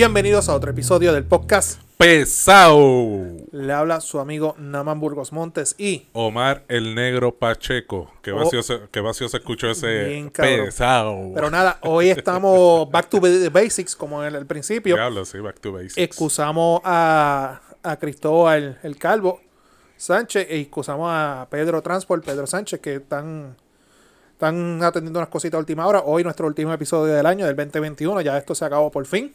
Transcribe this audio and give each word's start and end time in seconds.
Bienvenidos 0.00 0.48
a 0.48 0.54
otro 0.54 0.70
episodio 0.70 1.12
del 1.12 1.24
podcast. 1.24 1.78
Pesado. 1.98 3.22
Le 3.52 3.70
habla 3.70 4.00
su 4.00 4.18
amigo 4.18 4.54
Naman 4.56 4.98
Burgos 4.98 5.30
Montes 5.30 5.74
y 5.76 6.06
Omar 6.14 6.64
el 6.68 6.94
Negro 6.94 7.34
Pacheco. 7.34 8.10
Qué 8.22 8.32
Oh. 8.32 8.36
vacío, 8.36 8.62
se, 8.62 8.80
qué 8.90 9.02
vacío 9.02 9.28
se 9.28 9.36
escuchó 9.36 9.70
ese 9.70 10.30
pesado. 10.34 11.32
Pero 11.34 11.50
nada, 11.50 11.78
hoy 11.82 12.08
estamos 12.08 12.90
back 12.90 13.10
to 13.10 13.20
the 13.20 13.50
basics, 13.50 13.94
como 13.94 14.24
en 14.24 14.34
el 14.34 14.46
principio. 14.46 14.94
Diablo, 14.94 15.26
sí, 15.26 15.38
back 15.38 15.60
to 15.60 15.70
basics. 15.70 15.98
Excusamos 15.98 16.80
a, 16.82 17.60
a 17.82 17.96
Cristóbal 17.98 18.78
el 18.82 18.96
Calvo 18.96 19.42
Sánchez 19.98 20.46
e 20.48 20.60
excusamos 20.60 21.10
a 21.12 21.46
Pedro 21.50 21.82
Transport, 21.82 22.24
Pedro 22.24 22.46
Sánchez, 22.46 22.80
que 22.80 22.94
están, 22.94 23.54
están 24.32 24.82
atendiendo 24.82 25.18
unas 25.18 25.28
cositas 25.28 25.56
a 25.56 25.60
última 25.60 25.86
hora. 25.86 26.00
Hoy 26.06 26.24
nuestro 26.24 26.46
último 26.46 26.72
episodio 26.72 27.12
del 27.12 27.26
año, 27.26 27.44
del 27.44 27.54
2021. 27.54 28.22
Ya 28.22 28.38
esto 28.38 28.54
se 28.54 28.64
acabó 28.64 28.90
por 28.90 29.04
fin. 29.04 29.34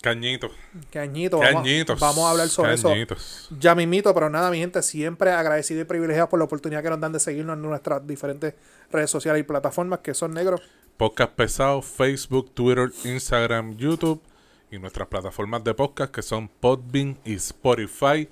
Cañito. 0.00 0.50
Qué 0.90 0.98
añito. 0.98 1.38
Vamos, 1.38 1.62
Cañitos. 1.62 2.00
vamos 2.00 2.24
a 2.24 2.30
hablar 2.30 2.48
sobre 2.48 2.74
eso 2.74 2.88
Cañitos. 2.88 3.48
Ya 3.58 3.74
mismito, 3.74 4.14
pero 4.14 4.30
nada, 4.30 4.50
mi 4.50 4.58
gente, 4.58 4.82
siempre 4.82 5.30
agradecido 5.30 5.82
y 5.82 5.84
privilegiado 5.84 6.28
por 6.28 6.38
la 6.38 6.46
oportunidad 6.46 6.82
que 6.82 6.88
nos 6.88 7.00
dan 7.00 7.12
de 7.12 7.20
seguirnos 7.20 7.56
en 7.56 7.62
nuestras 7.62 8.06
diferentes 8.06 8.54
redes 8.90 9.10
sociales 9.10 9.40
y 9.40 9.42
plataformas 9.42 10.00
que 10.00 10.14
son 10.14 10.32
negros. 10.32 10.62
Podcast 10.96 11.32
pesado, 11.32 11.82
Facebook, 11.82 12.50
Twitter, 12.54 12.90
Instagram, 13.04 13.76
YouTube 13.76 14.22
y 14.70 14.78
nuestras 14.78 15.08
plataformas 15.08 15.64
de 15.64 15.74
podcast 15.74 16.14
que 16.14 16.22
son 16.22 16.48
Podbean 16.48 17.18
y 17.24 17.34
Spotify. 17.34 18.28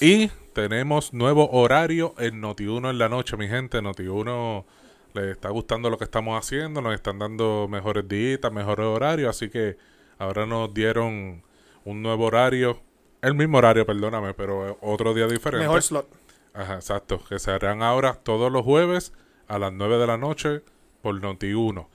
Y 0.00 0.28
tenemos 0.54 1.12
nuevo 1.12 1.50
horario 1.50 2.14
en 2.18 2.40
Noti1 2.42 2.90
en 2.90 2.98
la 2.98 3.08
noche, 3.10 3.36
mi 3.36 3.48
gente. 3.48 3.80
Noti1 3.80 4.64
le 5.12 5.30
está 5.32 5.50
gustando 5.50 5.90
lo 5.90 5.98
que 5.98 6.04
estamos 6.04 6.38
haciendo, 6.38 6.80
nos 6.80 6.94
están 6.94 7.18
dando 7.18 7.66
mejores 7.68 8.06
días, 8.08 8.40
mejores 8.52 8.86
horarios, 8.86 9.30
así 9.30 9.48
que 9.50 9.76
ahora 10.18 10.46
nos 10.46 10.72
dieron 10.72 11.42
un 11.84 12.02
nuevo 12.02 12.26
horario, 12.26 12.80
el 13.22 13.34
mismo 13.34 13.58
horario, 13.58 13.86
perdóname, 13.86 14.34
pero 14.34 14.78
otro 14.80 15.14
día 15.14 15.26
diferente. 15.26 15.66
Mejor 15.66 15.82
slot. 15.82 16.08
Ajá, 16.52 16.74
exacto. 16.74 17.20
Que 17.28 17.38
se 17.38 17.50
harán 17.50 17.82
ahora 17.82 18.14
todos 18.14 18.50
los 18.50 18.64
jueves 18.64 19.12
a 19.48 19.58
las 19.58 19.72
9 19.72 19.98
de 19.98 20.06
la 20.06 20.16
noche 20.16 20.62
por 21.02 21.20
Noti1. 21.20 21.86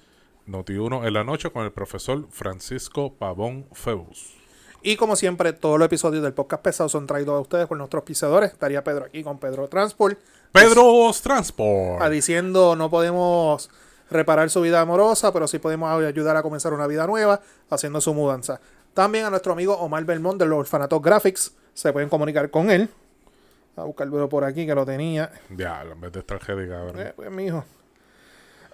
Noti1 0.47 1.07
en 1.07 1.13
la 1.13 1.23
noche 1.23 1.49
con 1.51 1.65
el 1.65 1.71
profesor 1.71 2.27
Francisco 2.29 3.13
Pavón 3.13 3.65
Febus. 3.73 4.35
Y 4.83 4.95
como 4.95 5.15
siempre, 5.15 5.53
todos 5.53 5.77
los 5.77 5.85
episodios 5.85 6.23
del 6.23 6.33
podcast 6.33 6.63
pesado 6.63 6.89
son 6.89 7.05
traídos 7.05 7.35
a 7.35 7.39
ustedes 7.39 7.67
por 7.67 7.77
nuestros 7.77 8.03
pisadores. 8.03 8.51
Estaría 8.51 8.83
Pedro 8.83 9.05
aquí 9.05 9.23
con 9.23 9.37
Pedro 9.37 9.67
Transport. 9.67 10.19
Pedro 10.51 11.11
Transport. 11.21 12.01
A 12.01 12.09
diciendo 12.09 12.75
no 12.75 12.89
podemos 12.89 13.69
reparar 14.11 14.49
su 14.49 14.61
vida 14.61 14.81
amorosa, 14.81 15.33
pero 15.33 15.47
sí 15.47 15.57
podemos 15.57 16.03
ayudar 16.03 16.37
a 16.37 16.43
comenzar 16.43 16.73
una 16.73 16.85
vida 16.85 17.07
nueva 17.07 17.41
haciendo 17.69 18.01
su 18.01 18.13
mudanza. 18.13 18.59
También 18.93 19.25
a 19.25 19.29
nuestro 19.29 19.53
amigo 19.53 19.73
Omar 19.75 20.03
Belmont 20.03 20.37
de 20.39 20.45
los 20.45 20.59
Orfanatos 20.59 21.01
Graphics. 21.01 21.53
Se 21.73 21.93
pueden 21.93 22.09
comunicar 22.09 22.51
con 22.51 22.69
él. 22.69 22.89
A 23.77 23.83
buscarlo 23.83 24.27
por 24.27 24.43
aquí 24.43 24.65
que 24.65 24.75
lo 24.75 24.85
tenía. 24.85 25.31
Diablo, 25.49 25.93
en 25.93 26.01
vez 26.01 26.11
de 26.11 26.19
estar 26.19 26.41
heavy, 26.41 26.67
cabrón. 26.67 26.99
Eh, 26.99 27.13
pues, 27.15 27.31
mijo. 27.31 27.63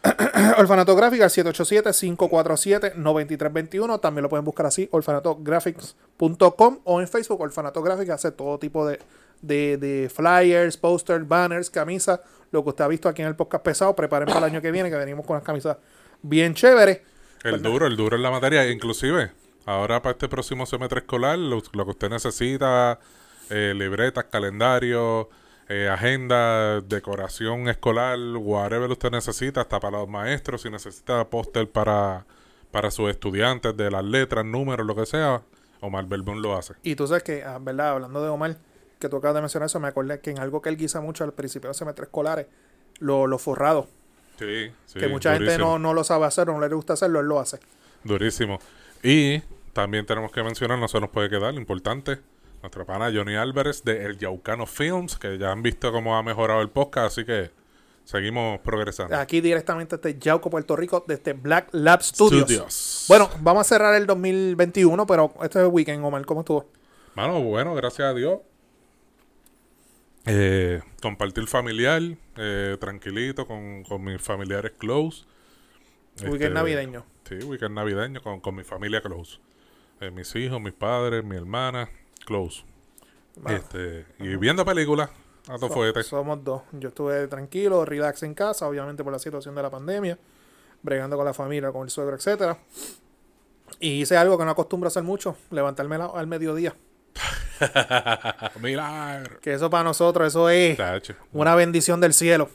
Orfanato 0.57 0.95
Gráfica, 0.95 1.27
787-547-9321. 1.27 4.01
También 4.01 4.23
lo 4.23 4.29
pueden 4.29 4.45
buscar 4.45 4.65
así, 4.65 4.89
orfanatographics.com 4.91 6.79
o 6.83 6.99
en 6.99 7.07
Facebook. 7.07 7.41
Orfanato 7.41 7.83
Gráfica 7.83 8.15
hace 8.15 8.31
todo 8.31 8.57
tipo 8.57 8.87
de, 8.87 8.99
de, 9.41 9.77
de 9.77 10.09
flyers, 10.09 10.77
posters, 10.77 11.27
banners, 11.27 11.69
camisas. 11.69 12.19
Lo 12.51 12.63
que 12.63 12.69
usted 12.69 12.85
ha 12.85 12.87
visto 12.87 13.09
aquí 13.09 13.21
en 13.21 13.27
el 13.27 13.35
podcast 13.35 13.63
pesado. 13.63 13.95
Preparen 13.95 14.27
para 14.27 14.39
el 14.39 14.45
año 14.45 14.61
que 14.61 14.71
viene, 14.71 14.89
que 14.89 14.95
venimos 14.95 15.25
con 15.25 15.35
unas 15.35 15.45
camisas 15.45 15.77
bien 16.21 16.53
chéveres. 16.53 17.01
El 17.43 17.61
duro, 17.61 17.87
el 17.87 17.95
duro 17.95 18.15
en 18.15 18.23
la 18.23 18.31
materia. 18.31 18.69
Inclusive, 18.69 19.31
ahora 19.65 20.01
para 20.01 20.13
este 20.13 20.27
próximo 20.27 20.65
semestre 20.65 20.99
escolar, 20.99 21.37
lo, 21.37 21.61
lo 21.73 21.85
que 21.85 21.91
usted 21.91 22.09
necesita, 22.09 22.99
eh, 23.49 23.73
libretas, 23.75 24.25
calendarios, 24.25 25.27
eh, 25.69 25.89
agenda, 25.89 26.79
decoración 26.81 27.67
escolar, 27.67 28.17
whatever 28.37 28.89
usted 28.89 29.11
necesita, 29.11 29.61
hasta 29.61 29.79
para 29.79 29.99
los 29.99 30.07
maestros, 30.07 30.61
si 30.61 30.69
necesita 30.69 31.29
póster 31.29 31.69
para, 31.69 32.25
para 32.71 32.89
sus 32.89 33.09
estudiantes 33.09 33.75
de 33.75 33.91
las 33.91 34.03
letras, 34.03 34.45
números, 34.45 34.87
lo 34.87 34.95
que 34.95 35.05
sea, 35.05 35.41
Omar 35.81 36.05
Belbón 36.05 36.41
lo 36.41 36.57
hace. 36.57 36.73
Y 36.83 36.95
tú 36.95 37.05
sabes 37.05 37.23
que, 37.23 37.43
ah, 37.43 37.59
¿verdad? 37.59 37.89
Hablando 37.89 38.23
de 38.23 38.29
Omar, 38.29 38.57
que 38.99 39.09
tú 39.09 39.17
acabas 39.17 39.35
de 39.35 39.41
mencionar 39.41 39.67
eso, 39.67 39.79
me 39.79 39.87
acordé 39.87 40.19
que 40.19 40.31
en 40.31 40.39
algo 40.39 40.61
que 40.61 40.69
él 40.69 40.77
guisa 40.77 41.01
mucho 41.01 41.23
al 41.23 41.33
principio 41.33 41.67
de 41.67 41.69
los 41.71 41.77
semestres 41.77 42.07
escolares, 42.07 42.47
lo- 42.99 43.27
los 43.27 43.41
forrados. 43.41 43.85
Sí, 44.39 44.71
sí. 44.85 44.99
que 44.99 45.07
mucha 45.07 45.33
gente 45.33 45.57
no, 45.57 45.79
no 45.79 45.93
lo 45.93 46.03
sabe 46.03 46.25
hacer 46.25 46.49
o 46.49 46.53
no 46.53 46.67
le 46.67 46.73
gusta 46.73 46.93
hacerlo, 46.93 47.19
él 47.19 47.25
lo 47.27 47.39
hace. 47.39 47.59
Durísimo. 48.03 48.59
Y 49.03 49.41
también 49.73 50.05
tenemos 50.05 50.31
que 50.31 50.43
mencionar, 50.43 50.77
no 50.79 50.87
se 50.87 50.99
nos 50.99 51.09
puede 51.09 51.29
quedar, 51.29 51.53
importante, 51.55 52.19
nuestra 52.61 52.85
pana 52.85 53.11
Johnny 53.13 53.35
Álvarez 53.35 53.83
de 53.83 54.05
El 54.05 54.17
Yaucano 54.17 54.65
Films, 54.67 55.17
que 55.17 55.37
ya 55.37 55.51
han 55.51 55.61
visto 55.63 55.91
cómo 55.91 56.15
ha 56.17 56.23
mejorado 56.23 56.61
el 56.61 56.69
podcast, 56.69 57.07
así 57.07 57.25
que 57.25 57.49
seguimos 58.03 58.59
progresando. 58.61 59.15
Aquí 59.17 59.41
directamente 59.41 59.97
desde 59.97 60.19
Yauco, 60.19 60.49
Puerto 60.49 60.75
Rico, 60.75 61.03
desde 61.07 61.33
Black 61.33 61.69
Lab 61.71 62.01
Studios. 62.03 62.43
Studios. 62.43 63.05
Bueno, 63.07 63.29
vamos 63.41 63.61
a 63.61 63.63
cerrar 63.69 63.95
el 63.95 64.05
2021, 64.07 65.05
pero 65.07 65.31
este 65.43 65.59
es 65.59 65.65
el 65.65 65.71
weekend, 65.71 66.03
Omar, 66.05 66.25
¿cómo 66.25 66.41
estuvo? 66.41 66.67
Mano, 67.15 67.41
bueno, 67.41 67.73
gracias 67.75 68.07
a 68.07 68.13
Dios. 68.13 68.39
Eh, 70.27 70.81
compartir 71.01 71.47
familiar, 71.47 72.01
eh, 72.35 72.77
tranquilito, 72.79 73.45
con, 73.47 73.83
con 73.83 74.03
mis 74.03 74.21
familiares 74.21 74.73
close. 74.77 75.25
Weekend 76.21 76.41
Este, 76.41 76.49
navideño. 76.49 77.05
Sí, 77.27 77.35
weekend 77.35 77.75
navideño 77.75 78.21
con, 78.21 78.39
con 78.41 78.55
mi 78.55 78.63
familia 78.63 79.01
close. 79.01 79.39
Eh, 80.01 80.11
mis 80.11 80.35
hijos, 80.35 80.59
mis 80.61 80.73
padres, 80.73 81.23
mi 81.23 81.35
hermana, 81.35 81.89
close. 82.25 82.63
Este, 83.49 84.05
y 84.19 84.35
viendo 84.35 84.65
películas 84.65 85.09
a 85.47 85.57
todo 85.57 85.69
so- 85.69 86.03
somos 86.03 86.43
dos. 86.43 86.63
Yo 86.73 86.89
estuve 86.89 87.27
tranquilo, 87.27 87.85
relax 87.85 88.23
en 88.23 88.33
casa, 88.33 88.67
obviamente 88.67 89.03
por 89.03 89.13
la 89.13 89.19
situación 89.19 89.53
de 89.55 89.61
la 89.61 89.69
pandemia, 89.69 90.17
bregando 90.81 91.15
con 91.17 91.25
la 91.25 91.33
familia, 91.33 91.71
con 91.71 91.83
el 91.83 91.89
suegro, 91.89 92.15
etcétera. 92.15 92.57
Y 93.79 94.01
hice 94.01 94.17
algo 94.17 94.37
que 94.37 94.45
no 94.45 94.51
acostumbro 94.51 94.87
a 94.87 94.89
hacer 94.89 95.03
mucho, 95.03 95.37
levantarme 95.51 95.97
la- 95.99 96.07
al 96.07 96.27
mediodía. 96.27 96.75
Milagro. 98.61 99.39
Que 99.39 99.53
eso 99.53 99.69
para 99.69 99.83
nosotros, 99.83 100.27
eso 100.27 100.49
es 100.49 100.77
Tacho. 100.77 101.15
una 101.31 101.55
bendición 101.55 101.99
del 102.01 102.13
cielo. 102.13 102.49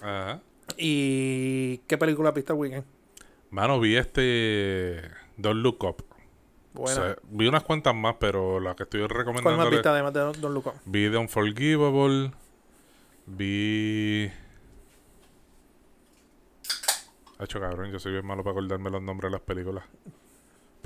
Ajá. 0.00 0.40
¿Y 0.76 1.78
qué 1.86 1.96
película 1.98 2.30
viste 2.32 2.52
el 2.52 2.58
weekend? 2.58 2.84
Mano, 3.50 3.78
vi 3.80 3.96
este 3.96 5.02
Don't 5.36 5.62
Look 5.62 5.84
Up. 5.84 6.04
Buena. 6.72 7.00
O 7.00 7.04
sea, 7.04 7.16
vi 7.30 7.48
unas 7.48 7.62
cuantas 7.62 7.94
más, 7.94 8.16
pero 8.18 8.60
la 8.60 8.74
que 8.74 8.82
estoy 8.82 9.00
¿Cuál 9.00 9.10
más 9.10 9.18
recomendando 9.18 9.70
viste 9.70 9.88
además 9.88 10.12
de 10.12 10.20
Don, 10.20 10.40
Don 10.40 10.54
Luca? 10.54 10.74
Vi 10.84 11.10
The 11.10 11.16
Unforgivable. 11.16 12.32
Vi. 13.26 14.30
Hacho 17.38 17.60
cabrón, 17.60 17.92
yo 17.92 17.98
soy 17.98 18.12
bien 18.12 18.26
malo 18.26 18.42
para 18.42 18.52
acordarme 18.52 18.90
los 18.90 19.02
nombres 19.02 19.30
de 19.30 19.38
las 19.38 19.40
películas. 19.46 19.84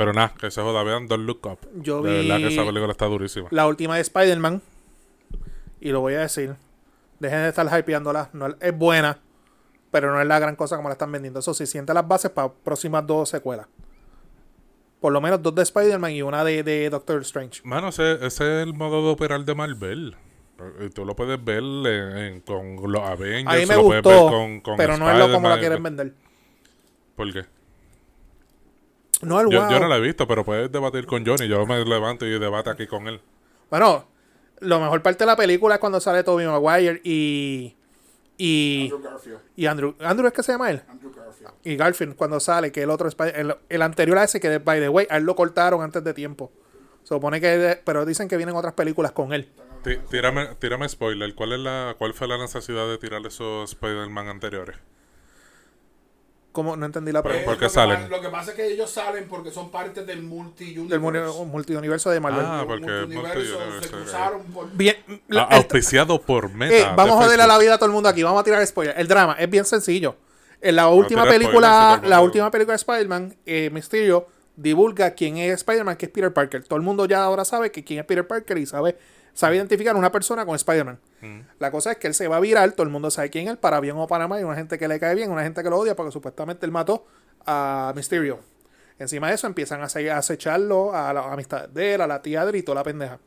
Pero 0.01 0.15
nada, 0.15 0.33
que 0.41 0.51
se 0.51 0.63
joda, 0.63 0.83
vean 0.83 1.07
Don't 1.09 1.27
Look 1.27 1.47
Up. 1.47 1.59
Yo 1.83 2.01
De 2.01 2.23
vi 2.23 2.29
verdad 2.29 2.39
que 2.49 2.55
esa 2.55 2.65
película 2.65 2.91
está 2.91 3.05
durísima. 3.05 3.49
la 3.51 3.67
última 3.67 3.97
de 3.97 4.01
Spider-Man. 4.01 4.63
Y 5.79 5.91
lo 5.91 6.01
voy 6.01 6.15
a 6.15 6.21
decir. 6.21 6.55
Dejen 7.19 7.41
de 7.43 7.49
estar 7.51 7.67
hypeándola. 7.79 8.31
No, 8.33 8.47
es- 8.47 8.57
es 8.61 8.75
buena. 8.79 9.19
Pero 9.91 10.11
no 10.11 10.19
es 10.19 10.27
la 10.27 10.39
gran 10.39 10.57
cosa 10.57 10.77
como 10.77 10.89
la 10.89 10.95
están 10.95 11.13
vendiendo. 11.13 11.41
Eso 11.41 11.53
sí, 11.53 11.67
siente 11.67 11.93
las 11.93 12.09
bases 12.09 12.31
para 12.31 12.51
próximas 12.51 13.07
dos 13.07 13.29
secuelas. 13.29 13.67
Por 15.01 15.13
lo 15.13 15.21
menos 15.21 15.43
dos 15.43 15.55
de 15.55 15.63
Spider-Man 15.65 16.13
y 16.13 16.23
una 16.23 16.45
de, 16.45 16.63
de 16.63 16.89
Doctor 16.89 17.21
Strange. 17.21 17.61
Mano, 17.65 17.89
ese, 17.89 18.15
ese 18.15 18.27
es 18.27 18.67
el 18.67 18.73
modo 18.73 19.03
de 19.05 19.09
operar 19.11 19.45
de 19.45 19.55
Marvel. 19.55 20.17
Tú 20.95 21.05
lo 21.05 21.15
puedes 21.15 21.43
ver 21.45 21.59
en- 21.63 22.17
en- 22.17 22.41
con 22.41 22.91
los 22.91 23.03
Avengers. 23.03 23.47
A 23.55 23.59
mí 23.59 23.67
me 23.67 23.75
lo 23.77 23.83
puedes 23.83 24.03
gustó. 24.03 24.25
ver 24.25 24.31
con- 24.33 24.61
con 24.63 24.77
pero 24.79 24.97
no 24.97 25.11
es 25.11 25.19
lo 25.19 25.31
como 25.31 25.49
la 25.51 25.59
quieren 25.59 25.83
vender. 25.83 26.15
¿Por 27.17 27.31
qué? 27.35 27.45
No 29.23 29.41
el 29.41 29.49
Yo, 29.51 29.61
wow. 29.63 29.71
yo 29.71 29.81
no 29.81 29.89
la 29.89 29.97
he 29.97 30.01
visto, 30.01 30.27
pero 30.27 30.45
puedes 30.45 30.71
debatir 30.73 31.07
con 31.07 31.25
Johnny. 31.27 31.47
Yo 31.49 31.67
me 31.67 31.85
levanto 31.85 32.27
y 32.27 32.39
debate 32.39 32.71
aquí 32.71 32.87
con 32.87 33.07
él. 33.09 33.21
Bueno, 33.71 34.07
lo 34.61 34.81
mejor 34.81 35.03
parte 35.03 35.25
de 35.25 35.27
la 35.27 35.37
película 35.37 35.75
es 35.75 35.81
cuando 35.81 36.01
sale 36.01 36.23
Tobey 36.25 36.47
Maguire 36.47 37.01
y. 37.05 37.77
Y. 38.39 38.85
Andrew 38.91 39.03
Garfield. 39.03 39.39
Y 39.57 39.67
Andrew. 39.67 39.95
¿Andrew 40.01 40.27
es 40.27 40.33
que 40.33 40.43
se 40.43 40.53
llama 40.53 40.71
él? 40.71 40.83
Andrew 40.89 41.13
Garfield. 41.15 41.51
y 41.65 41.77
Garfield 41.77 42.17
cuando 42.17 42.41
sale, 42.41 42.73
que 42.73 42.83
el 42.83 42.91
otro 42.91 43.07
Spider- 43.09 43.37
el, 43.39 43.55
el 43.69 43.83
anterior 43.83 44.17
a 44.19 44.25
ese 44.25 44.41
que 44.41 44.59
by 44.59 44.81
the 44.81 44.89
way, 44.89 45.07
a 45.11 45.19
él 45.19 45.25
lo 45.25 45.37
cortaron 45.37 45.83
antes 45.83 46.03
de 46.03 46.15
tiempo. 46.15 46.51
Se 47.03 47.15
supone 47.15 47.41
que 47.41 47.81
pero 47.85 48.05
dicen 48.07 48.29
que 48.29 48.37
vienen 48.39 48.57
otras 48.57 48.73
películas 48.75 49.13
con 49.13 49.33
él. 49.35 49.51
Tí- 49.85 49.99
Tírame, 50.11 50.55
tírame 50.59 50.89
spoiler. 50.89 51.35
¿Cuál, 51.35 51.53
es 51.53 51.59
la, 51.61 51.95
¿Cuál 51.99 52.15
fue 52.15 52.29
la 52.29 52.39
necesidad 52.39 52.87
de 52.89 52.97
tirar 52.99 53.25
esos 53.27 53.71
Spider-Man 53.73 54.29
anteriores? 54.29 54.77
¿Cómo? 56.53 56.77
No 56.77 56.85
entendí 56.87 57.13
la 57.13 57.23
¿Por 57.23 57.31
pregunta. 57.31 57.53
qué 57.59 57.65
lo 57.65 57.69
que 57.69 57.73
salen? 57.75 58.11
lo 58.11 58.21
que 58.21 58.29
pasa 58.29 58.51
es 58.51 58.57
que 58.57 58.67
ellos 58.67 58.91
salen 58.91 59.29
porque 59.29 59.53
son 59.53 59.71
parte 59.71 60.05
del 60.05 60.23
multi 60.23 60.75
Del 60.75 60.99
multiuniverso 60.99 62.11
de 62.11 62.19
Marvel. 62.19 62.45
Ah, 62.45 62.65
porque 62.67 62.85
multiuniverso 62.87 63.39
multiuniverso, 63.39 63.83
se 63.83 63.89
cruzaron 63.91 64.43
por 64.47 64.73
Bien, 64.73 64.97
la- 65.29 65.45
el- 65.45 65.57
auspiciado 65.59 66.21
por 66.21 66.53
Meta. 66.53 66.75
eh, 66.77 66.83
vamos 66.97 67.13
a 67.17 67.19
de 67.21 67.25
joderle 67.25 67.45
a 67.45 67.47
la 67.47 67.59
vida 67.59 67.75
a 67.75 67.79
todo 67.79 67.87
el 67.87 67.93
mundo 67.93 68.09
aquí. 68.09 68.23
Vamos 68.25 68.41
a 68.41 68.45
tirar 68.45 68.67
spoiler. 68.67 68.95
El 68.99 69.07
drama 69.07 69.37
es 69.39 69.49
bien 69.49 69.65
sencillo. 69.65 70.17
En 70.61 70.77
la 70.77 70.89
última 70.89 71.25
película, 71.25 72.01
la 72.05 72.21
última 72.21 72.51
película 72.51 72.73
de 72.73 72.77
Spider-Man, 72.77 73.37
eh, 73.47 73.71
Mysterio 73.73 74.27
divulga 74.57 75.13
quién 75.13 75.39
es 75.39 75.55
Spider-Man, 75.55 75.97
que 75.97 76.07
es 76.07 76.13
Peter 76.13 76.33
Parker. 76.33 76.65
Todo 76.65 76.77
el 76.77 76.83
mundo 76.83 77.07
ya 77.07 77.23
ahora 77.23 77.45
sabe 77.45 77.71
que 77.71 77.83
quién 77.85 78.01
es 78.01 78.05
Peter 78.07 78.27
Parker 78.27 78.59
y 78.59 78.67
sabe, 78.67 78.99
sabe 79.35 79.57
identificar 79.57 79.97
una 79.97 80.11
persona 80.13 80.45
con 80.47 80.55
Spider-Man. 80.57 80.99
La 81.59 81.71
cosa 81.71 81.93
es 81.93 81.99
que 81.99 82.07
él 82.07 82.15
se 82.15 82.29
va 82.29 82.37
a 82.37 82.41
virar, 82.41 82.71
todo 82.73 82.83
el 82.85 82.91
mundo 82.91 83.11
sabe 83.11 83.31
quién 83.31 83.49
es, 83.49 83.57
para 83.57 83.81
bien 83.81 83.97
o 83.97 84.07
para 84.07 84.27
mal, 84.29 84.39
hay 84.39 84.45
una 84.45 84.57
gente 84.57 84.79
que 84.79 84.89
le 84.89 84.99
cae 85.01 85.15
bien, 85.15 85.31
una 85.31 85.43
gente 85.43 85.63
que 85.63 85.71
lo 85.71 85.79
odia, 85.79 85.95
porque 85.97 86.13
supuestamente 86.13 86.67
él 86.67 86.73
mató 86.73 87.07
a 87.47 87.93
Mysterio. 87.97 88.41
Encima 88.99 89.29
de 89.29 89.35
eso 89.35 89.47
empiezan 89.47 89.81
a 89.81 89.85
acecharlo 90.19 90.95
a 90.95 91.13
la 91.13 91.33
amistad 91.33 91.69
de 91.69 91.95
él, 91.95 92.01
a 92.03 92.07
la 92.07 92.21
tía 92.21 92.45
de 92.45 92.51
él 92.51 92.57
y 92.57 92.63
toda 92.63 92.77
la 92.77 92.83
pendeja. 92.85 93.19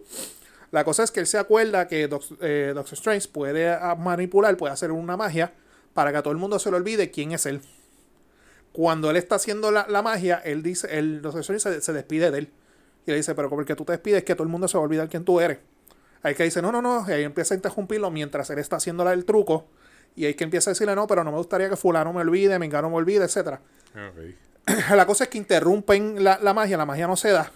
La 0.71 0.83
cosa 0.83 1.03
es 1.03 1.11
que 1.11 1.19
él 1.19 1.27
se 1.27 1.37
acuerda 1.37 1.87
que 1.87 2.07
Doc- 2.07 2.37
eh, 2.41 2.73
Doctor 2.75 2.93
Strange 2.93 3.27
puede 3.29 3.69
ah, 3.71 3.95
manipular, 3.95 4.55
puede 4.57 4.73
hacer 4.73 4.91
una 4.91 5.17
magia 5.17 5.53
para 5.93 6.11
que 6.11 6.17
a 6.17 6.23
todo 6.23 6.31
el 6.31 6.39
mundo 6.39 6.57
se 6.59 6.69
le 6.71 6.77
olvide 6.77 7.11
quién 7.11 7.31
es 7.31 7.45
él. 7.45 7.61
Cuando 8.71 9.11
él 9.11 9.17
está 9.17 9.35
haciendo 9.35 9.71
la, 9.71 9.85
la 9.87 10.01
magia, 10.01 10.41
él 10.43 10.63
dice, 10.63 10.97
el 10.97 11.21
Doctor 11.21 11.41
Strange 11.41 11.59
se, 11.61 11.81
se 11.81 11.93
despide 11.93 12.31
de 12.31 12.39
él. 12.39 12.51
Y 13.05 13.11
le 13.11 13.17
dice, 13.17 13.35
pero 13.35 13.49
porque 13.49 13.75
tú 13.75 13.85
te 13.85 13.91
despides 13.91 14.23
que 14.23 14.33
todo 14.33 14.43
el 14.43 14.49
mundo 14.49 14.67
se 14.67 14.77
va 14.77 14.81
a 14.81 14.85
olvidar 14.85 15.09
quién 15.09 15.23
tú 15.25 15.39
eres. 15.39 15.59
Ahí 16.23 16.35
que 16.35 16.43
dice, 16.43 16.61
no, 16.61 16.71
no, 16.71 16.81
no. 16.81 17.05
Y 17.07 17.11
ahí 17.11 17.23
empieza 17.23 17.53
a 17.53 17.57
interrumpirlo 17.57 18.09
mientras 18.09 18.49
él 18.49 18.59
está 18.59 18.77
haciendo 18.77 19.09
el 19.11 19.25
truco. 19.25 19.67
Y 20.15 20.25
ahí 20.25 20.33
que 20.35 20.43
empieza 20.43 20.69
a 20.69 20.73
decirle, 20.73 20.95
no, 20.95 21.05
pero 21.07 21.23
no 21.23 21.31
me 21.31 21.37
gustaría 21.37 21.69
que 21.69 21.75
fulano 21.75 22.13
me 22.13 22.21
olvide, 22.21 22.57
mengano 22.59 22.89
me 22.89 22.95
olvide, 22.95 23.25
etcétera. 23.25 23.61
Ok. 23.91 24.75
La 24.95 25.05
cosa 25.05 25.25
es 25.25 25.29
que 25.29 25.37
interrumpen 25.37 26.23
la, 26.23 26.39
la 26.41 26.53
magia, 26.53 26.77
la 26.77 26.85
magia 26.85 27.05
no 27.07 27.17
se 27.17 27.29
da. 27.31 27.51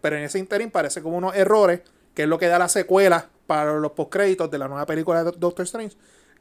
Pero 0.00 0.16
en 0.16 0.22
ese 0.22 0.38
interín 0.38 0.70
parece 0.70 1.02
como 1.02 1.18
unos 1.18 1.36
errores, 1.36 1.82
que 2.14 2.22
es 2.22 2.28
lo 2.28 2.38
que 2.38 2.46
da 2.46 2.58
la 2.58 2.68
secuela 2.70 3.28
para 3.46 3.74
los 3.74 3.92
postcréditos 3.92 4.50
de 4.50 4.56
la 4.58 4.66
nueva 4.68 4.86
película 4.86 5.22
de 5.22 5.32
Doctor 5.36 5.64
Strange. 5.66 5.96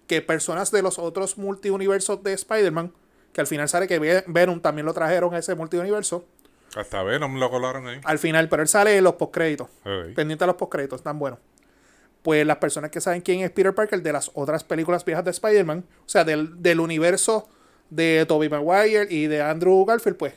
Que 0.07 0.21
personas 0.21 0.71
de 0.71 0.81
los 0.81 0.97
otros 0.97 1.37
multiuniversos 1.37 2.23
de 2.23 2.33
Spider-Man, 2.33 2.93
que 3.33 3.41
al 3.41 3.47
final 3.47 3.67
sale 3.67 3.87
que 3.87 3.99
Ve- 3.99 4.23
Venom 4.27 4.61
también 4.61 4.85
lo 4.85 4.93
trajeron 4.93 5.33
a 5.33 5.39
ese 5.39 5.53
multiuniverso. 5.55 6.25
Hasta 6.75 7.03
Venom 7.03 7.37
lo 7.39 7.49
colaron 7.49 7.87
ahí. 7.87 7.99
Al 8.03 8.19
final, 8.19 8.47
pero 8.49 8.61
él 8.61 8.67
sale 8.67 8.97
en 8.97 9.03
los 9.03 9.13
postcréditos. 9.15 9.67
Ok. 9.83 10.13
Pendiente 10.15 10.43
de 10.43 10.47
los 10.47 10.55
postcréditos, 10.55 10.99
están 10.99 11.17
buenos. 11.19 11.39
Pues 12.21 12.45
las 12.45 12.57
personas 12.57 12.91
que 12.91 12.99
saben 13.01 13.21
quién 13.21 13.39
es 13.41 13.51
Peter 13.51 13.73
Parker 13.73 14.01
de 14.01 14.11
las 14.13 14.29
otras 14.33 14.63
películas 14.63 15.05
viejas 15.05 15.23
de 15.25 15.31
Spider-Man, 15.31 15.85
o 16.05 16.09
sea, 16.09 16.23
del, 16.25 16.61
del 16.61 16.79
universo 16.79 17.47
de 17.89 18.25
Tobey 18.27 18.49
Maguire 18.49 19.07
y 19.09 19.27
de 19.27 19.41
Andrew 19.41 19.83
Garfield, 19.85 20.17
pues 20.17 20.33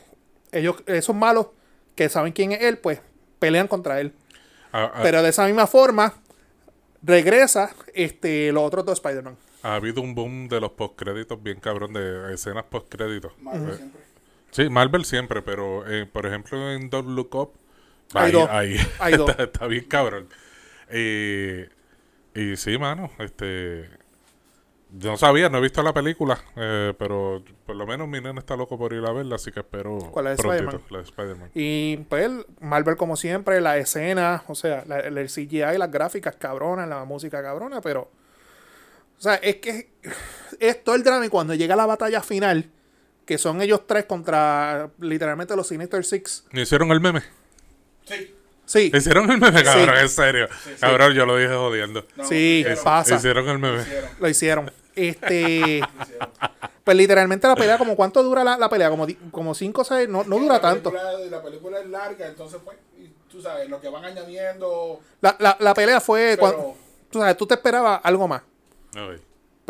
ellos, 0.53 0.77
esos 0.87 1.15
malos 1.17 1.49
que 1.97 2.09
saben 2.09 2.33
quién 2.33 2.53
es 2.53 2.63
él, 2.63 2.79
pues 2.79 3.01
pelean 3.39 3.67
contra 3.69 4.01
él. 4.01 4.15
Ha, 4.71 4.85
ha- 4.85 5.03
Pero 5.03 5.23
de 5.23 5.29
esa 5.31 5.45
misma 5.47 5.67
forma, 5.67 6.15
regresa 7.03 7.71
este, 7.95 8.53
los 8.53 8.63
otros 8.63 8.85
dos 8.85 8.99
Spider-Man. 8.99 9.37
ha 9.63 9.75
habido 9.75 10.01
un 10.03 10.15
boom 10.15 10.49
de 10.49 10.61
los 10.61 10.71
postcréditos 10.73 11.43
bien 11.43 11.61
cabrón, 11.61 11.93
de 11.93 12.33
escenas 12.35 12.65
postcréditos. 12.65 13.33
Marvel 13.41 13.71
Eh, 13.71 13.77
siempre. 13.77 14.02
Sí, 14.53 14.69
Marvel 14.69 15.05
siempre, 15.05 15.43
pero 15.43 15.85
eh, 15.91 16.07
por 16.07 16.27
ejemplo 16.27 16.71
en 16.73 16.89
Don't 16.91 17.09
Look 17.09 17.35
Up, 17.35 17.53
Hay 18.15 18.27
ahí, 18.27 18.33
dos. 18.33 18.49
ahí 18.51 18.77
Hay 19.01 19.15
dos. 19.17 19.31
está, 19.31 19.43
está 19.43 19.67
bien 19.67 19.85
cabrón. 19.85 20.29
Y, 20.93 21.63
y 22.41 22.57
sí, 22.57 22.79
mano, 22.79 23.11
este... 23.19 23.89
Yo 24.95 25.13
no 25.13 25.17
sabía, 25.17 25.49
no 25.49 25.57
he 25.57 25.61
visto 25.63 25.83
la 25.83 25.95
película, 25.95 26.39
eh, 26.55 26.93
pero 26.99 27.43
por 27.65 27.75
lo 27.77 27.87
menos 27.87 28.07
mi 28.09 28.21
nena 28.21 28.41
está 28.41 28.57
loco 28.57 28.77
por 28.77 28.93
ir 28.93 29.03
a 29.07 29.13
verla, 29.13 29.37
así 29.37 29.51
que 29.51 29.61
espero 29.61 29.97
¿Cuál, 30.13 30.27
de 30.27 30.37
prontito, 30.37 30.53
Spider-Man? 30.77 30.83
la 30.91 30.99
de 30.99 31.05
Spider-Man. 31.05 31.51
Y 31.55 31.97
pues 32.11 32.31
Marvel, 32.61 32.97
como 32.99 33.17
siempre, 33.17 33.63
la 33.63 33.79
escena, 33.79 34.43
o 34.49 34.55
sea, 34.55 34.85
la- 34.87 35.01
el 35.01 35.29
CGI, 35.31 35.79
las 35.79 35.91
gráficas 35.91 36.37
cabronas, 36.37 36.87
la 36.91 37.07
música 37.07 37.43
cabrona, 37.43 37.81
pero. 37.81 38.11
O 39.19 39.23
sea, 39.23 39.37
es 39.37 39.57
que 39.57 39.93
es 40.61 40.85
todo 40.85 40.95
el 40.95 41.05
drama 41.05 41.25
y 41.25 41.31
cuando 41.31 41.55
llega 41.55 41.75
la 41.75 41.87
batalla 41.87 42.21
final, 42.21 42.69
que 43.27 43.39
son 43.39 43.63
ellos 43.63 43.87
tres 43.87 44.05
contra 44.07 44.91
literalmente 45.01 45.55
los 45.57 45.67
Sinister 45.69 46.05
Six. 46.05 46.45
¿Me 46.53 46.63
hicieron 46.63 46.91
el 46.93 47.01
meme? 47.01 47.23
Sí. 48.05 48.35
Sí, 48.65 48.91
¿Hicieron 48.95 49.31
el 49.31 49.39
meme, 49.39 49.63
cabrón? 49.65 49.97
En 49.99 50.09
serio. 50.09 50.49
sí. 50.65 50.71
Cabrón, 50.81 51.13
yo 51.15 51.27
lo 51.27 51.37
dije 51.37 51.53
jodiendo. 51.55 52.07
No, 52.17 52.25
sí, 52.25 52.63
lo 52.65 52.71
hicieron, 52.71 52.85
pasa. 52.85 53.15
¿Hicieron 53.17 53.49
el 53.49 53.59
meme? 53.59 53.85
lo 54.21 54.29
hicieron. 54.29 54.73
Este. 54.95 55.81
lo 55.99 56.03
hicieron. 56.03 56.29
Pues 56.85 56.97
literalmente 56.97 57.47
la 57.49 57.55
pelea, 57.57 57.77
como 57.79 57.97
cuánto 57.97 58.23
dura 58.23 58.43
la, 58.45 58.57
la 58.57 58.69
pelea, 58.69 58.89
como 58.91 59.07
5 59.07 59.21
como 59.31 59.55
cinco 59.55 59.83
o 59.83 59.85
6, 59.85 60.09
no, 60.09 60.25
no 60.25 60.39
dura 60.39 60.55
la 60.55 60.61
tanto. 60.61 60.91
película- 60.91 61.19
la 61.31 61.43
película 61.43 61.81
es 61.81 61.87
larga, 61.87 62.27
entonces 62.27 62.61
pues, 62.65 62.77
y 62.99 63.09
tú 63.31 63.41
sabes, 63.43 63.69
lo 63.69 63.81
que 63.81 63.89
van 63.89 64.05
añadiendo, 64.05 65.01
La, 65.21 65.37
la, 65.39 65.57
la 65.61 65.75
pelea 65.75 66.01
fue. 66.01 66.37
Pero- 66.41 66.41
cuan- 66.57 66.75
tú 67.11 67.19
sabes, 67.19 67.37
tú 67.37 67.47
te 67.47 67.55
esperabas 67.55 68.01
algo 68.03 68.27
más. 68.27 68.43
Ok. 68.97 69.21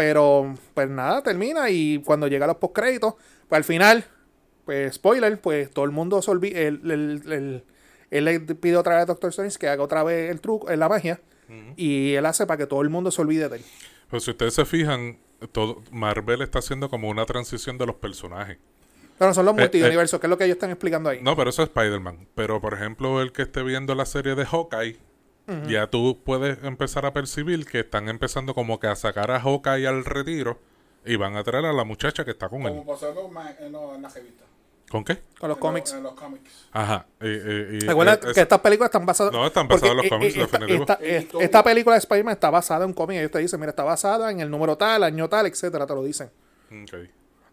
Pero, 0.03 0.53
pues 0.75 0.89
nada, 0.91 1.23
termina 1.23 1.71
y 1.71 2.03
cuando 2.05 2.27
llega 2.27 2.45
los 2.49 2.57
postcréditos, 2.57 3.15
pues 3.49 3.57
al 3.57 3.63
final, 3.63 4.05
pues 4.65 4.95
spoiler, 4.97 5.41
pues 5.41 5.71
todo 5.71 5.85
el 5.85 5.93
mundo 5.93 6.21
se 6.23 6.31
olvida, 6.33 6.59
él, 6.59 6.81
él- 6.91 7.23
él- 7.33 7.65
él 8.11 8.25
le 8.25 8.41
pide 8.41 8.77
otra 8.77 8.95
vez 8.97 9.03
a 9.05 9.07
Doctor 9.07 9.31
Strange 9.31 9.59
que 9.61 9.69
haga 9.69 9.81
otra 9.85 10.03
vez 10.03 10.29
el 10.33 10.41
truco, 10.41 10.69
en 10.73 10.81
la 10.81 10.89
magia, 10.89 11.21
y 11.77 12.15
él 12.15 12.27
hace 12.27 12.47
para 12.47 12.59
que 12.59 12.67
todo 12.67 12.83
el 12.83 12.91
mundo 12.91 13.13
se 13.13 13.23
olvide 13.23 13.49
de 13.49 13.57
él. 13.59 13.63
Pues 14.11 14.25
si 14.25 14.33
ustedes 14.33 14.55
se 14.55 14.65
fijan, 14.65 15.19
todo, 15.53 15.83
Marvel 15.93 16.43
está 16.43 16.59
haciendo 16.59 16.89
como 16.91 17.09
una 17.09 17.25
transición 17.27 17.79
de 17.79 17.87
los 17.87 17.95
personajes. 17.97 18.59
Pero 19.19 19.33
son 19.35 19.45
los 19.47 19.55
Eh, 19.57 19.61
multiuniversos, 19.61 20.19
que 20.19 20.27
es 20.27 20.31
lo 20.31 20.37
que 20.37 20.45
ellos 20.47 20.57
están 20.57 20.71
explicando 20.71 21.11
ahí. 21.11 21.21
No, 21.23 21.37
pero 21.37 21.51
eso 21.51 21.63
es 21.63 21.69
Spider-Man. 21.69 22.27
Pero, 22.35 22.61
por 22.61 22.75
ejemplo, 22.75 23.23
el 23.23 23.31
que 23.31 23.43
esté 23.43 23.63
viendo 23.63 23.95
la 23.95 24.05
serie 24.05 24.35
de 24.35 24.45
Hawkeye, 24.47 24.97
ya 25.69 25.87
tú 25.89 26.19
puedes 26.25 26.63
empezar 26.65 27.07
a 27.07 27.13
percibir 27.13 27.65
que 27.67 27.81
están 27.81 28.09
empezando 28.09 28.55
como 28.55 28.79
que 28.81 28.87
a 28.87 28.97
sacar 28.97 29.31
a 29.31 29.41
Hawkeye 29.41 29.87
al 29.87 30.05
retiro 30.05 30.59
y 31.05 31.17
van 31.17 31.37
a 31.37 31.43
traer 31.45 31.65
a 31.67 31.73
la 31.73 31.85
muchacha 31.85 32.25
que 32.25 32.31
está 32.33 32.49
con 32.49 32.63
como 32.63 32.81
él. 32.81 32.87
pasó 32.87 33.15
con 33.15 33.33
Ma- 33.33 33.55
en, 33.59 33.73
lo- 33.73 33.95
en 33.95 34.03
la 34.03 34.09
revista. 34.09 34.45
¿Con 34.91 35.05
qué? 35.05 35.23
Con 35.41 35.49
los 35.49 35.57
cómics. 35.59 35.93
En 35.95 36.03
los 36.03 36.13
cómics. 36.13 36.69
Ajá. 36.71 37.07
y- 37.21 37.27
y- 37.27 37.31
y- 37.31 37.81
Recuerda 37.81 38.15
eh, 38.15 38.21
es- 38.27 38.33
que 38.35 38.41
estas 38.43 38.61
películas 38.61 38.89
están 38.89 39.07
basadas. 39.07 39.33
No, 39.33 39.47
están 39.47 39.67
basadas 39.67 39.91
en 39.93 39.97
los 39.97 40.09
cómics, 40.09 40.37
eh, 40.37 40.41
eh, 40.41 40.43
esta, 40.45 40.59
definitivo. 40.59 40.83
esta- 40.93 41.05
esta- 41.05 41.39
esta 41.45 41.65
película 41.65 41.94
de 41.94 41.99
Spider-Man 42.01 42.35
está 42.35 42.51
basada 42.51 42.85
en 42.85 42.91
un 42.91 42.94
cómic. 42.94 43.19
Ellos 43.19 43.31
te 43.31 43.39
dicen, 43.39 43.59
mira, 43.59 43.71
está 43.71 43.85
basada 43.85 44.31
en 44.31 44.41
el 44.41 44.51
número 44.51 44.77
tal, 44.77 45.03
año 45.03 45.29
tal, 45.31 45.47
etcétera, 45.47 45.87
te 45.87 45.94
lo 45.94 46.03
dicen. 46.05 46.31
Ok. 46.71 47.09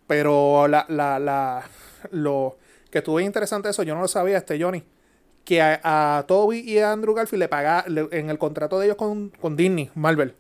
Pero 0.08 0.68
la, 0.68 0.86
la, 0.90 1.18
la, 1.20 1.64
lo 2.12 2.58
que 2.90 2.98
estuvo 2.98 3.20
interesante 3.20 3.70
eso, 3.70 3.84
yo 3.84 3.96
no 3.96 4.02
lo 4.02 4.08
sabía, 4.08 4.38
este 4.38 4.62
Johnny, 4.62 4.84
que 5.46 5.62
a, 5.62 6.18
a 6.18 6.24
Toby 6.28 6.60
y 6.60 6.80
a 6.80 6.92
Andrew 6.92 7.14
Garfield 7.16 7.40
le 7.40 7.48
paga 7.48 7.84
le- 7.88 8.08
en 8.12 8.30
el 8.30 8.38
contrato 8.38 8.80
de 8.80 8.86
ellos 8.86 8.98
con, 8.98 9.30
con 9.30 9.56
Disney, 9.56 9.90
Marvel, 9.96 10.36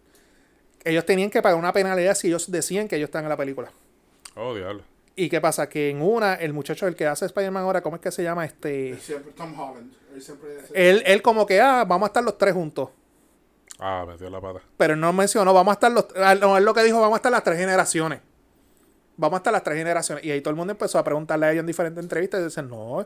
ellos 0.83 1.05
tenían 1.05 1.29
que 1.29 1.41
pagar 1.41 1.57
una 1.59 1.73
penalidad 1.73 2.15
si 2.15 2.27
ellos 2.27 2.49
decían 2.51 2.87
que 2.87 2.95
ellos 2.95 3.07
están 3.07 3.23
en 3.23 3.29
la 3.29 3.37
película. 3.37 3.71
Oh, 4.35 4.53
diablo. 4.55 4.83
¿Y 5.15 5.27
qué 5.29 5.41
pasa? 5.41 5.67
Que 5.67 5.89
en 5.89 6.01
una, 6.01 6.35
el 6.35 6.53
muchacho, 6.53 6.87
el 6.87 6.95
que 6.95 7.05
hace 7.05 7.25
Spider-Man 7.25 7.63
ahora, 7.63 7.81
¿cómo 7.81 7.97
es 7.97 8.01
que 8.01 8.11
se 8.11 8.23
llama? 8.23 8.45
Este, 8.45 8.91
Él 8.91 8.99
siempre, 9.01 9.33
Tom 9.33 9.59
Holland. 9.59 9.91
Él 10.15 10.21
siempre 10.21 10.49
él, 10.73 11.03
él 11.05 11.21
como 11.21 11.45
que, 11.45 11.59
ah, 11.59 11.83
vamos 11.85 12.07
a 12.07 12.09
estar 12.09 12.23
los 12.23 12.37
tres 12.37 12.53
juntos. 12.53 12.89
Ah, 13.79 14.05
metió 14.07 14.29
la 14.29 14.39
pata. 14.39 14.61
Pero 14.77 14.93
él 14.93 14.99
no 14.99 15.11
mencionó, 15.11 15.53
vamos 15.53 15.71
a 15.71 15.73
estar 15.73 15.91
los. 15.91 16.07
ah, 16.15 16.35
No, 16.35 16.57
él 16.57 16.63
lo 16.63 16.73
que 16.73 16.83
dijo, 16.83 16.99
vamos 17.01 17.15
a 17.15 17.17
estar 17.17 17.31
las 17.31 17.43
tres 17.43 17.57
generaciones. 17.59 18.21
Vamos 19.17 19.37
a 19.37 19.39
estar 19.39 19.51
las 19.51 19.63
tres 19.63 19.77
generaciones. 19.77 20.23
Y 20.23 20.31
ahí 20.31 20.39
todo 20.41 20.51
el 20.51 20.55
mundo 20.55 20.71
empezó 20.71 20.97
a 20.99 21.03
preguntarle 21.03 21.45
a 21.47 21.51
ellos 21.51 21.61
en 21.61 21.67
diferentes 21.67 22.01
entrevistas 22.01 22.39
y 22.39 22.43
dicen, 22.45 22.69
no, 22.69 23.05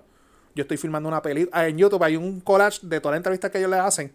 yo 0.56 0.62
estoy 0.62 0.78
filmando 0.78 1.10
una 1.10 1.22
película. 1.22 1.68
En 1.68 1.78
YouTube 1.78 2.04
hay 2.04 2.16
un 2.16 2.40
collage 2.42 2.80
de 2.84 3.00
todas 3.00 3.14
las 3.14 3.20
entrevistas 3.20 3.50
que 3.52 3.58
ellos 3.58 3.70
le 3.72 3.78
hacen. 3.80 4.12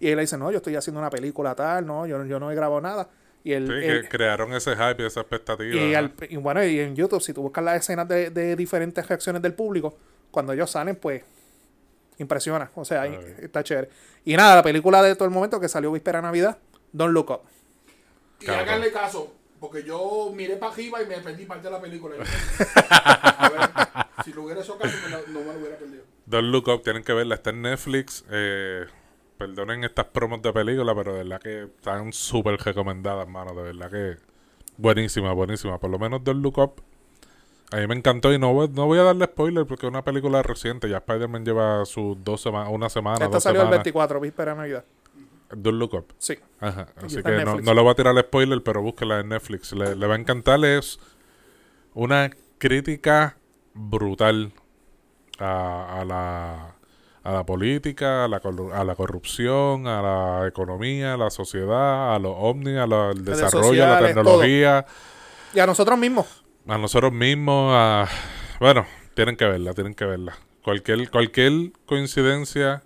Y 0.00 0.08
él 0.08 0.16
le 0.16 0.22
dice, 0.22 0.36
no, 0.38 0.50
yo 0.50 0.58
estoy 0.58 0.74
haciendo 0.76 1.00
una 1.00 1.10
película 1.10 1.54
tal, 1.54 1.86
no, 1.86 2.06
yo, 2.06 2.24
yo 2.24 2.38
no 2.40 2.50
he 2.50 2.54
grabado 2.54 2.80
nada. 2.80 3.08
Y 3.44 3.52
él. 3.52 3.66
Sí, 3.68 3.86
él- 3.86 4.02
que 4.02 4.08
crearon 4.08 4.52
ese 4.54 4.74
hype 4.76 5.02
y 5.02 5.06
esa 5.06 5.20
expectativa. 5.20 5.74
y, 5.76 5.94
ajá. 5.94 5.98
al- 6.00 6.12
y 6.28 6.36
bueno, 6.36 6.64
y 6.64 6.80
en 6.80 6.96
YouTube, 6.96 7.20
si 7.22 7.32
tú 7.32 7.42
buscas 7.42 7.62
las 7.64 7.76
escenas 7.80 8.08
de, 8.08 8.30
de 8.30 8.56
diferentes 8.56 9.06
reacciones 9.06 9.40
del 9.42 9.54
público, 9.54 9.96
cuando 10.32 10.52
ellos 10.52 10.70
salen, 10.70 10.96
pues 10.96 11.22
impresiona. 12.18 12.70
O 12.74 12.84
sea, 12.84 13.06
está 13.06 13.62
chévere. 13.62 13.88
Y 14.24 14.36
nada, 14.36 14.56
la 14.56 14.62
película 14.62 15.02
de 15.02 15.14
todo 15.14 15.26
el 15.26 15.30
momento 15.34 15.60
que 15.60 15.68
salió 15.68 15.92
víspera 15.92 16.18
de 16.18 16.22
Navidad, 16.22 16.58
Don't 16.92 17.12
Look 17.12 17.30
Up. 17.30 17.40
Y 18.40 18.46
Cabrón. 18.46 18.68
háganle 18.68 18.92
caso, 18.92 19.32
porque 19.60 19.82
yo 19.84 20.30
miré 20.34 20.56
para 20.56 20.72
arriba 20.72 21.02
y 21.02 21.06
me 21.06 21.18
perdí 21.18 21.46
parte 21.46 21.64
de 21.68 21.70
la 21.72 21.80
película. 21.80 22.16
a 22.80 23.48
ver, 23.48 24.24
si 24.24 24.32
lo 24.32 24.42
hubiera 24.44 24.60
hecho 24.60 24.76
caso, 24.78 24.94
la- 25.10 25.20
no 25.32 25.40
me 25.40 25.52
lo 25.52 25.58
hubiera 25.58 25.76
perdido. 25.76 26.04
Don't 26.26 26.48
Look 26.48 26.68
Up, 26.68 26.82
tienen 26.82 27.02
que 27.04 27.12
verla, 27.12 27.36
está 27.36 27.50
en 27.50 27.62
Netflix. 27.62 28.24
Eh, 28.30 28.84
perdonen 29.38 29.84
estas 29.84 30.06
promos 30.06 30.42
de 30.42 30.52
película, 30.52 30.94
pero 30.94 31.12
de 31.12 31.18
verdad 31.24 31.40
que 31.40 31.62
están 31.64 32.12
súper 32.12 32.58
recomendadas, 32.60 33.28
mano. 33.28 33.54
De 33.54 33.62
verdad 33.62 33.90
que 33.90 34.16
buenísima, 34.76 35.32
buenísima. 35.32 35.78
Por 35.78 35.90
lo 35.90 35.98
menos 35.98 36.24
Don't 36.24 36.42
Look 36.42 36.58
Up. 36.58 36.82
A 37.72 37.76
mí 37.78 37.86
me 37.88 37.96
encantó 37.96 38.32
y 38.32 38.38
no 38.38 38.52
voy, 38.52 38.68
no 38.68 38.86
voy 38.86 38.98
a 38.98 39.02
darle 39.02 39.24
spoiler 39.24 39.66
porque 39.66 39.86
es 39.86 39.90
una 39.90 40.02
película 40.04 40.42
reciente. 40.42 40.88
Ya 40.88 40.98
Spider-Man 40.98 41.44
lleva 41.44 41.84
sus 41.84 42.16
dos 42.22 42.40
semanas, 42.40 42.68
una 42.72 42.88
semana, 42.88 43.24
Esta 43.24 43.28
dos 43.28 43.42
salió 43.42 43.60
el 43.62 43.66
semanas. 43.66 43.84
24, 43.84 44.20
víspera 44.20 44.52
de 44.52 44.56
Navidad. 44.58 44.84
Don't 45.54 45.78
Look 45.78 45.94
Up. 45.94 46.14
Sí. 46.18 46.38
Ajá. 46.60 46.88
Así 46.96 47.22
que 47.22 47.44
no, 47.44 47.60
no 47.60 47.74
le 47.74 47.80
voy 47.82 47.90
a 47.90 47.94
tirar 47.94 48.16
el 48.16 48.24
spoiler, 48.24 48.62
pero 48.62 48.82
búsquela 48.82 49.20
en 49.20 49.28
Netflix. 49.28 49.72
Le, 49.72 49.94
le 49.96 50.06
va 50.06 50.14
a 50.14 50.18
encantar. 50.18 50.64
Es 50.64 50.98
una 51.94 52.30
crítica 52.58 53.36
brutal 53.74 54.52
a, 55.38 56.00
a 56.00 56.04
la, 56.04 56.74
a 57.22 57.32
la 57.32 57.44
política, 57.44 58.24
a 58.24 58.28
la, 58.28 58.40
a 58.74 58.84
la 58.84 58.94
corrupción, 58.94 59.86
a 59.86 60.02
la 60.02 60.48
economía, 60.48 61.14
a 61.14 61.16
la 61.16 61.30
sociedad, 61.30 62.14
a 62.14 62.18
los 62.18 62.34
ovnis, 62.36 62.76
a 62.78 62.84
al 62.84 62.90
Redes 62.90 63.24
desarrollo, 63.24 63.84
a 63.84 63.86
la 63.88 63.98
sociales, 63.98 64.14
tecnología, 64.14 64.86
Y 65.54 65.58
a 65.60 65.66
nosotros 65.66 65.98
mismos. 65.98 66.44
a 66.66 66.78
nosotros 66.78 67.12
mismos. 67.12 67.72
A, 67.74 68.08
bueno, 68.60 68.86
tienen 69.14 69.36
que 69.36 69.44
verla, 69.44 69.74
tienen 69.74 69.94
que 69.94 70.04
verla. 70.06 70.36
Cualquier, 70.62 71.10
cualquier 71.10 71.72
coincidencia 71.86 72.82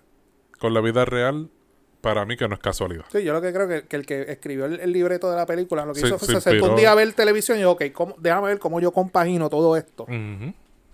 con 0.59 0.73
la 0.73 0.81
vida 0.81 1.05
real, 1.05 1.49
para 2.01 2.25
mí 2.25 2.35
que 2.35 2.47
no 2.47 2.55
es 2.55 2.59
casualidad. 2.61 3.05
Sí, 3.11 3.23
yo 3.23 3.31
lo 3.33 3.41
que 3.41 3.53
creo 3.53 3.67
que, 3.67 3.83
que 3.83 3.95
el 3.95 4.05
que 4.05 4.21
escribió 4.31 4.65
el, 4.65 4.79
el 4.79 4.91
libreto 4.91 5.29
de 5.29 5.37
la 5.37 5.45
película 5.45 5.85
lo 5.85 5.93
que 5.93 6.01
Sí, 6.01 6.07
hizo 6.07 6.17
fue 6.19 6.27
se 6.27 6.41
se 6.41 6.49
sentó 6.51 6.71
un 6.71 6.75
día 6.75 6.91
a 6.91 6.95
ver 6.95 7.13
televisión 7.13 7.57
y 7.57 7.61
dijo, 7.61 7.71
ok, 7.71 7.83
¿cómo- 7.93 8.15
déjame 8.17 8.47
ver 8.47 8.59
cómo 8.59 8.79
yo 8.79 8.91
compagino 8.91 9.49
todo 9.49 9.75
esto 9.77 10.05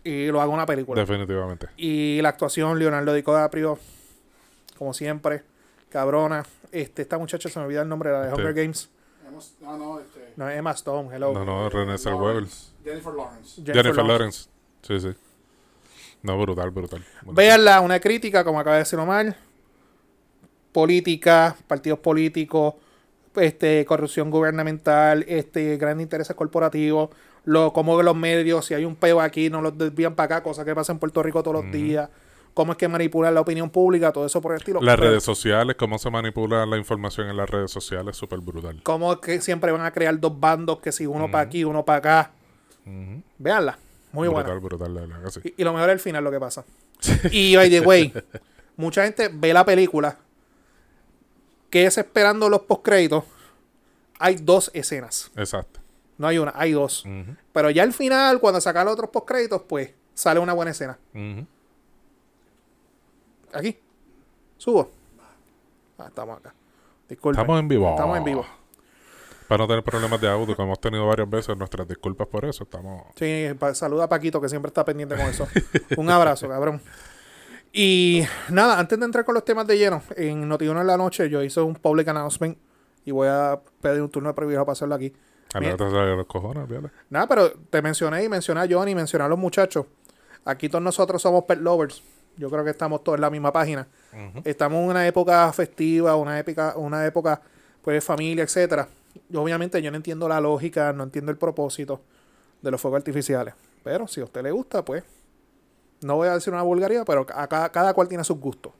y 0.04 0.28
lo 0.28 0.40
hago 0.42 0.54
una 0.54 0.66
película. 0.66 1.02
Definitivamente. 1.02 1.68
Y 1.76 2.22
la 2.22 2.30
actuación, 2.30 2.80
Leonardo 2.80 3.14
DiCaprio, 3.14 3.78
como 4.78 4.94
siempre, 4.94 5.44
cabrona. 5.90 6.46
Este, 6.72 7.02
esta 7.02 7.18
muchacha 7.18 7.50
se 7.50 7.60
me 7.60 7.66
olvida 7.66 7.82
el 7.82 7.90
nombre, 7.90 8.12
la 8.12 8.22
de 8.22 8.28
Este- 8.30 8.42
Hunger 8.42 8.54
Games. 8.54 8.90
Hemos- 9.28 9.54
No, 9.62 9.78
no, 9.78 10.00
este. 10.00 10.34
No, 10.38 10.50
Emma 10.50 10.72
Stone, 10.72 11.14
hello. 11.14 11.34
No, 11.34 11.44
no, 11.44 11.70
René 11.70 11.98
Zellweger. 11.98 12.26
Lawrence, 12.36 12.72
Jennifer 12.84 13.14
Lawrence. 13.14 13.62
Jennifer, 13.66 14.06
Lawrence. 14.06 14.50
Sí, 14.82 15.00
sí. 15.02 15.10
No, 16.24 16.38
brutal, 16.40 16.70
brutal. 16.72 17.04
Brutal. 17.22 17.36
Véanla, 17.36 17.82
una 17.82 18.00
crítica, 18.00 18.44
como 18.46 18.60
acaba 18.60 18.76
de 18.78 18.84
decir 18.84 18.98
Omar. 19.00 19.36
Política, 20.78 21.56
partidos 21.66 21.98
políticos, 21.98 22.76
este, 23.36 23.84
corrupción 23.86 24.30
gubernamental, 24.30 25.26
este, 25.28 25.76
grandes 25.78 26.04
intereses 26.04 26.36
corporativos, 26.36 27.10
lo, 27.46 27.74
cómo 27.74 28.00
los 28.04 28.16
medios, 28.16 28.64
si 28.64 28.76
hay 28.76 28.86
un 28.86 28.96
peo 28.96 29.20
aquí, 29.20 29.50
no 29.50 29.64
los 29.64 29.76
desvían 29.76 30.14
para 30.14 30.36
acá, 30.36 30.44
cosa 30.44 30.64
que 30.64 30.76
pasa 30.76 30.92
en 30.92 31.00
Puerto 31.00 31.24
Rico 31.24 31.42
todos 31.42 31.64
los 31.64 31.72
días, 31.72 32.12
cómo 32.54 32.74
es 32.74 32.78
que 32.78 32.88
manipulan 32.88 33.34
la 33.34 33.42
opinión 33.42 33.72
pública, 33.72 34.12
todo 34.12 34.28
eso 34.28 34.40
por 34.40 34.52
el 34.52 34.60
estilo. 34.60 34.80
Las 34.80 34.98
Pero 34.98 35.10
redes 35.10 35.24
sociales, 35.24 35.76
cómo 35.80 35.98
se 35.98 36.12
manipula 36.12 36.64
la 36.68 36.78
información 36.78 37.28
en 37.28 37.38
las 37.38 37.50
redes 37.50 37.72
sociales, 37.72 38.16
súper 38.16 38.38
brutal. 38.42 38.80
Cómo 38.84 39.14
es 39.14 39.18
que 39.18 39.42
siempre 39.42 39.72
van 39.72 39.82
a 39.82 39.90
crear 39.90 40.20
dos 40.20 40.40
bandos, 40.40 40.78
que 40.78 40.92
si 40.92 41.08
uno 41.08 41.32
para 41.32 41.46
aquí, 41.46 41.64
uno 41.64 41.84
para 41.84 41.98
acá. 41.98 42.32
Ujú. 42.86 43.24
Véanla, 43.40 43.80
muy 44.12 44.28
buena. 44.28 44.54
brutal, 44.54 44.60
brutal, 44.60 44.94
la 45.10 45.18
verdad 45.18 45.32
sí. 45.32 45.40
Y, 45.44 45.64
y 45.64 45.66
lo 45.66 45.74
mejor 45.74 45.90
es 45.90 45.94
el 45.94 46.00
final, 46.02 46.24
lo 46.24 46.30
que 46.30 46.40
pasa. 46.40 46.64
Y 47.32 47.56
by 47.56 47.68
the 47.68 47.82
way, 47.82 48.14
mucha 48.76 49.06
gente 49.06 49.32
ve 49.34 49.56
la 49.56 49.66
película. 49.66 50.20
Que 51.70 51.86
es 51.86 51.98
esperando 51.98 52.50
los 52.50 52.62
postcréditos? 52.62 53.24
Hay 54.20 54.36
dos 54.36 54.72
escenas. 54.74 55.32
Exacto. 55.36 55.80
No 56.18 56.28
hay 56.28 56.40
una, 56.40 56.52
hay 56.56 56.72
dos. 56.72 57.06
Pero 57.54 57.70
ya 57.70 57.84
al 57.84 57.94
final, 57.94 58.40
cuando 58.40 58.60
sacan 58.60 58.86
los 58.86 58.94
otros 58.94 59.10
postcréditos, 59.12 59.62
pues 59.64 59.92
sale 60.14 60.40
una 60.40 60.54
buena 60.54 60.72
escena. 60.72 60.98
Aquí. 63.54 63.78
Subo. 64.58 64.92
Ah, 66.00 66.08
estamos 66.08 66.40
acá. 66.40 66.54
Disculpen. 67.08 67.40
Estamos 67.40 67.60
en 67.60 67.68
vivo. 67.68 67.90
Estamos 67.90 68.18
en 68.18 68.24
vivo. 68.24 68.46
Para 69.48 69.60
no 69.60 69.68
tener 69.68 69.84
problemas 69.84 70.20
de 70.20 70.28
audio, 70.28 70.56
como 70.56 70.70
hemos 70.70 70.82
tenido 70.82 71.08
varias 71.08 71.30
veces, 71.30 71.56
nuestras 71.56 71.88
disculpas 71.88 72.28
por 72.28 72.44
eso. 72.44 72.64
Estamos. 72.64 73.04
Sí, 73.16 73.48
saluda 73.74 74.06
a 74.06 74.10
Paquito 74.10 74.42
que 74.42 74.50
siempre 74.50 74.68
está 74.68 74.84
pendiente 74.84 75.16
con 75.16 75.26
eso. 75.26 75.48
Un 75.98 76.10
abrazo, 76.10 76.50
cabrón. 76.50 76.82
Y 77.74 78.24
nada, 78.50 78.80
antes 78.80 79.00
de 79.00 79.06
entrar 79.06 79.26
con 79.26 79.36
los 79.36 79.46
temas 79.46 79.68
de 79.68 79.78
lleno, 79.78 80.02
en 80.16 80.48
Notiuno 80.48 80.82
en 80.82 80.88
la 80.88 80.98
noche 80.98 81.30
yo 81.30 81.44
hice 81.44 81.62
un 81.62 81.76
public 81.76 82.08
announcement 82.08 82.58
y 83.06 83.12
voy 83.12 83.28
a 83.28 83.60
pedir 83.82 84.02
un 84.02 84.10
turno 84.10 84.30
de 84.30 84.36
privilegio 84.36 84.66
para 84.66 84.74
hacerlo 84.74 84.96
aquí. 84.96 85.14
A 85.54 85.60
Mira. 85.60 85.72
la 85.72 85.76
otra 85.76 85.90
sale 85.92 86.10
de 86.12 86.18
los 86.18 86.26
cojones. 86.26 86.68
Nada, 87.10 87.28
pero 87.28 87.52
te 87.52 87.82
mencioné 87.82 88.24
y 88.24 88.30
mencioné 88.30 88.62
a 88.62 88.68
Johnny, 88.70 88.96
mencioné 88.96 89.26
a 89.26 89.28
los 89.28 89.40
muchachos. 89.40 89.86
Aquí 90.44 90.70
todos 90.70 90.84
nosotros 90.84 91.22
somos 91.22 91.44
pet 91.46 91.60
lovers. 91.60 92.02
Yo 92.38 92.50
creo 92.50 92.64
que 92.64 92.70
estamos 92.72 93.04
todos 93.04 93.18
en 93.18 93.22
la 93.22 93.30
misma 93.30 93.52
página. 93.52 93.88
Estamos 94.44 94.80
en 94.80 94.90
una 94.90 95.08
época 95.08 95.52
festiva, 95.54 96.16
una 96.16 96.40
época, 96.40 96.74
una 96.78 97.06
época 97.06 97.42
pues 97.82 97.96
de 97.96 98.02
familia, 98.02 98.44
etcétera. 98.44 98.88
Yo, 99.30 99.42
obviamente 99.42 99.82
yo 99.82 99.90
no 99.90 99.98
entiendo 99.98 100.28
la 100.28 100.40
lógica, 100.40 100.94
no 100.94 101.04
entiendo 101.04 101.32
el 101.32 101.38
propósito 101.38 102.02
de 102.62 102.72
los 102.72 102.80
fuegos 102.80 103.00
artificiales. 103.00 103.54
Pero 103.84 104.08
si 104.08 104.22
a 104.22 104.26
usted 104.26 104.44
le 104.44 104.52
gusta, 104.52 104.84
pues 104.84 105.04
no 106.02 106.16
voy 106.16 106.28
a 106.28 106.34
decir 106.34 106.54
una 106.54 106.62
vulgaridad, 106.64 107.06
pero 107.06 107.26
a 107.34 107.48
cada, 107.48 107.72
cada 107.72 107.94
cual 107.94 108.08
tiene 108.08 108.24
sus 108.24 108.40
gustos. 108.40 108.74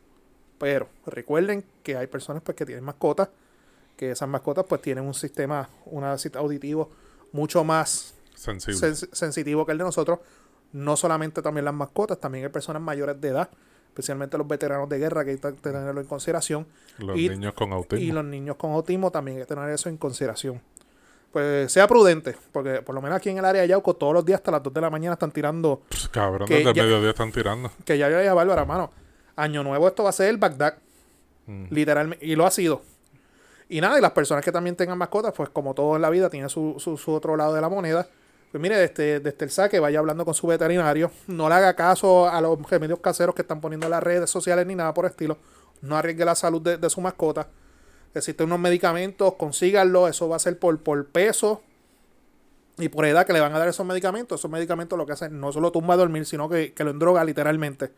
Pero 0.58 0.88
recuerden 1.06 1.64
que 1.84 1.96
hay 1.98 2.08
personas 2.08 2.42
pues 2.44 2.56
que 2.56 2.66
tienen 2.66 2.84
mascotas, 2.84 3.30
que 3.96 4.12
esas 4.12 4.28
mascotas 4.30 4.66
pues 4.68 4.82
tienen 4.82 5.04
un 5.06 5.14
sistema, 5.14 5.70
un 5.86 6.04
auditivo 6.04 6.90
mucho 7.32 7.64
más 7.64 8.14
Sensible. 8.36 8.80
sens- 8.80 9.10
sensitivo 9.14 9.66
que 9.66 9.72
el 9.72 9.78
de 9.78 9.84
nosotros. 9.84 10.20
No 10.74 10.98
solamente 10.98 11.42
también 11.42 11.64
las 11.66 11.74
mascotas, 11.74 12.20
también 12.20 12.44
hay 12.46 12.52
personas 12.52 12.82
mayores 12.82 13.20
de 13.22 13.30
edad, 13.30 13.50
especialmente 13.88 14.38
los 14.38 14.48
veteranos 14.48 14.90
de 14.90 15.00
guerra, 15.00 15.24
que 15.24 15.32
hay 15.32 15.38
que 15.38 15.52
tenerlo 15.54 16.02
en 16.02 16.08
consideración. 16.08 16.68
los 16.98 17.18
y- 17.18 17.30
niños 17.30 17.54
con 17.54 17.72
autismo. 17.72 18.04
Y 18.04 18.12
los 18.12 18.26
niños 18.26 18.58
con 18.58 18.72
autismo 18.74 19.10
también 19.12 19.38
hay 19.38 19.44
que 19.44 19.48
tener 19.48 19.70
eso 19.70 19.88
en 19.90 19.98
consideración. 19.98 20.62
Pues 21.32 21.72
sea 21.72 21.88
prudente, 21.88 22.36
porque 22.52 22.82
por 22.82 22.96
lo 22.96 23.02
menos 23.02 23.18
aquí 23.18 23.30
en 23.30 23.38
el 23.38 23.46
área 23.46 23.62
de 23.62 23.68
Yauco 23.68 23.94
todos 23.96 24.14
los 24.14 24.26
días 24.26 24.38
hasta 24.40 24.50
las 24.52 24.64
2 24.64 24.74
de 24.74 24.82
la 24.82 24.90
mañana 24.90 25.14
están 25.14 25.32
tirando, 25.32 25.82
Pss, 25.90 26.10
cabrón, 26.10 26.48
desde 26.48 26.70
el 26.70 26.74
ya- 26.76 26.84
mediodía 26.84 27.10
están 27.10 27.32
tirando. 27.32 27.72
que 27.86 27.98
ya 27.98 28.10
yo 28.10 28.22
ya 28.24 28.34
Bárbara, 28.34 28.66
mano. 28.66 28.92
Año 29.36 29.62
nuevo 29.64 29.88
esto 29.88 30.04
va 30.04 30.10
a 30.10 30.14
ser 30.14 30.30
el 30.30 30.38
Bagdad, 30.38 30.76
Mm. 31.46 31.66
literalmente, 31.70 32.26
y 32.26 32.36
lo 32.36 32.46
ha 32.46 32.52
sido. 32.52 32.82
Y 33.70 33.82
nada, 33.82 33.98
y 34.00 34.02
las 34.02 34.12
personas 34.12 34.44
que 34.44 34.52
también 34.52 34.76
tengan 34.76 34.98
mascotas, 34.98 35.34
pues 35.36 35.50
como 35.50 35.74
todo 35.74 35.96
en 35.98 36.02
la 36.02 36.10
vida, 36.10 36.30
tiene 36.30 36.48
su, 36.50 36.76
su, 36.80 36.98
su 36.98 37.12
otro 37.12 37.36
lado 37.36 37.54
de 37.54 37.62
la 37.62 37.70
moneda. 37.70 38.08
Pues 38.52 38.62
mire, 38.62 38.78
desde, 38.78 39.20
desde 39.20 39.46
el 39.46 39.52
saque, 39.52 39.80
vaya 39.80 40.00
hablando 40.00 40.24
con 40.24 40.34
su 40.34 40.48
veterinario. 40.48 41.12
No 41.28 41.50
le 41.50 41.56
haga 41.56 41.74
caso 41.76 42.30
a 42.30 42.40
los 42.40 42.58
remedios 42.70 43.00
caseros 43.00 43.36
que 43.36 43.42
están 43.42 43.60
poniendo 43.60 43.86
en 43.88 43.92
las 43.92 44.02
redes 44.02 44.30
sociales 44.30 44.66
ni 44.66 44.74
nada 44.76 44.94
por 44.94 45.04
el 45.06 45.12
estilo. 45.12 45.38
No 45.82 45.98
arriesgue 45.98 46.24
la 46.24 46.34
salud 46.36 46.62
de, 46.62 46.78
de 46.78 46.90
su 46.90 47.02
mascota. 47.02 47.48
Existen 48.18 48.48
unos 48.48 48.60
medicamentos, 48.60 49.36
consíganlo. 49.36 50.08
Eso 50.08 50.28
va 50.30 50.36
a 50.36 50.40
ser 50.40 50.60
por, 50.60 50.80
por 50.80 51.06
peso 51.08 51.62
y 52.78 52.90
por 52.90 53.06
edad 53.06 53.26
que 53.26 53.34
le 53.34 53.40
van 53.40 53.54
a 53.54 53.60
dar 53.60 53.68
esos 53.68 53.86
medicamentos. 53.86 54.40
Esos 54.40 54.52
medicamentos 54.52 54.98
lo 54.98 55.06
que 55.06 55.14
hacen 55.14 55.40
no 55.40 55.52
solo 55.52 55.72
tumba 55.72 55.96
a 55.96 55.98
dormir, 55.98 56.26
sino 56.26 56.48
que, 56.50 56.74
que 56.74 56.84
lo 56.84 56.92
endroga 56.92 57.24
literalmente. 57.24 57.92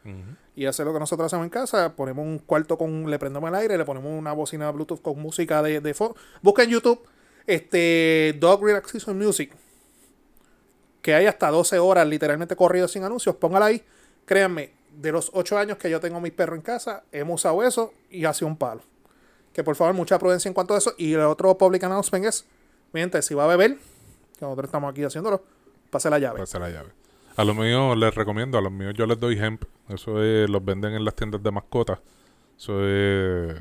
Y 0.55 0.65
hacer 0.65 0.85
lo 0.85 0.93
que 0.93 0.99
nosotros 0.99 1.25
hacemos 1.25 1.45
en 1.45 1.49
casa, 1.49 1.95
ponemos 1.95 2.25
un 2.25 2.39
cuarto 2.39 2.77
con, 2.77 3.09
le 3.09 3.19
prendemos 3.19 3.47
el 3.49 3.55
aire, 3.55 3.77
le 3.77 3.85
ponemos 3.85 4.11
una 4.11 4.33
bocina 4.33 4.71
Bluetooth 4.71 5.01
con 5.01 5.19
música 5.19 5.61
de, 5.61 5.81
de 5.81 5.93
fondo. 5.93 6.15
Busca 6.41 6.63
en 6.63 6.69
YouTube 6.69 7.01
este 7.45 8.35
Dog 8.39 8.63
Relaxation 8.63 9.17
Music, 9.17 9.51
que 11.01 11.15
hay 11.15 11.25
hasta 11.25 11.49
12 11.49 11.79
horas 11.79 12.07
literalmente 12.07 12.55
corrido 12.55 12.87
sin 12.87 13.03
anuncios, 13.03 13.35
póngala 13.35 13.67
ahí. 13.67 13.83
Créanme, 14.25 14.71
de 14.95 15.11
los 15.11 15.31
8 15.33 15.57
años 15.57 15.77
que 15.77 15.89
yo 15.89 15.99
tengo 15.99 16.21
mis 16.21 16.31
perros 16.31 16.57
en 16.57 16.61
casa, 16.61 17.03
hemos 17.11 17.41
usado 17.41 17.63
eso 17.63 17.93
y 18.09 18.25
ha 18.25 18.33
sido 18.33 18.47
un 18.47 18.57
palo. 18.57 18.81
Que 19.53 19.63
por 19.63 19.75
favor, 19.75 19.93
mucha 19.93 20.19
prudencia 20.19 20.47
en 20.47 20.53
cuanto 20.53 20.75
a 20.75 20.77
eso. 20.77 20.93
Y 20.97 21.13
el 21.13 21.21
otro 21.21 21.57
public 21.57 21.83
announcement 21.83 22.25
es, 22.25 22.45
mi 22.93 23.01
gente, 23.01 23.21
si 23.21 23.33
va 23.33 23.45
a 23.45 23.47
beber, 23.47 23.77
que 24.37 24.45
nosotros 24.45 24.65
estamos 24.65 24.91
aquí 24.91 25.03
haciéndolo, 25.03 25.43
pase 25.89 26.09
la 26.09 26.19
llave. 26.19 26.39
Pasa 26.39 26.59
la 26.59 26.69
llave. 26.69 26.89
A 27.35 27.43
los 27.43 27.55
míos 27.55 27.97
les 27.97 28.13
recomiendo, 28.13 28.57
a 28.57 28.61
los 28.61 28.71
míos 28.71 28.93
yo 28.95 29.05
les 29.05 29.19
doy 29.19 29.39
hemp. 29.39 29.63
Eso 29.87 30.21
es, 30.21 30.49
los 30.49 30.63
venden 30.63 30.93
en 30.93 31.05
las 31.05 31.15
tiendas 31.15 31.41
de 31.41 31.51
mascotas. 31.51 31.99
Eso 32.57 32.85
es, 32.85 33.55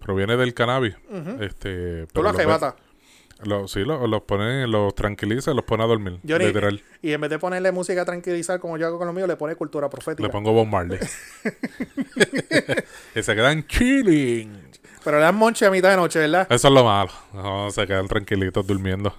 proviene 0.00 0.36
del 0.36 0.52
cannabis. 0.52 0.96
este, 1.40 2.06
Tú 2.06 2.22
pero 2.22 2.32
la 2.32 2.74
los 3.44 3.70
sí, 3.70 3.84
los, 3.84 4.08
los 4.08 4.22
ponen, 4.22 4.70
los 4.70 4.94
tranquiliza, 4.94 5.54
los 5.54 5.64
pone 5.64 5.84
a 5.84 5.86
dormir. 5.86 6.18
Literal. 6.22 6.82
Y 7.02 7.12
en 7.12 7.20
vez 7.20 7.30
de 7.30 7.38
ponerle 7.38 7.70
música 7.70 8.02
a 8.02 8.04
tranquilizar 8.04 8.58
como 8.58 8.76
yo 8.76 8.88
hago 8.88 8.98
con 8.98 9.06
los 9.06 9.14
míos, 9.14 9.28
le 9.28 9.36
pone 9.36 9.54
cultura 9.54 9.88
profética. 9.88 10.26
Le 10.26 10.32
pongo 10.32 10.52
Bob 10.52 10.66
Marley. 10.66 10.98
y 13.14 13.22
se 13.22 13.36
quedan 13.36 13.64
chilling. 13.68 14.67
Pero 15.04 15.18
le 15.18 15.22
dan 15.24 15.34
monche 15.36 15.64
a 15.66 15.70
mitad 15.70 15.90
de 15.90 15.96
noche, 15.96 16.18
¿verdad? 16.18 16.46
Eso 16.50 16.68
es 16.68 16.74
lo 16.74 16.84
malo. 16.84 17.10
No, 17.32 17.70
se 17.70 17.86
quedan 17.86 18.08
tranquilitos 18.08 18.66
durmiendo. 18.66 19.14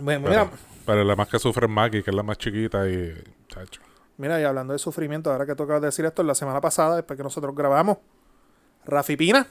Bueno, 0.00 0.26
Pero, 0.28 0.44
mira, 0.44 0.50
pero 0.84 1.04
la 1.04 1.16
más 1.16 1.28
que 1.28 1.38
sufre 1.38 1.66
es 1.66 1.72
Maggie, 1.72 2.02
que 2.02 2.10
es 2.10 2.16
la 2.16 2.22
más 2.22 2.38
chiquita 2.38 2.88
y... 2.88 3.12
mira, 4.18 4.40
y 4.40 4.44
hablando 4.44 4.72
de 4.72 4.78
sufrimiento, 4.78 5.32
ahora 5.32 5.46
que 5.46 5.54
toca 5.54 5.80
decir 5.80 6.04
esto, 6.04 6.22
la 6.22 6.34
semana 6.34 6.60
pasada, 6.60 6.96
después 6.96 7.16
que 7.16 7.22
nosotros 7.22 7.54
grabamos, 7.54 7.98
Rafi 8.84 9.16
Pina 9.16 9.46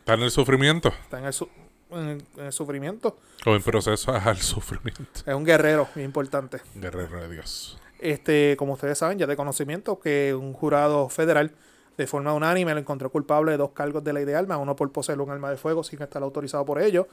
Está 0.00 0.14
en 0.14 0.22
el 0.22 0.30
sufrimiento 0.30 0.88
está 1.02 1.18
en 1.18 1.26
el, 1.26 1.32
su- 1.34 1.48
en 1.90 2.08
el- 2.08 2.24
en 2.38 2.44
el 2.46 2.52
sufrimiento. 2.52 3.18
o 3.44 3.54
en 3.54 3.62
proceso 3.62 4.12
al 4.12 4.36
sufrimiento. 4.40 5.20
Es 5.26 5.34
un 5.34 5.44
guerrero 5.44 5.88
importante. 5.96 6.60
Guerrero 6.74 7.20
de 7.20 7.28
Dios. 7.34 7.78
Este, 7.98 8.54
como 8.56 8.74
ustedes 8.74 8.96
saben, 8.96 9.18
ya 9.18 9.26
de 9.26 9.36
conocimiento, 9.36 9.98
que 10.00 10.32
un 10.34 10.52
jurado 10.54 11.08
federal 11.10 11.50
de 11.98 12.06
forma 12.06 12.32
unánime 12.32 12.72
lo 12.72 12.80
encontró 12.80 13.10
culpable 13.10 13.50
de 13.50 13.58
dos 13.58 13.72
cargos 13.72 14.02
de 14.04 14.12
ley 14.14 14.24
de 14.24 14.36
armas, 14.36 14.58
uno 14.58 14.74
por 14.76 14.90
poseer 14.92 15.20
un 15.20 15.30
arma 15.30 15.50
de 15.50 15.56
fuego 15.58 15.82
sin 15.84 16.00
estar 16.00 16.22
autorizado 16.22 16.64
por 16.64 16.80
ello, 16.80 17.08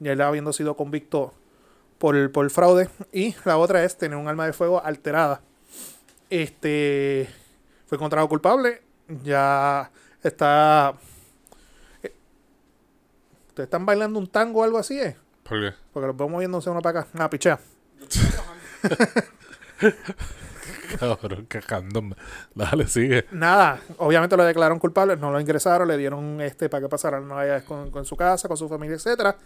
y 0.00 0.08
él 0.08 0.20
habiendo 0.22 0.52
sido 0.52 0.76
convicto 0.76 1.32
por, 1.98 2.32
por 2.32 2.48
fraude, 2.50 2.88
y 3.12 3.34
la 3.44 3.58
otra 3.58 3.84
es 3.84 3.96
tener 3.98 4.16
un 4.16 4.26
arma 4.26 4.46
de 4.46 4.54
fuego 4.54 4.82
alterada. 4.82 5.42
Este 6.30 7.28
fue 7.86 7.96
encontrado 7.96 8.28
culpable, 8.28 8.82
ya 9.22 9.90
está. 10.22 10.94
eh, 12.02 12.14
¿Ustedes 13.48 13.66
están 13.66 13.84
bailando 13.84 14.18
un 14.18 14.26
tango 14.26 14.60
o 14.60 14.64
algo 14.64 14.78
así? 14.78 14.98
Eh? 14.98 15.16
¿Por 15.42 15.60
qué? 15.60 15.74
Porque 15.92 16.06
los 16.06 16.16
veo 16.16 16.28
moviéndose 16.28 16.70
uno 16.70 16.80
para 16.80 17.00
acá. 17.00 17.10
Ah, 17.18 17.28
pichea. 17.28 17.60
Cabrón, 20.98 21.46
quejándome. 21.46 22.16
Dale, 22.54 22.86
sigue. 22.88 23.26
Nada, 23.32 23.80
obviamente 23.98 24.36
lo 24.36 24.44
declararon 24.44 24.78
culpable, 24.78 25.16
no 25.16 25.30
lo 25.30 25.40
ingresaron, 25.40 25.86
le 25.88 25.96
dieron 25.96 26.40
este 26.40 26.68
para 26.68 26.82
que 26.82 26.88
pasara 26.88 27.20
no 27.20 27.34
vaya 27.36 27.64
con, 27.64 27.90
con 27.90 28.04
su 28.04 28.16
casa, 28.16 28.48
con 28.48 28.56
su 28.56 28.68
familia, 28.68 28.96
etcétera. 28.96 29.36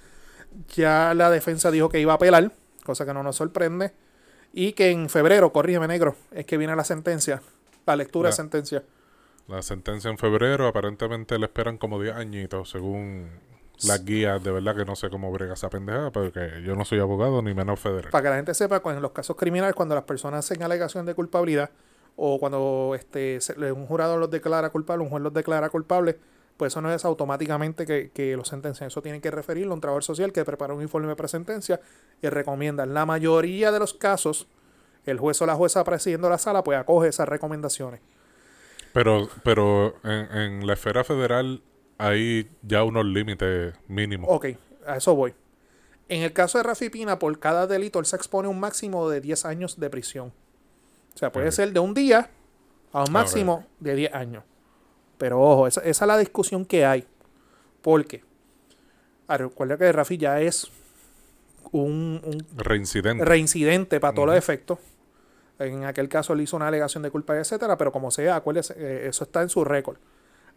Ya 0.74 1.14
la 1.14 1.30
defensa 1.30 1.70
dijo 1.70 1.88
que 1.88 2.00
iba 2.00 2.12
a 2.12 2.16
apelar, 2.16 2.52
cosa 2.84 3.04
que 3.04 3.12
no 3.14 3.22
nos 3.22 3.36
sorprende, 3.36 3.92
y 4.52 4.72
que 4.72 4.90
en 4.90 5.08
febrero, 5.08 5.52
corrígeme 5.52 5.88
negro, 5.88 6.16
es 6.32 6.46
que 6.46 6.56
viene 6.56 6.74
la 6.76 6.84
sentencia 6.84 7.42
la 7.86 7.96
lectura 7.96 8.28
de 8.28 8.32
La- 8.32 8.36
sentencia. 8.36 8.82
La 9.46 9.60
sentencia 9.60 10.10
en 10.10 10.16
febrero, 10.16 10.66
aparentemente 10.66 11.38
le 11.38 11.44
esperan 11.46 11.76
como 11.76 12.00
10 12.00 12.14
añitos, 12.16 12.70
según 12.70 13.28
las 13.82 14.04
guías. 14.04 14.42
De 14.42 14.50
verdad 14.50 14.76
que 14.76 14.84
no 14.84 14.96
sé 14.96 15.10
cómo 15.10 15.30
brega 15.32 15.54
esa 15.54 15.70
pendejada, 15.70 16.10
porque 16.10 16.62
yo 16.64 16.74
no 16.74 16.84
soy 16.84 17.00
abogado 17.00 17.42
ni 17.42 17.54
menos 17.54 17.80
federal. 17.80 18.10
Para 18.10 18.22
que 18.22 18.28
la 18.30 18.36
gente 18.36 18.54
sepa, 18.54 18.82
en 18.84 19.02
los 19.02 19.12
casos 19.12 19.36
criminales, 19.36 19.74
cuando 19.74 19.94
las 19.94 20.04
personas 20.04 20.44
hacen 20.44 20.62
alegación 20.62 21.06
de 21.06 21.14
culpabilidad 21.14 21.70
o 22.16 22.38
cuando 22.38 22.92
este 22.94 23.38
un 23.72 23.86
jurado 23.86 24.16
los 24.16 24.30
declara 24.30 24.70
culpables, 24.70 25.04
un 25.04 25.10
juez 25.10 25.22
los 25.22 25.32
declara 25.32 25.68
culpables, 25.68 26.16
pues 26.56 26.72
eso 26.72 26.80
no 26.80 26.92
es 26.92 27.04
automáticamente 27.04 27.84
que, 27.84 28.10
que 28.12 28.36
los 28.36 28.48
sentencian. 28.48 28.86
Eso 28.86 29.02
tienen 29.02 29.20
que 29.20 29.30
referirlo 29.30 29.72
a 29.72 29.74
un 29.74 29.80
trabajador 29.80 30.04
social 30.04 30.32
que 30.32 30.44
prepara 30.44 30.72
un 30.74 30.82
informe 30.82 31.08
de 31.08 31.16
presentencia 31.16 31.80
y 32.22 32.28
recomienda. 32.28 32.84
En 32.84 32.94
la 32.94 33.06
mayoría 33.06 33.72
de 33.72 33.80
los 33.80 33.94
casos, 33.94 34.46
el 35.04 35.18
juez 35.18 35.42
o 35.42 35.46
la 35.46 35.56
jueza 35.56 35.82
presidiendo 35.82 36.28
la 36.30 36.38
sala, 36.38 36.62
pues 36.62 36.78
acoge 36.78 37.08
esas 37.08 37.28
recomendaciones. 37.28 38.00
Pero, 38.92 39.28
pero 39.42 39.96
en, 40.04 40.38
en 40.38 40.66
la 40.68 40.74
esfera 40.74 41.02
federal 41.02 41.60
hay 41.98 42.50
ya 42.62 42.82
unos 42.84 43.04
límites 43.04 43.74
mínimos. 43.88 44.28
Ok, 44.30 44.46
a 44.86 44.96
eso 44.96 45.14
voy. 45.14 45.34
En 46.08 46.22
el 46.22 46.32
caso 46.32 46.58
de 46.58 46.64
Rafi 46.64 46.90
Pina, 46.90 47.18
por 47.18 47.38
cada 47.38 47.66
delito, 47.66 47.98
él 47.98 48.06
se 48.06 48.16
expone 48.16 48.46
a 48.46 48.50
un 48.50 48.60
máximo 48.60 49.08
de 49.08 49.20
10 49.20 49.44
años 49.46 49.80
de 49.80 49.88
prisión. 49.88 50.32
O 51.14 51.18
sea, 51.18 51.32
puede 51.32 51.50
ser 51.52 51.72
de 51.72 51.80
un 51.80 51.94
día 51.94 52.30
a 52.92 53.04
un 53.04 53.12
máximo 53.12 53.66
de 53.80 53.94
10 53.94 54.14
años. 54.14 54.44
Pero 55.16 55.40
ojo, 55.40 55.66
esa, 55.66 55.80
esa 55.80 56.04
es 56.04 56.08
la 56.08 56.18
discusión 56.18 56.64
que 56.66 56.84
hay. 56.84 57.06
Porque, 57.80 58.22
ah, 59.28 59.38
recuerda 59.38 59.78
que 59.78 59.90
Rafi 59.92 60.18
ya 60.18 60.40
es 60.40 60.70
un, 61.72 62.20
un 62.24 62.46
Reincidente. 62.56 63.24
reincidente 63.24 64.00
para 64.00 64.14
todos 64.14 64.28
los 64.28 64.36
efectos. 64.36 64.78
En 65.58 65.84
aquel 65.84 66.08
caso 66.08 66.32
él 66.32 66.40
hizo 66.40 66.56
una 66.56 66.68
alegación 66.68 67.02
de 67.02 67.10
culpa, 67.10 67.36
etcétera, 67.38 67.78
pero 67.78 67.92
como 67.92 68.10
sea, 68.10 68.36
acuérdese, 68.36 68.74
eh, 68.76 69.08
eso 69.08 69.24
está 69.24 69.40
en 69.42 69.48
su 69.48 69.64
récord. 69.64 69.98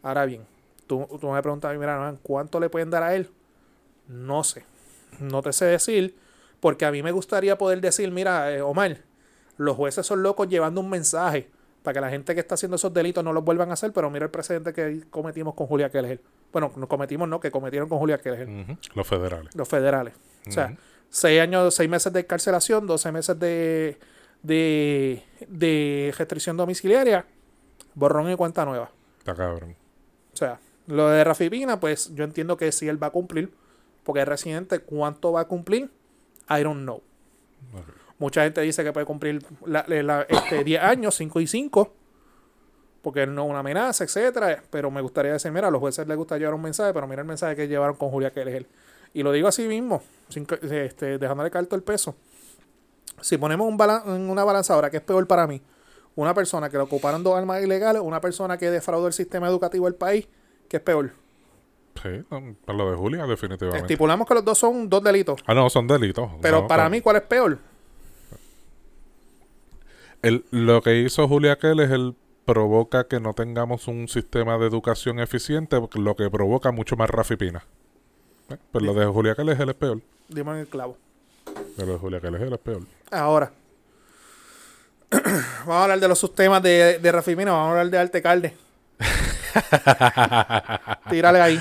Ahora 0.01 0.25
bien, 0.25 0.46
tú, 0.88 1.08
tú 1.20 1.29
me 1.32 1.41
preguntas 1.41 1.70
a 1.70 1.74
mí, 1.74 1.79
mira, 1.79 1.96
Nolan, 1.98 2.17
¿cuánto 2.24 2.60
le 2.60 2.70
pueden 2.70 2.89
dar 2.89 3.03
a 3.03 3.13
él? 3.15 3.29
No 4.08 4.44
sé. 4.44 4.65
No 5.20 5.41
te 5.41 5.53
sé 5.53 5.65
decir, 5.65 6.15
porque 6.60 6.86
a 6.86 6.91
mí 6.91 7.03
me 7.03 7.12
gustaría 7.12 7.58
poder 7.58 7.82
decir, 7.82 8.12
mira, 8.12 8.51
eh, 8.51 8.62
Omar, 8.62 8.98
los 9.58 9.75
jueces 9.75 10.06
son 10.06 10.24
locos 10.24 10.48
llevando 10.48 10.82
un 10.82 10.89
mensaje 10.89 11.50
para 11.84 11.94
que 11.96 12.01
la 12.01 12.10
gente 12.10 12.34
que 12.34 12.41
está 12.41 12.56
haciendo 12.56 12.75
esos 12.75 12.94
delitos 12.94 13.24
no 13.24 13.32
los 13.34 13.44
vuelvan 13.44 13.70
a 13.70 13.74
hacer, 13.74 13.91
pero 13.94 14.10
mira 14.10 14.25
el 14.25 14.32
precedente 14.32 14.74
que 14.74 15.03
cometimos 15.10 15.53
con 15.56 15.67
Julia 15.67 15.89
Keller. 15.89 16.22
Bueno, 16.51 16.72
no 16.75 16.88
cometimos, 16.88 17.27
no, 17.29 17.39
que 17.39 17.50
cometieron 17.51 17.88
con 17.89 17.98
Julia 18.00 18.17
Keller 18.17 18.48
Ujú, 18.48 18.77
Los 18.96 19.08
federales. 19.08 19.56
los 19.56 19.67
federales. 19.67 20.13
O 20.48 20.51
sea, 20.51 20.75
seis 21.10 21.39
años, 21.41 21.74
seis 21.74 21.89
meses 21.89 22.12
de 22.13 22.25
carcelación, 22.25 22.86
12 22.88 23.12
meses 23.12 23.39
de, 23.39 23.98
de, 24.44 25.24
de 25.48 26.13
restricción 26.17 26.58
domiciliaria, 26.58 27.25
borrón 27.96 28.29
y 28.32 28.36
cuenta 28.36 28.65
nueva. 28.65 28.91
Está 29.20 29.34
cabrón. 29.36 29.75
O 30.34 30.36
sea, 30.38 30.60
lo 30.88 31.10
de 31.10 31.24
Rafi 31.24 31.50
Pina, 31.50 31.79
pues 31.79 32.13
yo 32.15 32.24
entiendo 32.24 32.58
que 32.58 32.72
si 32.72 32.88
él 32.88 33.01
va 33.01 33.08
a 33.08 33.12
cumplir, 33.12 33.53
porque 34.03 34.22
es 34.22 34.27
residente, 34.27 34.79
¿cuánto 34.79 35.32
va 35.34 35.41
a 35.41 35.45
cumplir? 35.47 35.91
I 36.50 36.63
don't 36.63 36.82
know. 36.84 37.02
Mucha 38.19 38.43
gente 38.43 38.62
dice 38.62 38.84
que 38.84 38.91
puede 38.93 39.06
cumplir 39.06 39.45
la, 39.65 39.86
la- 39.88 40.21
este, 40.23 40.63
10 40.63 40.82
años, 40.82 41.15
5 41.15 41.39
y 41.41 41.47
5, 41.47 41.93
porque 43.02 43.28
no 43.28 43.43
es 43.43 43.50
una 43.50 43.60
amenaza, 43.60 44.04
etcétera. 44.04 44.63
Pero 44.69 44.89
me 44.89 45.02
gustaría 45.02 45.34
decir, 45.34 45.52
mira, 45.52 45.67
a 45.67 45.71
los 45.71 45.80
jueces 45.80 46.08
les 46.08 46.17
gusta 46.17 46.38
llevar 46.38 46.54
un 46.56 46.62
mensaje, 46.62 46.93
pero 46.93 47.06
mira 47.08 47.21
el 47.21 47.28
mensaje 47.28 47.56
que 47.56 47.67
llevaron 47.67 47.95
con 47.95 48.10
Julia 48.10 48.32
Keller. 48.32 48.65
Y 49.13 49.23
lo 49.23 49.32
digo 49.32 49.47
así 49.47 49.67
mismo, 49.67 50.02
sin 50.30 50.45
que- 50.45 50.60
este, 50.86 51.17
dejándole 51.17 51.52
caer 51.52 51.65
todo 51.67 51.76
el 51.76 51.84
peso. 51.84 52.15
Si 53.21 53.38
ponemos 53.38 53.67
un 53.67 53.78
balan- 53.78 54.08
una 54.30 54.43
balanzadora, 54.43 54.89
que 54.89 54.97
es 54.97 55.04
peor 55.04 55.28
para 55.28 55.45
mí? 55.47 55.62
Una 56.15 56.34
persona 56.34 56.69
que 56.69 56.78
le 56.78 56.84
ocuparon 56.84 57.23
dos 57.23 57.36
armas 57.38 57.62
ilegales, 57.62 58.02
una 58.02 58.19
persona 58.21 58.58
que 58.58 58.71
defraudó 58.71 59.08
el 59.08 59.13
sistema 59.13 59.47
educativo 59.47 59.86
del 59.86 59.95
país, 59.95 60.28
que 60.69 60.77
es 60.77 60.84
peor. 60.84 61.12
Sí, 62.01 62.10
para 62.65 62.77
lo 62.77 62.91
de 62.91 62.97
Julia, 62.97 63.25
definitivamente. 63.25 63.82
Estipulamos 63.86 64.27
que 64.27 64.34
los 64.36 64.45
dos 64.45 64.58
son 64.58 64.88
dos 64.88 65.03
delitos. 65.03 65.41
Ah, 65.47 65.53
no, 65.56 65.69
son 65.69 65.88
delitos. 65.88 66.30
Pero 66.41 66.62
No, 66.62 66.67
para 66.67 66.88
mí, 66.89 67.01
¿cuál 67.01 67.15
es 67.15 67.23
peor? 67.23 67.58
el- 70.21 70.45
lo 70.51 70.82
que 70.82 70.99
hizo 70.99 71.27
Julia 71.27 71.58
Kell 71.58 71.80
es 71.80 71.91
el 71.91 72.15
provoca 72.45 73.08
que 73.08 73.19
no 73.19 73.34
tengamos 73.34 73.88
un 73.88 74.08
sistema 74.08 74.58
de 74.58 74.67
educación 74.67 75.19
eficiente, 75.19 75.80
lo 75.95 76.15
que 76.15 76.30
provoca 76.30 76.71
mucho 76.71 76.95
más 76.95 77.10
rafipina. 77.10 77.65
Eh, 78.49 78.56
Pero 78.71 78.86
lo 78.86 78.93
de 78.93 79.06
Julia 79.06 79.36
Kell 79.36 79.49
es 79.49 79.60
el 79.60 79.73
peor. 79.75 80.01
Dime 80.30 80.51
en 80.51 80.58
el 80.60 80.67
clavo. 80.67 80.97
Pero 81.75 81.88
lo 81.88 81.93
de 81.93 81.99
Julia 81.99 82.21
Kell 82.21 82.36
es 82.36 82.41
el 82.41 82.58
peor. 82.58 82.82
Ahora, 83.12 83.51
vamos 85.12 85.67
a 85.75 85.84
hablar 85.84 85.99
de 85.99 86.08
los 86.08 86.19
sistemas 86.19 86.62
de, 86.63 86.99
de 86.99 87.12
Rafi 87.12 87.36
Pina, 87.36 87.51
vamos 87.51 87.67
a 87.67 87.71
hablar 87.71 87.89
de 87.89 87.97
Arte 87.97 88.21
Calde. 88.21 88.56
Tírale 91.10 91.41
ahí. 91.41 91.60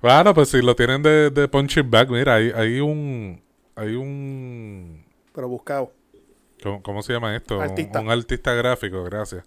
Bueno, 0.00 0.34
pues 0.34 0.50
si 0.50 0.60
lo 0.60 0.74
tienen 0.76 1.02
de, 1.02 1.30
de 1.30 1.48
punching 1.48 1.90
bag, 1.90 2.10
mira, 2.10 2.34
hay, 2.34 2.50
hay 2.54 2.80
un... 2.80 3.42
Hay 3.76 3.94
un... 3.94 5.04
Pero 5.34 5.48
buscado. 5.48 5.92
¿Cómo, 6.62 6.82
cómo 6.82 7.02
se 7.02 7.12
llama 7.12 7.34
esto? 7.34 7.56
Un- 7.56 7.62
Artista. 7.62 8.00
Un, 8.00 8.10
artista 8.10 8.54
gráfico, 8.54 9.02
gracias. 9.04 9.44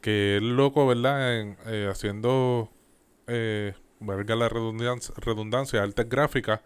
Que 0.00 0.36
es 0.36 0.42
loco, 0.42 0.86
¿verdad? 0.86 1.40
En, 1.40 1.56
eh, 1.66 1.88
haciendo, 1.90 2.70
eh, 3.26 3.74
valga 4.00 4.34
la 4.34 4.48
redundancia, 4.48 5.14
redundancia 5.18 5.82
artes 5.82 6.08
gráficas 6.08 6.60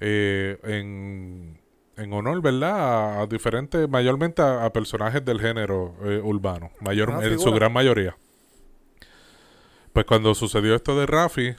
eh, 0.00 0.58
en, 0.64 1.58
en 1.96 2.12
honor, 2.12 2.42
¿verdad? 2.42 3.18
A, 3.18 3.22
a 3.22 3.26
diferentes, 3.26 3.88
mayormente 3.88 4.42
a, 4.42 4.64
a 4.64 4.72
personajes 4.72 5.24
del 5.24 5.40
género 5.40 5.94
eh, 6.04 6.20
urbano, 6.22 6.70
mayor, 6.80 7.10
Una 7.10 7.24
en 7.24 7.38
su 7.38 7.52
gran 7.52 7.72
mayoría. 7.72 8.16
Pues 9.94 10.06
cuando 10.06 10.34
sucedió 10.34 10.74
esto 10.74 10.98
de 10.98 11.06
Rafi, 11.06 11.54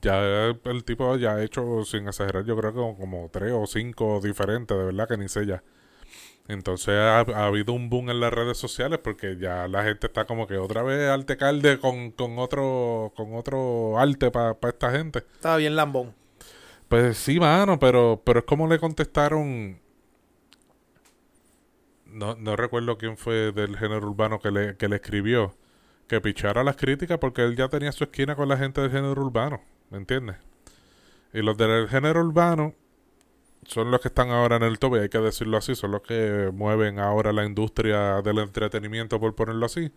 ya 0.00 0.46
el 0.64 0.84
tipo 0.84 1.16
ya 1.16 1.32
ha 1.32 1.42
hecho, 1.42 1.84
sin 1.84 2.06
exagerar, 2.06 2.44
yo 2.44 2.56
creo 2.56 2.70
que 2.70 2.78
como, 2.78 2.96
como 2.96 3.28
tres 3.28 3.52
o 3.52 3.66
cinco 3.66 4.20
diferentes, 4.22 4.76
de 4.78 4.84
verdad 4.84 5.08
que 5.08 5.16
ni 5.18 5.28
sé 5.28 5.46
ya. 5.46 5.64
Entonces 6.46 6.94
ha, 6.94 7.18
ha 7.18 7.46
habido 7.46 7.72
un 7.72 7.90
boom 7.90 8.10
en 8.10 8.20
las 8.20 8.32
redes 8.32 8.56
sociales 8.56 9.00
porque 9.02 9.36
ya 9.36 9.66
la 9.66 9.82
gente 9.82 10.06
está 10.06 10.26
como 10.26 10.46
que 10.46 10.58
otra 10.58 10.84
vez 10.84 11.10
arte 11.10 11.36
calde 11.36 11.80
con, 11.80 12.12
con 12.12 12.38
otro 12.38 13.12
con 13.16 13.34
otro 13.34 13.98
arte 13.98 14.30
para 14.30 14.56
esta 14.62 14.92
gente. 14.92 15.18
Estaba 15.34 15.56
bien 15.56 15.74
lambón. 15.74 16.14
Pues 16.88 17.18
sí, 17.18 17.40
mano, 17.40 17.80
pero, 17.80 18.22
pero 18.24 18.40
es 18.40 18.44
como 18.44 18.68
le 18.68 18.78
contestaron. 18.78 19.80
No, 22.06 22.36
no 22.36 22.54
recuerdo 22.54 22.96
quién 22.96 23.16
fue 23.16 23.50
del 23.50 23.76
género 23.76 24.06
urbano 24.06 24.38
que 24.38 24.52
le, 24.52 24.76
que 24.76 24.86
le 24.88 24.96
escribió. 24.96 25.56
Que 26.12 26.20
pichara 26.20 26.62
las 26.62 26.76
críticas 26.76 27.16
porque 27.16 27.42
él 27.42 27.56
ya 27.56 27.68
tenía 27.68 27.90
su 27.90 28.04
esquina 28.04 28.36
con 28.36 28.46
la 28.46 28.58
gente 28.58 28.82
del 28.82 28.90
género 28.90 29.22
urbano. 29.22 29.62
¿Me 29.88 29.96
entiendes? 29.96 30.36
Y 31.32 31.40
los 31.40 31.56
del 31.56 31.88
género 31.88 32.20
urbano 32.20 32.74
son 33.64 33.90
los 33.90 33.98
que 34.02 34.08
están 34.08 34.28
ahora 34.28 34.56
en 34.56 34.62
el 34.64 34.78
tope, 34.78 35.00
hay 35.00 35.08
que 35.08 35.16
decirlo 35.16 35.56
así. 35.56 35.74
Son 35.74 35.90
los 35.90 36.02
que 36.02 36.50
mueven 36.52 36.98
ahora 36.98 37.32
la 37.32 37.46
industria 37.46 38.20
del 38.20 38.40
entretenimiento, 38.40 39.18
por 39.18 39.34
ponerlo 39.34 39.64
así. 39.64 39.90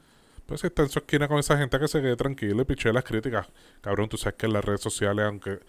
Pues 0.45 0.61
si 0.61 0.67
está 0.67 0.83
en 0.83 0.89
su 0.89 0.99
esquina 0.99 1.27
con 1.27 1.37
esa 1.37 1.57
gente 1.57 1.77
que 1.77 1.89
se 1.89 1.99
quede 1.99 2.15
tranquilo 2.15 2.61
y 2.61 2.63
piche 2.65 2.93
las 2.93 3.03
críticas. 3.03 3.47
Cabrón, 3.81 4.07
tú 4.07 4.15
sabes 4.15 4.35
que 4.37 4.45
en 4.45 4.53
las 4.53 4.63
redes 4.63 4.79
sociales, 4.79 5.25
aunque 5.25 5.59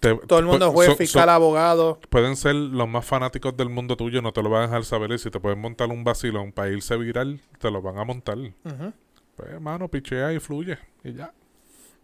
te- 0.00 0.14
Todo 0.16 0.38
el 0.38 0.46
mundo 0.46 0.72
juez, 0.72 0.96
fiscal, 0.96 1.28
abogado. 1.28 2.00
pueden 2.08 2.36
ser 2.36 2.54
los 2.54 2.88
más 2.88 3.04
fanáticos 3.04 3.54
del 3.54 3.68
mundo 3.68 3.98
tuyo, 3.98 4.22
no 4.22 4.32
te 4.32 4.42
lo 4.42 4.48
van 4.48 4.62
a 4.62 4.66
dejar 4.68 4.84
saber. 4.86 5.12
Y 5.12 5.18
si 5.18 5.30
te 5.30 5.38
pueden 5.40 5.60
montar 5.60 5.90
un 5.90 6.04
vacilón 6.04 6.52
para 6.52 6.70
irse 6.70 6.96
viral, 6.96 7.42
te 7.58 7.70
lo 7.70 7.82
van 7.82 7.98
a 7.98 8.04
montar. 8.04 8.38
Pues, 9.38 9.50
hermano, 9.52 9.88
pichea 9.88 10.32
y 10.34 10.38
fluye. 10.40 10.76
Y 11.02 11.14
ya. 11.14 11.32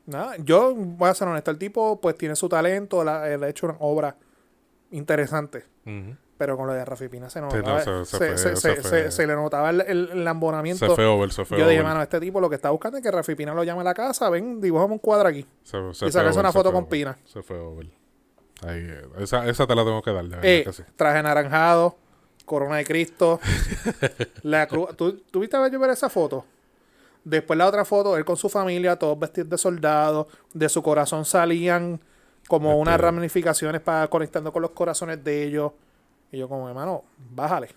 Nada, 0.06 0.36
yo 0.38 0.74
voy 0.74 1.08
a 1.10 1.14
ser 1.14 1.28
honesto. 1.28 1.50
El 1.50 1.58
tipo, 1.58 2.00
pues, 2.00 2.16
tiene 2.16 2.34
su 2.36 2.48
talento. 2.48 3.04
La, 3.04 3.28
él 3.28 3.42
ha 3.44 3.48
hecho 3.48 3.66
una 3.66 3.76
obra 3.80 4.16
interesante. 4.90 5.64
Pero 6.36 6.56
con 6.56 6.66
lo 6.66 6.72
de 6.72 6.84
Rafi 6.84 7.08
Pina 7.08 7.30
se 7.30 7.40
notaba. 7.40 7.84
no, 7.84 8.04
se- 8.04 9.26
le 9.26 9.34
notaba 9.34 9.70
el, 9.70 9.80
el- 9.82 10.08
el 10.12 10.24
lambonamiento. 10.24 10.86
Se 10.88 10.94
fue 10.94 11.04
over, 11.06 11.30
se 11.32 11.44
fue 11.44 11.58
Yo 11.58 11.68
dije, 11.68 11.82
mano, 11.82 12.02
este 12.02 12.18
tipo 12.20 12.40
lo 12.40 12.48
que 12.48 12.56
está 12.56 12.70
buscando 12.70 12.98
es 12.98 13.04
que 13.04 13.10
Rafi 13.10 13.34
Pina 13.34 13.54
lo 13.54 13.62
llame 13.64 13.80
a 13.82 13.84
la 13.84 13.94
casa. 13.94 14.28
Ven, 14.30 14.60
dibujame 14.60 14.94
un 14.94 14.98
cuadro 14.98 15.28
aquí. 15.28 15.46
Se, 15.62 15.78
se 15.94 16.06
y 16.06 16.08
over, 16.08 16.38
una 16.38 16.52
foto 16.52 16.70
con 16.72 16.84
over. 16.84 16.88
Pina. 16.90 17.18
Se 17.24 17.42
fue 17.42 17.58
over. 17.58 17.86
Ahí, 18.66 18.80
eh, 18.80 19.02
esa, 19.18 19.48
esa 19.48 19.66
te 19.66 19.74
la 19.74 19.84
tengo 19.84 20.00
que 20.02 20.12
dar, 20.12 20.24
de 20.24 20.60
Eh, 20.60 20.64
que 20.64 20.72
sí. 20.72 20.82
traje 20.96 21.18
anaranjado, 21.18 21.96
corona 22.44 22.76
de 22.76 22.84
Cristo, 22.84 23.40
la 24.42 24.66
cruz. 24.66 24.96
¿Tú, 24.96 25.18
¿Tú 25.30 25.40
viste 25.40 25.56
a 25.56 25.60
ver 25.60 25.90
esa 25.90 26.08
foto? 26.08 26.44
Después 27.24 27.56
la 27.58 27.66
otra 27.66 27.84
foto, 27.84 28.16
él 28.16 28.24
con 28.24 28.36
su 28.36 28.48
familia, 28.48 28.96
todos 28.96 29.18
vestidos 29.18 29.50
de 29.50 29.58
soldado, 29.58 30.28
de 30.52 30.68
su 30.68 30.82
corazón 30.82 31.24
salían 31.24 32.00
como 32.48 32.70
Este- 32.70 32.80
unas 32.82 33.00
ramificaciones 33.00 33.80
para 33.80 34.06
conectando 34.08 34.52
con 34.52 34.62
los 34.62 34.70
corazones 34.72 35.22
de 35.24 35.44
ellos. 35.44 35.72
Y 36.30 36.38
yo 36.38 36.48
como, 36.48 36.68
hermano, 36.68 37.02
bájale. 37.30 37.68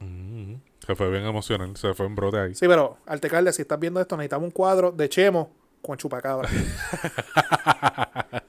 Ujú. 0.00 0.58
Se 0.86 0.94
fue 0.94 1.10
bien 1.10 1.24
emocional, 1.24 1.74
se 1.76 1.94
fue 1.94 2.04
en 2.06 2.14
brote 2.14 2.38
ahí. 2.38 2.54
Sí, 2.54 2.68
pero 2.68 2.98
Altecalde, 3.06 3.52
si 3.54 3.62
estás 3.62 3.80
viendo 3.80 4.00
esto, 4.00 4.16
necesitamos 4.18 4.44
un 4.46 4.50
cuadro 4.50 4.92
de 4.92 5.08
Chemo 5.08 5.50
con 5.80 5.96
chupacabra. 5.96 6.48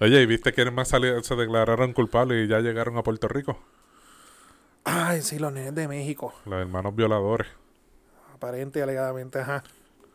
Oye, 0.00 0.20
¿y 0.20 0.26
viste 0.26 0.52
quiénes 0.52 0.74
más 0.74 0.88
se 0.88 1.36
declararon 1.36 1.92
culpables 1.92 2.44
y 2.44 2.48
ya 2.48 2.58
llegaron 2.60 2.96
a 2.98 3.02
Puerto 3.02 3.28
Rico? 3.28 3.58
Ay, 4.84 5.22
sí, 5.22 5.38
los 5.38 5.52
nenes 5.52 5.74
de 5.74 5.86
México. 5.86 6.34
Los 6.44 6.60
hermanos 6.60 6.94
violadores. 6.96 7.46
Aparente 8.42 8.78
y 8.80 8.82
alegadamente, 8.82 9.38
ajá. 9.38 9.62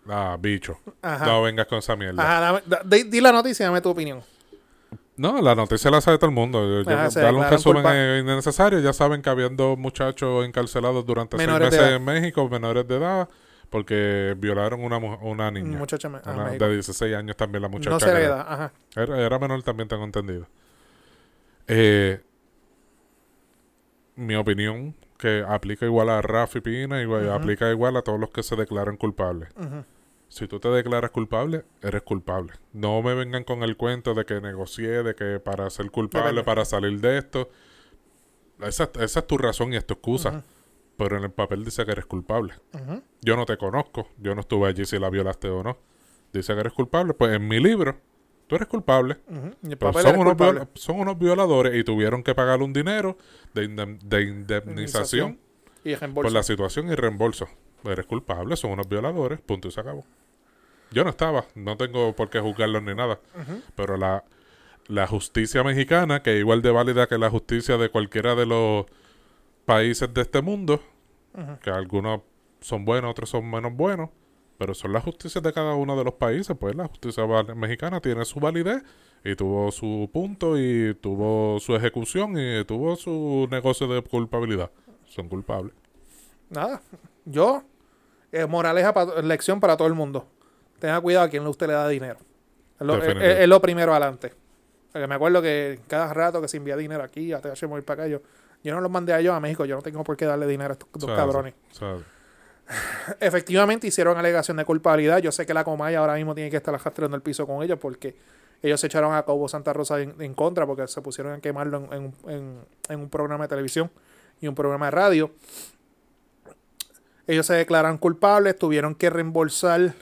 Ah, 0.09 0.37
bicho. 0.39 0.77
Ajá. 1.01 1.25
No 1.25 1.41
vengas 1.43 1.67
con 1.67 1.79
esa 1.79 1.95
mierda. 1.95 2.21
Ajá, 2.23 2.39
dame- 2.41 2.61
da- 2.65 2.81
di, 2.85 3.03
di 3.03 3.21
la 3.21 3.31
noticia 3.31 3.63
y 3.63 3.67
dame 3.67 3.81
tu 3.81 3.89
opinión. 3.89 4.21
No, 5.17 5.41
la 5.41 5.55
noticia 5.55 5.89
la 5.89 5.99
sabe 5.99 6.17
todo 6.17 6.29
el 6.29 6.35
mundo. 6.35 6.61
Yo, 6.63 6.81
yo- 6.89 6.95
Ajá, 6.95 7.09
se 7.09 7.21
darle 7.21 7.39
un 7.39 7.49
resumen 7.49 7.81
culpa- 7.83 8.17
innecesario. 8.19 8.79
Ya 8.79 8.93
saben 8.93 9.21
que 9.21 9.29
habían 9.29 9.55
dos 9.57 9.77
muchachos 9.77 10.45
encarcelados 10.45 11.05
durante 11.05 11.37
Menores 11.37 11.69
seis 11.71 11.81
meses 11.81 11.97
en 11.97 12.05
México, 12.05 12.47
menores 12.49 12.87
de 12.87 12.95
edad, 12.97 13.27
porque 13.69 14.35
violaron 14.37 14.81
una, 14.83 14.97
una 14.97 15.49
niña. 15.51 15.77
Muchacha 15.77 16.07
ah, 16.23 16.31
Una 16.33 16.51
de 16.51 16.73
16 16.73 17.15
años 17.15 17.35
también 17.35 17.63
la 17.63 17.67
muchacha. 17.67 17.89
No 17.89 17.99
se 17.99 18.09
era- 18.09 18.41
ajá. 18.41 18.71
Era, 18.95 19.19
era 19.19 19.39
menor 19.39 19.63
también, 19.63 19.89
tengo 19.89 20.03
entendido. 20.03 20.45
Eh, 21.67 22.21
mi 24.15 24.35
opinión, 24.35 24.95
que 25.17 25.43
aplica 25.47 25.85
igual 25.85 26.09
a 26.09 26.21
Rafi 26.21 26.61
Pina, 26.61 27.01
igual, 27.01 27.29
aplica 27.31 27.69
igual 27.71 27.97
a 27.97 28.01
todos 28.01 28.19
los 28.19 28.29
que 28.29 28.43
se 28.43 28.55
declaran 28.55 28.97
culpables. 28.97 29.49
Si 30.29 30.47
tú 30.47 30.59
te 30.59 30.67
declaras 30.69 31.11
culpable, 31.11 31.63
eres 31.81 32.01
culpable. 32.03 32.53
No 32.73 33.01
me 33.01 33.13
vengan 33.13 33.43
con 33.43 33.63
el 33.63 33.77
cuento 33.77 34.13
de 34.13 34.25
que 34.25 34.41
negocié, 34.41 35.03
de 35.03 35.15
que 35.15 35.39
para 35.39 35.69
ser 35.69 35.89
culpable, 35.89 36.43
para 36.43 36.65
salir 36.65 36.99
de 36.99 37.17
esto. 37.17 37.49
Esa, 38.61 38.89
esa 38.99 39.19
es 39.19 39.27
tu 39.27 39.37
razón 39.37 39.73
y 39.73 39.77
es 39.77 39.85
tu 39.85 39.93
excusa. 39.93 40.43
Pero 40.97 41.17
en 41.17 41.23
el 41.23 41.31
papel 41.31 41.63
dice 41.63 41.85
que 41.85 41.91
eres 41.91 42.05
culpable. 42.05 42.53
Yo 43.21 43.35
no 43.35 43.45
te 43.45 43.57
conozco. 43.57 44.09
Yo 44.17 44.35
no 44.35 44.41
estuve 44.41 44.67
allí 44.67 44.85
si 44.85 44.99
la 44.99 45.09
violaste 45.09 45.47
o 45.49 45.63
no. 45.63 45.77
Dice 46.33 46.53
que 46.53 46.59
eres 46.59 46.73
culpable. 46.73 47.13
Pues 47.13 47.33
en 47.35 47.47
mi 47.47 47.59
libro, 47.59 47.97
tú 48.47 48.55
eres 48.55 48.67
culpable. 48.67 49.17
Y 49.63 49.71
el 49.71 49.77
papel 49.77 50.01
son 50.03 50.19
unos, 50.19 50.35
culpable. 50.35 50.67
son 50.75 50.99
unos 50.99 51.17
violadores 51.19 51.75
y 51.75 51.83
tuvieron 51.83 52.23
que 52.23 52.33
pagar 52.33 52.61
un 52.61 52.73
dinero 52.73 53.17
de, 53.53 53.69
indem- 53.69 53.99
de 53.99 54.21
indemnización 54.23 55.39
Y 55.83 55.95
por 55.95 56.31
la 56.31 56.43
situación 56.43 56.89
y 56.91 56.95
reembolso. 56.95 57.47
Eres 57.83 58.05
culpable, 58.05 58.55
son 58.57 58.71
unos 58.71 58.87
violadores, 58.89 59.39
punto 59.41 59.67
y 59.67 59.71
se 59.71 59.79
acabó. 59.79 60.03
Yo 60.91 61.03
no 61.03 61.09
estaba, 61.09 61.45
no 61.55 61.77
tengo 61.77 62.13
por 62.15 62.29
qué 62.29 62.39
juzgarlos 62.39 62.81
ni 62.83 62.95
nada. 62.95 63.19
Pero 63.75 63.97
la, 63.97 64.23
la 64.87 65.05
justicia 65.07 65.63
mexicana, 65.63 66.23
que 66.23 66.33
es 66.33 66.39
igual 66.39 66.61
de 66.61 66.71
válida 66.71 67.07
que 67.07 67.17
la 67.17 67.29
justicia 67.29 67.77
de 67.77 67.89
cualquiera 67.89 68.35
de 68.35 68.45
los 68.45 68.85
países 69.65 70.13
de 70.13 70.21
este 70.21 70.41
mundo, 70.41 70.81
que 71.61 71.69
algunos 71.69 72.21
son 72.61 72.85
buenos, 72.85 73.11
otros 73.11 73.29
son 73.29 73.49
menos 73.49 73.73
buenos, 73.73 74.09
pero 74.57 74.73
son 74.73 74.93
las 74.93 75.03
justicias 75.03 75.43
de 75.43 75.53
cada 75.53 75.75
uno 75.75 75.95
de 75.97 76.03
los 76.03 76.13
países, 76.15 76.55
pues 76.59 76.75
la 76.75 76.87
justicia 76.87 77.25
mexicana 77.55 77.99
tiene 78.01 78.25
su 78.25 78.39
validez 78.39 78.83
y 79.23 79.35
tuvo 79.35 79.71
su 79.71 80.09
punto 80.11 80.57
y 80.57 80.93
tuvo 80.95 81.59
su 81.59 81.75
ejecución 81.75 82.37
y 82.37 82.63
tuvo 82.65 82.95
su 82.95 83.47
negocio 83.51 83.87
de 83.87 84.01
culpabilidad. 84.01 84.71
Son 85.05 85.27
culpables. 85.29 85.73
Nada. 86.49 86.81
Yo, 87.25 87.63
eh, 88.31 88.45
moraleja, 88.45 88.93
pa- 88.93 89.21
lección 89.21 89.59
para 89.59 89.75
todo 89.77 89.87
el 89.87 89.93
mundo. 89.93 90.25
Tenga 90.79 90.99
cuidado 91.01 91.25
a 91.25 91.29
quien 91.29 91.45
usted 91.47 91.67
le 91.67 91.73
da 91.73 91.87
dinero. 91.87 92.19
Es 92.79 92.85
lo, 92.85 92.93
es- 92.95 93.01
Definitivo. 93.01 93.31
es- 93.31 93.39
es 93.39 93.47
lo 93.47 93.61
primero 93.61 93.91
adelante. 93.91 94.33
Porque 94.91 95.07
me 95.07 95.15
acuerdo 95.15 95.41
que 95.41 95.79
cada 95.87 96.13
rato 96.13 96.41
que 96.41 96.47
se 96.47 96.57
envía 96.57 96.75
dinero 96.77 97.03
aquí, 97.03 97.33
a 97.33 97.41
TH 97.41 97.67
para 97.83 98.03
acá, 98.03 98.07
yo, 98.07 98.21
yo 98.63 98.73
no 98.73 98.81
los 98.81 98.89
mandé 98.89 99.13
a 99.13 99.21
yo 99.21 99.33
a 99.33 99.39
México. 99.39 99.65
Yo 99.65 99.75
no 99.75 99.81
tengo 99.81 100.03
por 100.03 100.15
qué 100.17 100.25
darle 100.25 100.47
dinero 100.47 100.69
a 100.71 100.73
estos 100.73 100.89
dos 100.93 101.05
sea, 101.05 101.15
cabrones. 101.15 101.53
sea, 101.71 101.97
Efectivamente 103.19 103.87
hicieron 103.87 104.17
alegación 104.17 104.57
de 104.57 104.65
culpabilidad. 104.65 105.19
Yo 105.19 105.31
sé 105.31 105.45
que 105.45 105.53
la 105.53 105.63
Comaya 105.63 105.99
ahora 105.99 106.15
mismo 106.15 106.35
tiene 106.35 106.49
que 106.49 106.57
estar 106.57 106.73
arrastrando 106.75 107.15
el 107.15 107.21
piso 107.21 107.47
con 107.47 107.63
ellos 107.63 107.79
porque 107.79 108.15
ellos 108.61 108.81
se 108.81 108.87
echaron 108.87 109.13
a 109.13 109.23
Cobo 109.23 109.47
Santa 109.47 109.71
Rosa 109.71 110.01
en, 110.01 110.19
en 110.21 110.33
contra 110.33 110.65
porque 110.65 110.87
se 110.87 111.01
pusieron 111.01 111.33
a 111.33 111.39
quemarlo 111.39 111.87
en, 111.91 112.13
en 112.27 112.59
en- 112.89 112.99
un 112.99 113.09
programa 113.09 113.45
de 113.45 113.49
televisión 113.49 113.89
y 114.41 114.47
un 114.47 114.55
programa 114.55 114.87
de 114.87 114.91
radio. 114.91 115.31
Ellos 117.27 117.45
se 117.45 117.53
declaran 117.53 117.97
culpables, 117.97 118.57
tuvieron 118.57 118.95
que 118.95 119.09
reembolsar 119.09 119.93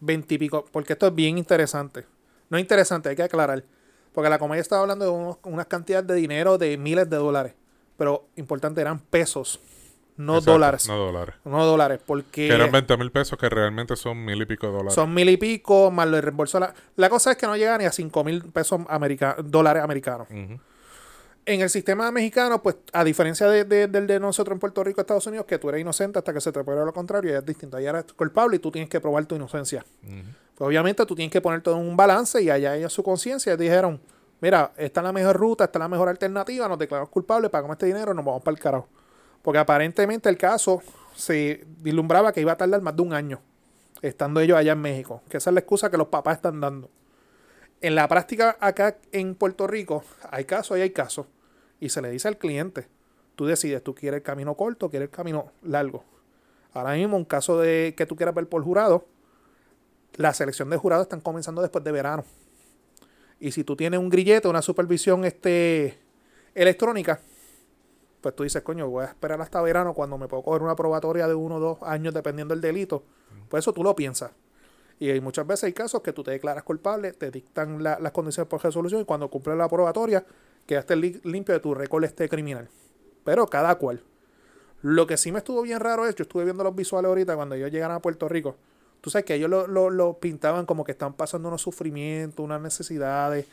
veintipico, 0.00 0.66
porque 0.70 0.92
esto 0.92 1.06
es 1.06 1.14
bien 1.14 1.38
interesante. 1.38 2.04
No 2.50 2.58
es 2.58 2.62
interesante, 2.62 3.08
hay 3.08 3.16
que 3.16 3.22
aclarar. 3.22 3.64
Porque 4.12 4.30
la 4.30 4.38
Comaya 4.38 4.60
estaba 4.60 4.82
hablando 4.82 5.04
de 5.06 5.10
unos- 5.10 5.38
unas 5.42 5.66
cantidades 5.66 6.06
de 6.06 6.14
dinero 6.14 6.56
de 6.58 6.76
miles 6.76 7.08
de 7.10 7.16
dólares. 7.16 7.54
Pero 7.96 8.26
importante, 8.36 8.80
eran 8.80 8.98
pesos, 8.98 9.60
no 10.16 10.34
exacto, 10.34 10.52
dólares. 10.52 10.88
No 10.88 10.96
dólares. 10.96 11.34
No 11.44 11.64
dólares, 11.64 12.00
porque 12.04 12.48
Que 12.48 12.54
eran 12.54 12.70
20 12.70 12.96
mil 12.96 13.10
pesos 13.10 13.38
que 13.38 13.48
realmente 13.48 13.96
son 13.96 14.24
mil 14.24 14.40
y 14.40 14.46
pico 14.46 14.68
dólares. 14.68 14.94
son 14.94 15.12
mil 15.12 15.28
y 15.28 15.36
pico, 15.36 15.90
más 15.90 16.06
el 16.06 16.22
reembolso. 16.22 16.60
La, 16.60 16.72
la 16.96 17.08
cosa 17.10 17.32
es 17.32 17.36
que 17.36 17.46
no 17.46 17.56
llega 17.56 17.76
ni 17.78 17.84
a 17.84 17.92
cinco 17.92 18.22
mil 18.24 18.42
pesos 18.44 18.80
america- 18.88 19.36
dólares 19.42 19.82
americanos. 19.82 20.28
En 21.46 21.60
el 21.60 21.68
sistema 21.68 22.10
mexicano, 22.10 22.62
pues, 22.62 22.76
a 22.94 23.04
diferencia 23.04 23.46
de- 23.48 23.64
de- 23.64 23.86
del 23.86 24.06
de 24.06 24.18
nosotros 24.18 24.54
en 24.56 24.60
Puerto 24.60 24.82
Rico, 24.82 25.02
Estados 25.02 25.26
Unidos, 25.26 25.44
que 25.44 25.58
tú 25.58 25.68
eres 25.68 25.82
inocente 25.82 26.18
hasta 26.18 26.32
que 26.32 26.40
se 26.40 26.50
te 26.52 26.64
pruebe 26.64 26.86
lo 26.86 26.92
contrario, 26.94 27.32
ya 27.32 27.38
es 27.38 27.44
distinto. 27.44 27.76
Allá 27.76 27.90
eres 27.90 28.04
culpable 28.14 28.56
y 28.56 28.58
tú 28.60 28.70
tienes 28.70 28.88
que 28.88 28.98
probar 28.98 29.26
tu 29.26 29.34
inocencia. 29.36 29.84
Pues 30.02 30.68
obviamente 30.68 31.04
tú 31.04 31.14
tienes 31.14 31.30
que 31.30 31.42
poner 31.42 31.60
todo 31.60 31.76
en 31.78 31.86
un 31.86 31.96
balance 31.98 32.40
y 32.42 32.48
allá 32.48 32.74
ellos 32.76 32.92
su 32.94 33.02
conciencia 33.02 33.56
dijeron, 33.58 34.00
mira, 34.40 34.72
esta 34.78 35.00
es 35.00 35.04
la 35.04 35.12
mejor 35.12 35.36
ruta, 35.36 35.64
esta 35.64 35.78
es 35.78 35.80
la 35.80 35.88
mejor 35.88 36.08
alternativa, 36.08 36.66
nos 36.66 36.78
declaramos 36.78 37.10
culpables, 37.10 37.50
pagamos 37.50 37.74
este 37.74 37.86
dinero, 37.86 38.14
nos 38.14 38.24
vamos 38.24 38.42
para 38.42 38.54
el 38.54 38.60
carajo. 38.62 38.88
Porque 39.44 39.58
aparentemente 39.58 40.30
el 40.30 40.38
caso 40.38 40.82
se 41.14 41.66
vislumbraba 41.78 42.32
que 42.32 42.40
iba 42.40 42.52
a 42.52 42.56
tardar 42.56 42.80
más 42.80 42.96
de 42.96 43.02
un 43.02 43.12
año, 43.12 43.40
estando 44.00 44.40
ellos 44.40 44.56
allá 44.56 44.72
en 44.72 44.80
México, 44.80 45.20
que 45.28 45.36
esa 45.36 45.50
es 45.50 45.54
la 45.54 45.60
excusa 45.60 45.90
que 45.90 45.98
los 45.98 46.08
papás 46.08 46.36
están 46.36 46.60
dando. 46.60 46.88
En 47.82 47.94
la 47.94 48.08
práctica 48.08 48.56
acá 48.58 48.96
en 49.12 49.34
Puerto 49.34 49.66
Rico 49.66 50.02
hay 50.30 50.46
casos 50.46 50.78
y 50.78 50.80
hay 50.80 50.90
casos, 50.90 51.26
y 51.78 51.90
se 51.90 52.00
le 52.00 52.10
dice 52.10 52.26
al 52.26 52.38
cliente, 52.38 52.88
tú 53.36 53.44
decides, 53.44 53.84
tú 53.84 53.94
quieres 53.94 54.18
el 54.18 54.22
camino 54.22 54.54
corto 54.54 54.88
quieres 54.88 55.08
el 55.08 55.14
camino 55.14 55.52
largo. 55.62 56.04
Ahora 56.72 56.94
mismo 56.94 57.18
un 57.18 57.26
caso 57.26 57.60
de 57.60 57.94
que 57.94 58.06
tú 58.06 58.16
quieras 58.16 58.34
ver 58.34 58.48
por 58.48 58.64
jurado, 58.64 59.04
la 60.16 60.32
selección 60.32 60.70
de 60.70 60.78
jurados 60.78 61.04
están 61.04 61.20
comenzando 61.20 61.60
después 61.60 61.84
de 61.84 61.92
verano. 61.92 62.24
Y 63.38 63.52
si 63.52 63.62
tú 63.62 63.76
tienes 63.76 64.00
un 64.00 64.08
grillete, 64.08 64.48
una 64.48 64.62
supervisión 64.62 65.26
este, 65.26 65.98
electrónica, 66.54 67.20
pues 68.24 68.34
tú 68.34 68.42
dices, 68.42 68.62
coño, 68.62 68.88
voy 68.88 69.04
a 69.04 69.08
esperar 69.08 69.38
hasta 69.42 69.60
verano 69.60 69.92
cuando 69.92 70.16
me 70.16 70.26
puedo 70.28 70.42
coger 70.42 70.62
una 70.62 70.74
probatoria 70.74 71.28
de 71.28 71.34
uno 71.34 71.56
o 71.56 71.60
dos 71.60 71.78
años 71.82 72.14
dependiendo 72.14 72.54
del 72.54 72.62
delito. 72.62 73.04
Pues 73.50 73.62
eso 73.64 73.72
tú 73.74 73.84
lo 73.84 73.94
piensas. 73.94 74.30
Y 74.98 75.10
hay 75.10 75.20
muchas 75.20 75.46
veces 75.46 75.64
hay 75.64 75.72
casos 75.74 76.00
que 76.00 76.12
tú 76.14 76.22
te 76.24 76.30
declaras 76.30 76.62
culpable, 76.64 77.12
te 77.12 77.30
dictan 77.30 77.82
la- 77.82 77.98
las 78.00 78.12
condiciones 78.12 78.48
por 78.48 78.64
resolución 78.64 79.02
y 79.02 79.04
cuando 79.04 79.28
cumples 79.28 79.56
la 79.58 79.68
probatoria 79.68 80.24
quedaste 80.66 80.96
li- 80.96 81.20
limpio 81.24 81.52
de 81.54 81.60
tu 81.60 81.74
récord 81.74 82.02
este 82.04 82.28
criminal. 82.30 82.68
Pero 83.24 83.46
cada 83.46 83.74
cual. 83.74 84.02
Lo 84.80 85.06
que 85.06 85.16
sí 85.18 85.30
me 85.32 85.38
estuvo 85.38 85.60
bien 85.62 85.80
raro 85.80 86.06
es, 86.06 86.14
yo 86.14 86.22
estuve 86.22 86.44
viendo 86.44 86.64
los 86.64 86.74
visuales 86.74 87.08
ahorita 87.10 87.36
cuando 87.36 87.54
ellos 87.54 87.70
llegaron 87.70 87.96
a 87.96 88.00
Puerto 88.00 88.28
Rico. 88.28 88.56
Tú 89.00 89.10
sabes 89.10 89.26
que 89.26 89.34
ellos 89.34 89.50
lo, 89.50 89.66
lo- 89.66 89.90
lo 89.90 90.14
pintaban 90.18 90.64
como 90.64 90.84
que 90.84 90.92
están 90.92 91.12
pasando 91.12 91.48
unos 91.48 91.60
sufrimientos, 91.60 92.42
unas 92.42 92.60
necesidades, 92.62 93.46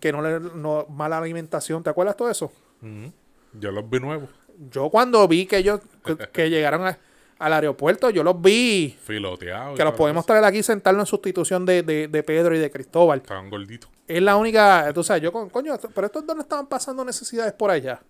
que 0.00 0.12
no 0.12 0.20
le 0.20 0.40
no, 0.40 0.84
mala 0.90 1.16
alimentación. 1.18 1.82
¿Te 1.82 1.88
acuerdas 1.88 2.16
todo 2.16 2.28
eso? 2.30 2.52
Ujú. 2.82 3.12
Yo 3.52 3.70
los 3.72 3.88
vi 3.88 4.00
nuevos. 4.00 4.28
Yo 4.70 4.90
cuando 4.90 5.26
vi 5.28 5.46
que 5.46 5.58
ellos 5.58 5.80
que, 6.04 6.16
que 6.32 6.50
llegaron 6.50 6.86
a- 6.86 6.98
al 7.38 7.52
aeropuerto, 7.54 8.10
yo 8.10 8.22
los 8.22 8.40
vi 8.40 8.96
Filoteados. 9.02 9.74
que 9.76 9.82
los 9.84 9.94
podemos 9.94 10.26
traer 10.26 10.44
aquí 10.44 10.58
y 10.58 10.62
sentarlos 10.62 11.02
en 11.02 11.06
sustitución 11.06 11.64
de, 11.64 11.82
de, 11.82 12.06
de 12.08 12.22
Pedro 12.22 12.54
y 12.54 12.58
de 12.58 12.70
Cristóbal. 12.70 13.20
Estaban 13.20 13.48
gorditos. 13.48 13.90
Es 14.06 14.20
la 14.20 14.36
única, 14.36 14.92
tú 14.92 15.02
sabes, 15.02 15.22
yo 15.22 15.32
con, 15.32 15.48
coño, 15.48 15.74
pero 15.94 16.06
estos 16.06 16.26
dos 16.26 16.36
no 16.36 16.42
estaban 16.42 16.66
pasando 16.66 17.02
necesidades 17.04 17.52
por 17.54 17.70
allá. 17.70 18.00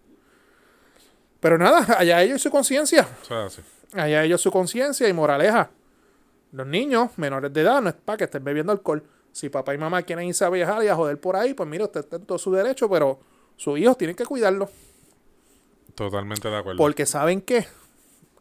Pero 1.38 1.56
nada, 1.58 1.86
allá 1.98 2.22
ellos 2.22 2.36
y 2.36 2.42
su 2.42 2.50
conciencia. 2.50 3.06
O 3.22 3.24
sea, 3.24 3.48
sí. 3.48 3.62
Allá 3.92 4.24
ellos 4.24 4.40
su 4.40 4.50
conciencia 4.50 5.08
y 5.08 5.12
moraleja. 5.12 5.70
Los 6.52 6.66
niños 6.66 7.10
menores 7.16 7.52
de 7.52 7.60
edad 7.60 7.80
no 7.80 7.88
es 7.90 7.94
para 7.94 8.16
que 8.18 8.24
estén 8.24 8.42
bebiendo 8.42 8.72
alcohol. 8.72 9.02
Si 9.32 9.48
papá 9.48 9.72
y 9.74 9.78
mamá 9.78 10.02
quieren 10.02 10.26
irse 10.26 10.44
a 10.44 10.50
viajar 10.50 10.82
y 10.82 10.88
a 10.88 10.96
joder 10.96 11.20
por 11.20 11.36
ahí, 11.36 11.54
pues 11.54 11.68
mire, 11.68 11.84
usted 11.84 12.00
está 12.00 12.16
en 12.16 12.26
todo 12.26 12.36
su 12.38 12.50
derecho, 12.52 12.90
pero 12.90 13.20
sus 13.56 13.78
hijos 13.78 13.96
tienen 13.96 14.16
que 14.16 14.26
cuidarlo. 14.26 14.68
Totalmente 16.00 16.48
de 16.48 16.56
acuerdo. 16.56 16.78
Porque 16.78 17.04
saben 17.04 17.42
que 17.42 17.66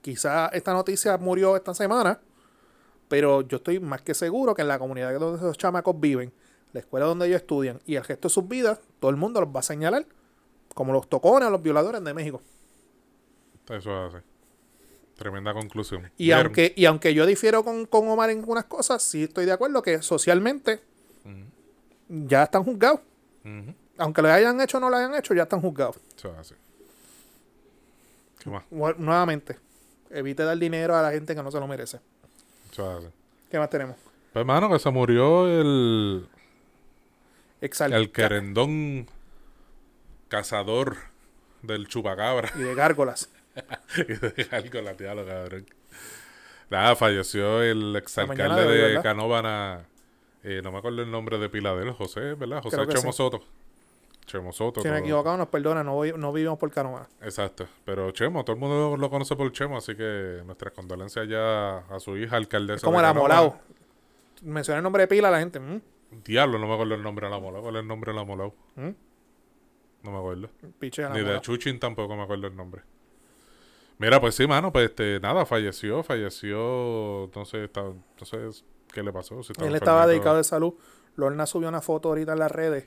quizá 0.01 0.47
esta 0.53 0.71
noticia 0.71 1.17
murió 1.17 1.57
esta 1.57 1.73
semana, 1.73 2.21
pero 3.09 3.41
yo 3.41 3.57
estoy 3.57 3.81
más 3.81 4.01
que 4.01 4.13
seguro 4.13 4.55
que 4.55 4.61
en 4.61 4.69
la 4.69 4.79
comunidad 4.79 5.19
donde 5.19 5.39
esos 5.39 5.57
chamacos 5.57 5.99
viven, 5.99 6.31
la 6.71 6.79
escuela 6.79 7.05
donde 7.05 7.27
ellos 7.27 7.41
estudian 7.41 7.81
y 7.85 7.95
el 7.95 8.05
resto 8.05 8.29
de 8.29 8.33
sus 8.33 8.47
vidas, 8.47 8.79
todo 9.01 9.11
el 9.11 9.17
mundo 9.17 9.41
los 9.41 9.53
va 9.53 9.59
a 9.59 9.63
señalar 9.63 10.05
como 10.73 10.93
los 10.93 11.09
tocones 11.09 11.49
o 11.49 11.51
los 11.51 11.61
violadores 11.61 12.01
de 12.01 12.13
México. 12.13 12.41
Eso 13.67 14.07
es 14.07 14.15
así. 14.15 14.25
Tremenda 15.17 15.53
conclusión. 15.53 16.09
Y 16.15 16.31
aunque, 16.31 16.71
y 16.77 16.85
aunque 16.85 17.13
yo 17.13 17.25
difiero 17.25 17.65
con, 17.65 17.85
con 17.87 18.07
Omar 18.07 18.29
en 18.29 18.39
algunas 18.39 18.65
cosas, 18.65 19.03
sí 19.03 19.23
estoy 19.23 19.45
de 19.45 19.51
acuerdo 19.51 19.81
que 19.81 20.01
socialmente 20.01 20.79
ya 22.07 22.43
están 22.43 22.63
juzgados. 22.63 23.01
Aunque 23.97 24.21
lo 24.21 24.29
hayan 24.29 24.61
hecho 24.61 24.77
o 24.77 24.79
no 24.79 24.89
lo 24.89 24.95
hayan 24.95 25.13
hecho, 25.13 25.33
ya 25.33 25.43
están 25.43 25.59
juzgados. 25.59 25.97
Eso 26.15 26.31
es 26.31 26.37
así. 26.37 26.55
¿Qué 28.39 28.49
más? 28.49 28.63
Nu- 28.71 28.95
Nuevamente, 28.97 29.57
evite 30.09 30.43
dar 30.43 30.57
dinero 30.57 30.95
a 30.95 31.01
la 31.01 31.11
gente 31.11 31.35
que 31.35 31.43
no 31.43 31.51
se 31.51 31.59
lo 31.59 31.67
merece. 31.67 31.99
Así. 32.71 33.07
¿Qué 33.51 33.59
más 33.59 33.69
tenemos? 33.69 33.97
Pues, 34.31 34.41
hermano, 34.41 34.69
que 34.69 34.79
se 34.79 34.89
murió 34.91 35.47
el, 35.47 36.27
Exalta. 37.61 37.97
el 37.97 38.11
querendón 38.11 39.07
cazador 40.27 40.97
del 41.61 41.87
chupacabra. 41.87 42.51
Y 42.55 42.59
de 42.59 42.75
gárgolas. 42.75 43.29
y 43.97 44.03
de 44.03 44.47
algo 44.51 44.81
lateado, 44.81 45.25
cabrón. 45.25 45.65
Nada, 46.69 46.95
falleció 46.95 47.63
el 47.63 47.95
exalcalde 47.95 48.61
de 48.65 48.89
de. 48.95 49.01
Canóvana. 49.01 49.87
Eh, 50.43 50.61
no 50.63 50.71
me 50.71 50.77
acuerdo 50.77 51.01
el 51.01 51.11
nombre 51.11 51.37
de 51.39 51.49
pila 51.49 51.73
de 51.75 51.83
él, 51.83 51.91
José, 51.91 52.35
¿verdad? 52.35 52.61
José 52.61 52.77
Chemo 52.87 53.11
sí. 53.11 53.17
Soto. 53.17 53.43
Chemo 54.29 54.51
Soto. 54.53 54.81
Si 54.81 54.87
todo- 54.87 54.97
equivocado, 54.97 55.37
nos 55.37 55.47
perdona, 55.47 55.83
no, 55.83 55.95
voy- 55.95 56.13
no 56.15 56.31
vivimos 56.31 56.57
por 56.59 56.69
Canova. 56.71 57.07
Exacto. 57.21 57.67
Pero 57.83 58.11
Chemo, 58.11 58.45
todo 58.45 58.53
el 58.53 58.59
mundo 58.59 58.95
lo 58.95 59.09
conoce 59.09 59.35
por 59.35 59.51
Chemo, 59.51 59.77
así 59.77 59.95
que 59.95 60.41
nuestras 60.45 60.71
condolencias 60.73 61.27
ya 61.27 61.79
a 61.79 61.99
su 61.99 62.15
hija, 62.17 62.35
alcaldesa. 62.37 62.75
Es 62.77 62.83
como 62.83 62.97
Canóvana. 62.99 63.37
amolao. 63.39 63.59
Menciona 64.43 64.77
el 64.77 64.83
nombre 64.83 65.03
de 65.03 65.07
pila, 65.07 65.29
la 65.31 65.39
gente. 65.39 65.59
mm, 65.59 65.81
Diablo, 66.23 66.57
no 66.59 66.67
me 66.67 66.73
acuerdo 66.73 66.95
el 66.95 67.03
nombre 67.03 67.25
de 67.27 67.31
la 67.31 67.39
mola. 67.39 67.59
¿Cuál 67.59 67.75
es 67.75 67.81
el 67.81 67.87
nombre 67.87 68.11
de 68.13 68.17
la 68.17 68.23
mola? 68.23 68.51
¿Mm? 68.75 68.89
No 70.03 70.11
me 70.11 70.17
acuerdo. 70.17 70.49
piche 70.79 71.01
de 71.03 71.09
la 71.09 71.15
Ni 71.15 71.21
de. 71.23 71.41
Chuchin 71.41 71.79
tampoco 71.79 72.15
me 72.15 72.23
acuerdo 72.23 72.47
el 72.47 72.55
nombre. 72.55 72.83
Mira, 73.97 74.21
pues 74.21 74.33
sí, 74.35 74.47
mano, 74.47 74.71
pues 74.71 74.85
este, 74.89 75.19
nada, 75.19 75.45
falleció, 75.45 76.03
falleció, 76.03 77.25
entonces, 77.25 77.65
está, 77.65 77.81
entonces, 77.81 78.63
¿qué 78.93 79.03
le 79.03 79.11
pasó? 79.11 79.43
Si 79.43 79.51
Él 79.61 79.75
estaba 79.75 80.07
dedicado 80.07 80.37
de 80.37 80.43
salud. 80.45 80.73
Lorna 81.15 81.45
subió 81.45 81.67
una 81.67 81.81
foto 81.81 82.07
ahorita 82.09 82.31
en 82.31 82.39
las 82.39 82.49
redes 82.51 82.85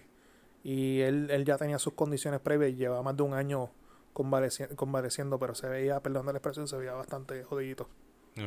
y 0.62 1.00
él, 1.00 1.28
él 1.30 1.44
ya 1.44 1.56
tenía 1.58 1.78
sus 1.78 1.92
condiciones 1.94 2.40
previas 2.40 2.70
y 2.72 2.76
llevaba 2.76 3.02
más 3.02 3.16
de 3.16 3.22
un 3.22 3.34
año 3.34 3.70
convaleci- 4.14 4.74
convaleciendo, 4.76 5.38
pero 5.38 5.54
se 5.54 5.68
veía, 5.68 6.00
perdón 6.00 6.26
de 6.26 6.32
la 6.32 6.38
expresión, 6.38 6.68
se 6.68 6.76
veía 6.76 6.92
bastante 6.92 7.42
jodidito. 7.44 7.88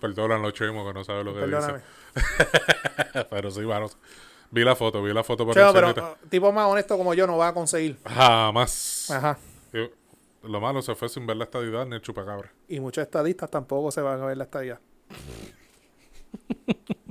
Perdónalo, 0.00 0.50
Chemo, 0.52 0.86
que 0.86 0.92
no 0.94 1.02
sabe 1.04 1.24
lo 1.24 1.34
que 1.34 1.40
Perdóname. 1.40 1.80
dice. 2.14 3.24
pero 3.30 3.50
sí, 3.50 3.60
mano. 3.62 3.88
Vi 4.50 4.62
la 4.62 4.76
foto, 4.76 5.02
vi 5.02 5.12
la 5.12 5.24
foto 5.24 5.44
por 5.44 5.54
Cheo, 5.54 5.72
pero 5.72 5.90
uh, 5.90 6.28
tipo 6.28 6.52
más 6.52 6.68
honesto 6.68 6.96
como 6.96 7.12
yo 7.14 7.26
no 7.26 7.36
va 7.36 7.48
a 7.48 7.54
conseguir. 7.54 7.98
Jamás. 8.06 9.10
Ajá. 9.10 9.38
Yo- 9.72 9.88
lo 10.44 10.60
malo 10.60 10.82
se 10.82 10.94
fue 10.94 11.08
sin 11.08 11.26
ver 11.26 11.38
la 11.38 11.44
estadidad 11.44 11.86
ni 11.86 11.96
el 11.96 12.02
chupacabra. 12.02 12.52
Y 12.68 12.78
muchos 12.78 13.02
estadistas 13.02 13.50
tampoco 13.50 13.90
se 13.90 14.00
van 14.02 14.20
a 14.20 14.26
ver 14.26 14.36
la 14.36 14.44
estadía. 14.44 14.78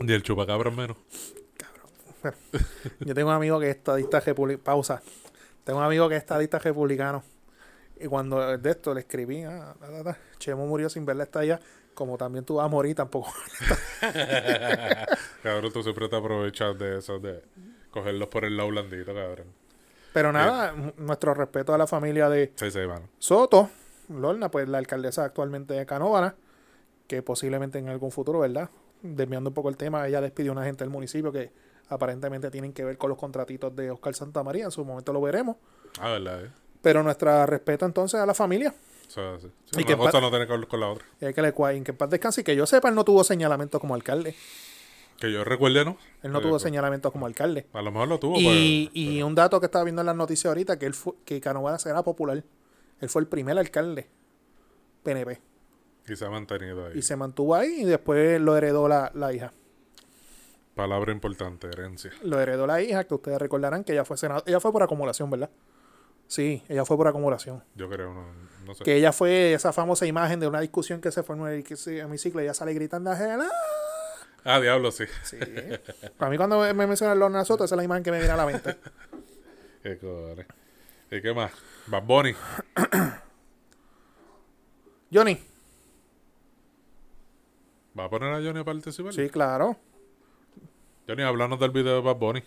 Ni 0.00 0.12
el 0.12 0.22
chupacabra 0.22 0.70
menos. 0.70 0.96
Yo 3.00 3.14
tengo 3.14 3.28
un 3.28 3.34
amigo 3.34 3.60
que 3.60 3.70
es 3.70 3.76
estadista 3.76 4.20
republicano. 4.20 4.64
Pausa. 4.64 5.02
Tengo 5.62 5.78
un 5.78 5.84
amigo 5.84 6.08
que 6.08 6.16
es 6.16 6.22
estadista 6.22 6.58
republicano. 6.58 7.22
Y 8.00 8.06
cuando 8.06 8.56
de 8.58 8.70
esto 8.70 8.92
le 8.92 9.00
escribí, 9.00 9.42
ah, 9.44 9.74
Chemo 10.38 10.66
murió 10.66 10.88
sin 10.88 11.06
ver 11.06 11.16
la 11.16 11.24
estadía, 11.24 11.60
como 11.94 12.18
también 12.18 12.44
tú 12.44 12.56
vas 12.56 12.64
a 12.66 12.68
morir 12.68 12.96
tampoco. 12.96 13.32
Cabrón, 15.42 15.72
tú 15.72 15.82
siempre 15.82 16.08
te 16.08 16.16
aprovechas 16.16 16.78
de 16.78 16.98
eso, 16.98 17.18
de 17.18 17.42
cogerlos 17.90 18.28
por 18.28 18.44
el 18.44 18.56
lado 18.56 18.70
blandito, 18.70 19.14
cabrón. 19.14 19.46
Pero 20.12 20.32
nada, 20.32 20.70
m- 20.70 20.94
nuestro 20.96 21.34
respeto 21.34 21.72
a 21.74 21.78
la 21.78 21.86
familia 21.86 22.28
de 22.28 22.52
Sí, 22.56 22.70
sí, 22.70 22.80
mano. 22.80 23.08
Soto, 23.18 23.70
Lorna, 24.08 24.50
pues 24.50 24.68
la 24.68 24.78
alcaldesa 24.78 25.24
actualmente 25.24 25.74
de 25.74 25.86
Canóvana, 25.86 26.34
que 27.06 27.22
posiblemente 27.22 27.78
en 27.78 27.88
algún 27.88 28.10
futuro, 28.10 28.40
¿verdad? 28.40 28.70
Desviando 29.06 29.50
un 29.50 29.54
poco 29.54 29.68
el 29.68 29.76
tema, 29.76 30.06
ella 30.08 30.20
despidió 30.22 30.52
a 30.52 30.54
una 30.54 30.64
gente 30.64 30.82
del 30.82 30.90
municipio 30.90 31.30
que 31.30 31.50
aparentemente 31.88 32.50
tienen 32.50 32.72
que 32.72 32.84
ver 32.84 32.96
con 32.96 33.10
los 33.10 33.18
contratitos 33.18 33.76
de 33.76 33.90
Oscar 33.90 34.14
Santamaría, 34.14 34.64
en 34.64 34.70
su 34.70 34.82
momento 34.82 35.12
lo 35.12 35.20
veremos. 35.20 35.56
Ah, 36.00 36.08
verdad, 36.12 36.46
eh. 36.46 36.50
Pero 36.80 37.02
nuestro 37.02 37.44
respeto 37.44 37.84
entonces 37.84 38.18
a 38.18 38.24
la 38.24 38.32
familia, 38.34 38.74
O 39.06 39.10
sea, 39.10 39.38
sí. 39.38 39.48
Sí, 39.66 39.70
Y 39.72 39.76
una 39.82 39.86
que 39.86 39.96
cosa 39.98 40.20
no 40.22 40.30
tiene 40.30 40.46
que 40.46 40.52
ver 40.56 40.66
con 40.66 40.80
la 40.80 40.88
otra. 40.88 41.04
y 41.20 41.26
hay 41.26 41.34
que 41.34 41.42
le 41.42 41.52
cuadren 41.52 41.84
que 41.84 41.90
en 41.90 41.96
paz 41.98 42.08
descanse, 42.08 42.40
y 42.40 42.44
que 42.44 42.56
yo 42.56 42.64
sepa, 42.66 42.88
él 42.88 42.94
no 42.94 43.04
tuvo 43.04 43.22
señalamientos 43.24 43.78
como 43.80 43.94
alcalde. 43.94 44.34
Que 45.20 45.30
yo 45.30 45.44
recuerde, 45.44 45.84
¿no? 45.84 45.98
Él 46.22 46.32
no 46.32 46.38
Eh, 46.38 46.42
tuvo 46.42 46.52
pues, 46.52 46.62
señalamientos 46.62 47.12
como 47.12 47.26
alcalde. 47.26 47.66
A 47.74 47.82
lo 47.82 47.92
mejor 47.92 48.08
lo 48.08 48.18
tuvo, 48.18 48.36
Y, 48.38 48.88
pero- 48.88 48.90
y 48.98 49.22
un 49.22 49.34
dato 49.34 49.60
que 49.60 49.66
estaba 49.66 49.84
viendo 49.84 50.00
en 50.02 50.06
las 50.06 50.16
noticias 50.16 50.46
ahorita, 50.46 50.78
que 50.78 50.86
él 50.86 50.94
fue, 50.94 51.12
que 51.26 51.40
Canóvana 51.42 51.78
será 51.78 52.02
popular. 52.02 52.42
Él 53.00 53.08
fue 53.10 53.20
el 53.20 53.28
primer 53.28 53.58
alcalde 53.58 54.08
PNP. 55.02 55.40
Y 56.06 56.16
se 56.16 56.24
ha 56.24 56.30
mantenido 56.30 56.86
ahí. 56.86 56.98
Y 56.98 57.02
se 57.02 57.16
mantuvo 57.16 57.54
ahí 57.54 57.82
y 57.82 57.84
después 57.84 58.40
lo 58.40 58.56
heredó 58.56 58.88
la, 58.88 59.10
la 59.14 59.32
hija. 59.32 59.52
Palabra 60.74 61.12
importante, 61.12 61.68
herencia. 61.68 62.10
Lo 62.22 62.40
heredó 62.40 62.66
la 62.66 62.82
hija, 62.82 63.04
que 63.04 63.14
ustedes 63.14 63.38
recordarán 63.38 63.84
que 63.84 63.92
ella 63.92 64.04
fue 64.04 64.16
senadora. 64.16 64.44
Ella 64.46 64.60
fue 64.60 64.72
por 64.72 64.82
acumulación, 64.82 65.30
¿verdad? 65.30 65.50
Sí, 66.26 66.62
ella 66.68 66.84
fue 66.84 66.96
por 66.96 67.06
acumulación. 67.06 67.62
Yo 67.74 67.88
creo, 67.88 68.12
no, 68.12 68.26
no 68.66 68.74
sé. 68.74 68.82
Que 68.82 68.96
ella 68.96 69.12
fue 69.12 69.54
esa 69.54 69.72
famosa 69.72 70.04
imagen 70.06 70.40
de 70.40 70.48
una 70.48 70.60
discusión 70.60 71.00
que 71.00 71.12
se 71.12 71.22
formó 71.22 71.48
en 71.48 71.64
el 71.64 72.00
hemiciclo 72.00 72.40
y 72.40 72.44
ella 72.44 72.54
sale 72.54 72.74
gritando 72.74 73.10
a 73.10 73.16
Gela. 73.16 73.48
Ah, 74.42 74.60
diablo, 74.60 74.90
sí. 74.90 75.04
Sí. 75.22 75.38
Para 76.18 76.30
mí 76.30 76.36
cuando 76.36 76.60
me, 76.60 76.74
me 76.74 76.86
mencionan 76.86 77.18
Lorna 77.18 77.44
Soto, 77.44 77.64
esa 77.64 77.74
es 77.74 77.76
la 77.76 77.84
imagen 77.84 78.02
que 78.02 78.10
me 78.10 78.18
viene 78.18 78.32
a 78.32 78.36
la 78.36 78.46
mente. 78.46 78.76
Qué 79.82 79.98
cojones. 79.98 80.46
¿Y 81.10 81.22
qué 81.22 81.32
más? 81.32 81.52
Bad 81.86 82.02
Bunny. 82.02 82.34
Johnny. 85.12 85.38
¿Va 87.98 88.04
a 88.04 88.10
poner 88.10 88.32
a 88.34 88.36
Johnny 88.42 88.60
a 88.60 88.64
participar? 88.64 89.12
Sí, 89.12 89.28
claro. 89.30 89.76
Johnny, 91.08 91.22
háblanos 91.22 91.60
del 91.60 91.70
video 91.70 91.96
de 91.96 92.00
Bad 92.00 92.16
Bunny. 92.16 92.42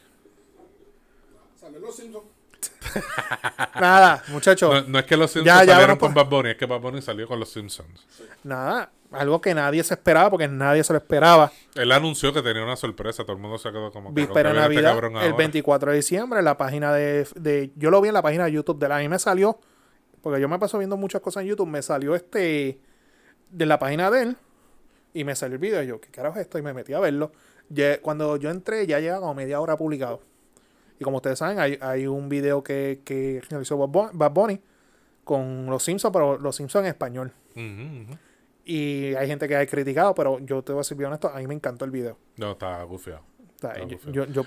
Salen 1.59 1.81
los 1.81 1.95
Simpsons. 1.95 2.25
Nada, 3.79 4.23
muchachos. 4.29 4.73
No, 4.73 4.81
no 4.89 4.99
es 4.99 5.05
que 5.05 5.15
los 5.17 5.31
Simpsons 5.31 5.45
Ya, 5.45 5.63
ya, 5.63 5.73
salieron 5.73 5.97
bueno, 5.97 5.99
con 5.99 6.13
pues. 6.13 6.25
Bad 6.25 6.31
Bunny, 6.31 6.49
es 6.51 6.57
que 6.57 6.65
Bad 6.65 6.79
Bunny 6.81 7.01
salió 7.01 7.27
con 7.27 7.39
los 7.39 7.49
Simpsons. 7.49 8.05
Nada. 8.43 8.91
Algo 9.11 9.39
que 9.39 9.53
nadie 9.53 9.81
se 9.85 9.93
esperaba, 9.93 10.29
porque 10.29 10.49
nadie 10.49 10.83
se 10.83 10.91
lo 10.91 10.97
esperaba. 10.99 11.49
Él 11.75 11.91
anunció 11.93 12.33
que 12.33 12.41
tenía 12.41 12.61
una 12.63 12.75
sorpresa, 12.75 13.23
todo 13.23 13.37
el 13.37 13.41
mundo 13.41 13.57
se 13.57 13.69
quedó 13.71 13.89
como 13.91 14.13
que 14.13 14.19
Víspera 14.21 14.49
de 14.51 14.55
¿con 14.55 14.63
qué 14.63 14.69
viene 14.69 14.75
este 14.79 14.81
Navidad, 14.83 14.91
cabrón 14.91 15.11
el 15.23 15.31
ahora? 15.31 15.37
24 15.37 15.91
de 15.91 15.97
diciembre, 15.97 16.39
en 16.39 16.45
la 16.45 16.57
página 16.57 16.91
de, 16.93 17.25
de- 17.35 17.71
Yo 17.77 17.89
lo 17.89 18.01
vi 18.01 18.09
en 18.09 18.15
la 18.15 18.21
página 18.21 18.45
de 18.45 18.51
YouTube 18.51 18.79
de 18.79 18.89
la. 18.89 18.97
A 18.97 18.99
mí 18.99 19.07
me 19.07 19.17
salió. 19.19 19.59
Porque 20.21 20.41
yo 20.41 20.49
me 20.49 20.59
paso 20.59 20.77
viendo 20.77 20.97
muchas 20.97 21.21
cosas 21.21 21.43
en 21.43 21.49
YouTube. 21.49 21.67
Me 21.67 21.81
salió 21.81 22.15
este. 22.15 22.81
De 23.49 23.65
la 23.65 23.79
página 23.79 24.11
de 24.11 24.23
él. 24.23 24.37
Y 25.13 25.23
me 25.23 25.35
salió 25.35 25.55
el 25.55 25.59
video. 25.59 25.81
Y 25.83 25.87
yo, 25.87 25.99
¿qué 26.01 26.09
carajo 26.09 26.35
es 26.37 26.41
esto? 26.41 26.57
Y 26.57 26.61
me 26.61 26.73
metí 26.73 26.93
a 26.93 26.99
verlo. 26.99 27.31
Ya- 27.69 28.01
cuando 28.01 28.37
yo 28.37 28.49
entré, 28.49 28.85
ya 28.87 28.99
lleva 28.99 29.19
como 29.19 29.33
media 29.33 29.59
hora 29.59 29.77
publicado. 29.77 30.21
Y 30.99 31.03
como 31.03 31.17
ustedes 31.17 31.39
saben, 31.39 31.59
hay, 31.59 31.77
hay 31.81 32.07
un 32.07 32.27
video 32.29 32.63
que, 32.63 33.01
que 33.05 33.41
realizó 33.49 33.77
Bad 33.77 33.89
Bu- 33.89 34.09
Bad 34.13 34.31
Bunny 34.31 34.61
con 35.23 35.65
los 35.67 35.83
Simpsons, 35.83 36.11
pero 36.13 36.37
los 36.37 36.55
Simpsons 36.55 36.83
en 36.85 36.89
español. 36.89 37.31
Ujú. 37.55 38.17
Y 38.65 39.13
hay 39.15 39.27
gente 39.27 39.47
que 39.47 39.55
ha 39.55 39.65
criticado, 39.65 40.13
pero 40.15 40.39
yo 40.39 40.61
te 40.63 40.73
voy 40.73 40.81
a 40.81 40.83
ser 40.83 40.97
bien 40.97 41.07
honesto, 41.07 41.29
a 41.29 41.37
mí 41.37 41.47
me 41.47 41.53
encantó 41.53 41.85
el 41.85 41.91
video. 41.91 42.17
No, 42.37 42.51
está 42.51 42.81
gufiado. 42.83 43.21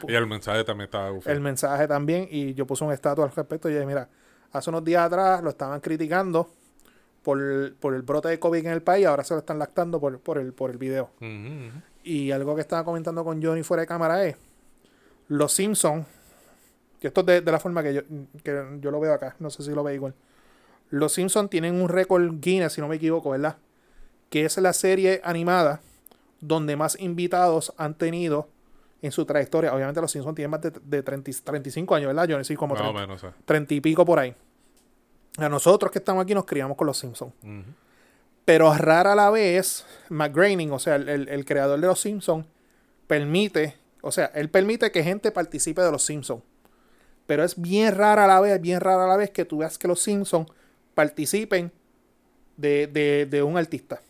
Y 0.08 0.14
el 0.14 0.26
mensaje 0.26 0.62
también 0.64 0.86
estaba 0.86 1.10
gufiado. 1.10 1.36
el 1.36 1.42
mensaje 1.42 1.88
también 1.88 2.28
y 2.30 2.54
yo 2.54 2.66
puse 2.66 2.84
un 2.84 2.92
estatus 2.92 3.24
al 3.24 3.32
respecto 3.32 3.68
y 3.68 3.72
dije, 3.72 3.86
mira, 3.86 4.08
hace 4.52 4.70
unos 4.70 4.84
días 4.84 5.02
atrás 5.04 5.42
lo 5.42 5.50
estaban 5.50 5.80
criticando 5.80 6.52
por, 7.22 7.74
por 7.76 7.94
el 7.94 8.02
brote 8.02 8.28
de 8.28 8.38
COVID 8.38 8.66
en 8.66 8.72
el 8.72 8.82
país, 8.82 9.06
ahora 9.06 9.24
se 9.24 9.34
lo 9.34 9.40
están 9.40 9.58
lactando 9.58 10.00
por, 10.00 10.18
por, 10.20 10.38
el, 10.38 10.52
por 10.52 10.70
el 10.70 10.78
video. 10.78 11.10
Y 12.02 12.30
algo 12.30 12.54
que 12.54 12.62
estaba 12.62 12.84
comentando 12.84 13.24
con 13.24 13.42
Johnny 13.42 13.62
fuera 13.62 13.82
de 13.82 13.86
cámara 13.86 14.24
es, 14.24 14.36
los 15.28 15.52
Simpsons, 15.52 16.06
que 17.00 17.08
esto 17.08 17.20
es 17.20 17.26
de, 17.26 17.40
de 17.42 17.52
la 17.52 17.60
forma 17.60 17.82
que 17.82 17.94
yo, 17.94 18.00
que 18.42 18.78
yo 18.80 18.90
lo 18.90 19.00
veo 19.00 19.12
acá, 19.12 19.36
no 19.38 19.50
sé 19.50 19.62
si 19.62 19.70
lo 19.70 19.82
ve 19.82 19.94
igual. 19.94 20.14
Los 20.90 21.12
Simpsons 21.12 21.48
tienen 21.50 21.80
un 21.80 21.88
récord 21.88 22.40
Guinness, 22.40 22.72
si 22.72 22.80
no 22.80 22.88
me 22.88 22.96
equivoco, 22.96 23.30
¿verdad? 23.30 23.56
Que 24.28 24.44
es 24.44 24.56
la 24.58 24.72
serie 24.72 25.20
animada 25.24 25.80
donde 26.40 26.74
más 26.76 26.98
invitados 27.00 27.72
han 27.76 27.94
tenido 27.94 28.48
en 29.02 29.12
su 29.12 29.24
trayectoria. 29.24 29.72
Obviamente 29.74 30.00
los 30.00 30.10
Simpsons 30.10 30.34
tienen 30.34 30.50
más 30.50 30.60
de, 30.62 30.70
de 30.82 31.02
30 31.02 31.30
y- 31.30 31.34
35 31.34 31.94
años, 31.94 32.06
¿verdad? 32.08 32.26
Johnny? 32.30 32.44
Sí, 32.44 32.56
como 32.56 32.74
Más 32.74 32.80
o 32.82 32.84
30, 32.92 33.00
menos, 33.00 33.16
o 33.22 33.26
sea. 33.28 33.34
30 33.44 33.74
y 33.74 33.80
pico 33.80 34.04
por 34.04 34.18
ahí. 34.18 34.34
A 35.38 35.48
nosotros 35.48 35.90
que 35.92 35.98
estamos 35.98 36.22
aquí 36.24 36.34
nos 36.34 36.44
criamos 36.44 36.76
con 36.76 36.86
los 36.86 36.98
Simpsons. 36.98 37.32
Ujú. 37.42 37.62
Pero 38.44 38.72
rara 38.74 39.12
a 39.12 39.14
la 39.14 39.30
vez, 39.30 39.84
McGraining, 40.08 40.72
o 40.72 40.78
sea, 40.78 40.96
el, 40.96 41.08
el- 41.08 41.28
el 41.28 41.44
creador 41.44 41.80
de 41.80 41.86
los 41.86 42.00
Simpsons, 42.00 42.46
permite, 43.06 43.76
o 44.02 44.10
sea, 44.12 44.26
él 44.34 44.48
permite 44.50 44.90
que 44.90 45.02
gente 45.04 45.30
participe 45.30 45.82
de 45.82 45.90
los 45.92 46.02
Simpsons. 46.04 46.42
Pero 47.26 47.44
es 47.44 47.60
bien 47.60 47.94
rara 47.94 48.24
a 48.24 48.26
la 48.26 48.40
vez, 48.40 48.60
bien 48.60 48.80
rara 48.80 49.06
la 49.06 49.16
vez 49.16 49.30
que 49.30 49.44
tú 49.44 49.58
veas 49.58 49.78
que 49.78 49.86
los 49.86 50.00
Simpsons 50.02 50.48
participen 50.94 51.70
de, 52.56 52.86
de- 52.88 53.26
de 53.26 53.42
un 53.42 53.56
artista. 53.56 54.02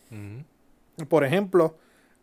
Por 1.07 1.23
ejemplo, 1.23 1.77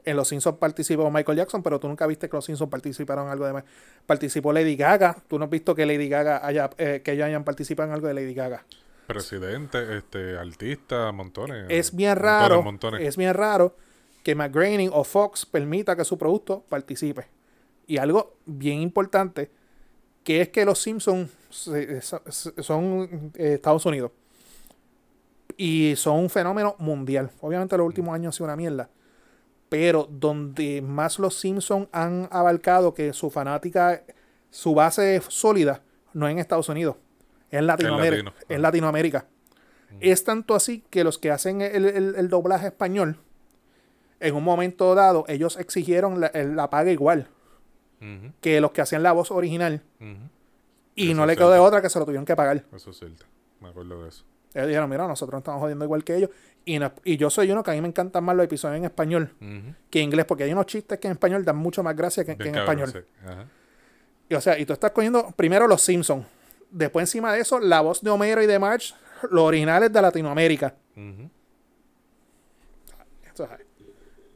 en 0.04 0.16
Los 0.16 0.28
Simpsons 0.28 0.56
participó 0.58 1.10
Michael 1.10 1.38
Jackson, 1.38 1.62
pero 1.62 1.78
tú 1.78 1.86
nunca 1.88 2.06
viste 2.06 2.28
que 2.28 2.36
Los 2.36 2.44
Simpsons 2.46 2.70
participaron 2.70 3.26
en 3.26 3.32
algo 3.32 3.46
de... 3.46 3.62
Participó 4.06 4.52
Lady 4.52 4.74
Gaga. 4.76 5.16
Tú 5.28 5.38
no 5.38 5.44
has 5.44 5.50
visto 5.50 5.74
que 5.74 5.84
Lady 5.86 6.08
Gaga 6.08 6.44
haya... 6.46 6.70
eh, 6.78 7.02
que 7.04 7.12
ellos 7.12 7.26
hayan 7.26 7.44
participado 7.44 7.88
en 7.88 7.94
algo 7.94 8.08
de 8.08 8.14
Lady 8.14 8.34
Gaga. 8.34 8.64
Presidente, 9.08 9.96
este, 9.96 10.36
artista, 10.36 11.10
montones. 11.12 11.64
es 11.70 11.96
bien 11.96 12.14
raro, 12.14 12.62
montones. 12.62 13.00
es 13.00 13.16
bien 13.16 13.32
raro 13.32 13.74
que 14.22 14.34
McGraining 14.34 14.90
o 14.92 15.02
Fox 15.02 15.46
permita 15.46 15.96
que 15.96 16.04
su 16.04 16.18
producto 16.18 16.62
participe. 16.68 17.26
Y 17.86 17.96
algo 17.96 18.36
bien 18.44 18.80
importante, 18.82 19.50
que 20.22 20.42
es 20.42 20.50
que 20.50 20.66
los 20.66 20.78
Simpsons 20.78 21.30
son 21.48 23.32
eh, 23.34 23.54
Estados 23.54 23.86
Unidos. 23.86 24.12
Y 25.56 25.94
son 25.96 26.18
un 26.18 26.28
fenómeno 26.28 26.76
mundial. 26.78 27.30
Obviamente 27.40 27.78
los 27.78 27.86
últimos 27.86 28.14
años 28.14 28.26
han 28.26 28.32
sido 28.34 28.44
una 28.44 28.56
mierda. 28.56 28.90
Pero 29.70 30.06
donde 30.10 30.82
más 30.82 31.18
los 31.18 31.34
Simpsons 31.40 31.88
han 31.92 32.28
abarcado 32.30 32.92
que 32.92 33.14
su 33.14 33.30
fanática, 33.30 34.02
su 34.50 34.74
base 34.74 35.22
sólida, 35.28 35.82
no 36.12 36.28
es 36.28 36.32
en 36.32 36.38
Estados 36.40 36.68
Unidos, 36.68 36.96
es 36.96 37.07
en 37.50 37.66
Latinoamérica. 37.66 38.24
latino. 38.24 38.46
En 38.48 38.62
Latinoamérica. 38.62 39.26
Es 40.00 40.22
tanto 40.24 40.54
así 40.54 40.84
que 40.90 41.02
los 41.04 41.18
que 41.18 41.30
hacen 41.30 41.60
el, 41.62 41.86
el- 41.86 42.14
el 42.16 42.28
doblaje 42.28 42.66
español, 42.66 43.16
en 44.20 44.34
un 44.34 44.44
momento 44.44 44.94
dado, 44.94 45.24
ellos 45.28 45.56
exigieron 45.56 46.20
la, 46.20 46.30
la 46.34 46.68
paga 46.70 46.90
igual 46.90 47.28
que 48.40 48.60
los 48.60 48.70
que 48.72 48.80
hacían 48.80 49.02
la 49.02 49.12
voz 49.12 49.30
original. 49.30 49.82
Y 50.94 51.08
Eso 51.10 51.16
no 51.16 51.26
le 51.26 51.36
quedó 51.36 51.50
de 51.50 51.58
otra 51.58 51.80
que 51.82 51.88
se 51.90 51.98
lo 51.98 52.04
tuvieron 52.04 52.24
que 52.24 52.36
pagar. 52.36 52.64
Eso 52.74 52.90
es 52.90 52.98
cierto. 52.98 53.24
Me 53.60 53.68
acuerdo 53.68 54.02
de 54.02 54.08
eso. 54.10 54.24
Ellos 54.54 54.68
dijeron, 54.68 54.88
mira, 54.90 55.06
nosotros 55.06 55.32
nos 55.34 55.40
estamos 55.40 55.60
jodiendo 55.60 55.84
igual 55.84 56.04
que 56.04 56.16
ellos. 56.16 56.30
Y, 56.64 56.78
no- 56.78 56.92
y 57.04 57.16
yo 57.16 57.28
soy 57.30 57.50
uno 57.50 57.62
que 57.62 57.70
a 57.70 57.74
mí 57.74 57.80
me 57.80 57.88
encantan 57.88 58.22
más 58.24 58.36
los 58.36 58.44
episodios 58.44 58.76
en 58.78 58.84
español 58.84 59.32
que 59.90 59.98
en 60.00 60.04
inglés, 60.04 60.26
porque 60.26 60.44
hay 60.44 60.52
unos 60.52 60.66
chistes 60.66 60.98
que 60.98 61.06
en 61.08 61.12
español 61.12 61.44
dan 61.44 61.56
mucho 61.56 61.82
más 61.82 61.96
gracia 61.96 62.24
que, 62.24 62.32
en 62.32 62.38
cabrón, 62.38 62.56
español. 62.58 62.88
sí. 62.92 62.98
Ajá. 63.26 63.46
Y, 64.28 64.34
o 64.34 64.40
sea, 64.40 64.58
y 64.58 64.66
tú 64.66 64.72
estás 64.74 64.90
cogiendo 64.92 65.30
primero 65.32 65.66
los 65.66 65.80
Simpsons. 65.82 66.26
Después, 66.70 67.02
encima 67.04 67.32
de 67.32 67.40
eso, 67.40 67.58
la 67.60 67.80
voz 67.80 68.02
de 68.02 68.10
Homero 68.10 68.42
y 68.42 68.46
de 68.46 68.58
Marge, 68.58 68.94
los 69.30 69.42
originales 69.44 69.92
de 69.92 70.02
Latinoamérica. 70.02 70.74
Ujú. 70.96 71.30
O 73.32 73.36
sea, 73.36 73.58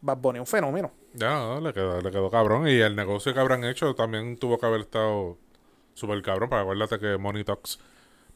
Bad 0.01 0.17
Bunny, 0.19 0.39
un 0.39 0.47
fenómeno. 0.47 0.93
Ya, 1.15 1.59
le 1.61 1.73
quedó, 1.73 2.01
le 2.01 2.11
quedó 2.11 2.31
cabrón. 2.31 2.69
Y 2.69 2.79
el 2.81 2.97
negocio 2.97 3.35
que 3.35 3.41
habrán 3.41 3.65
hecho 3.65 3.95
también 3.95 4.37
tuvo 4.39 4.59
que 4.59 4.67
haber 4.67 4.81
estado 4.83 5.37
súper 5.95 6.23
cabrón. 6.23 6.49
Para 6.49 6.63
acuérdate 6.63 6.99
que 6.99 7.19
Money 7.19 7.45
Talks. 7.45 7.79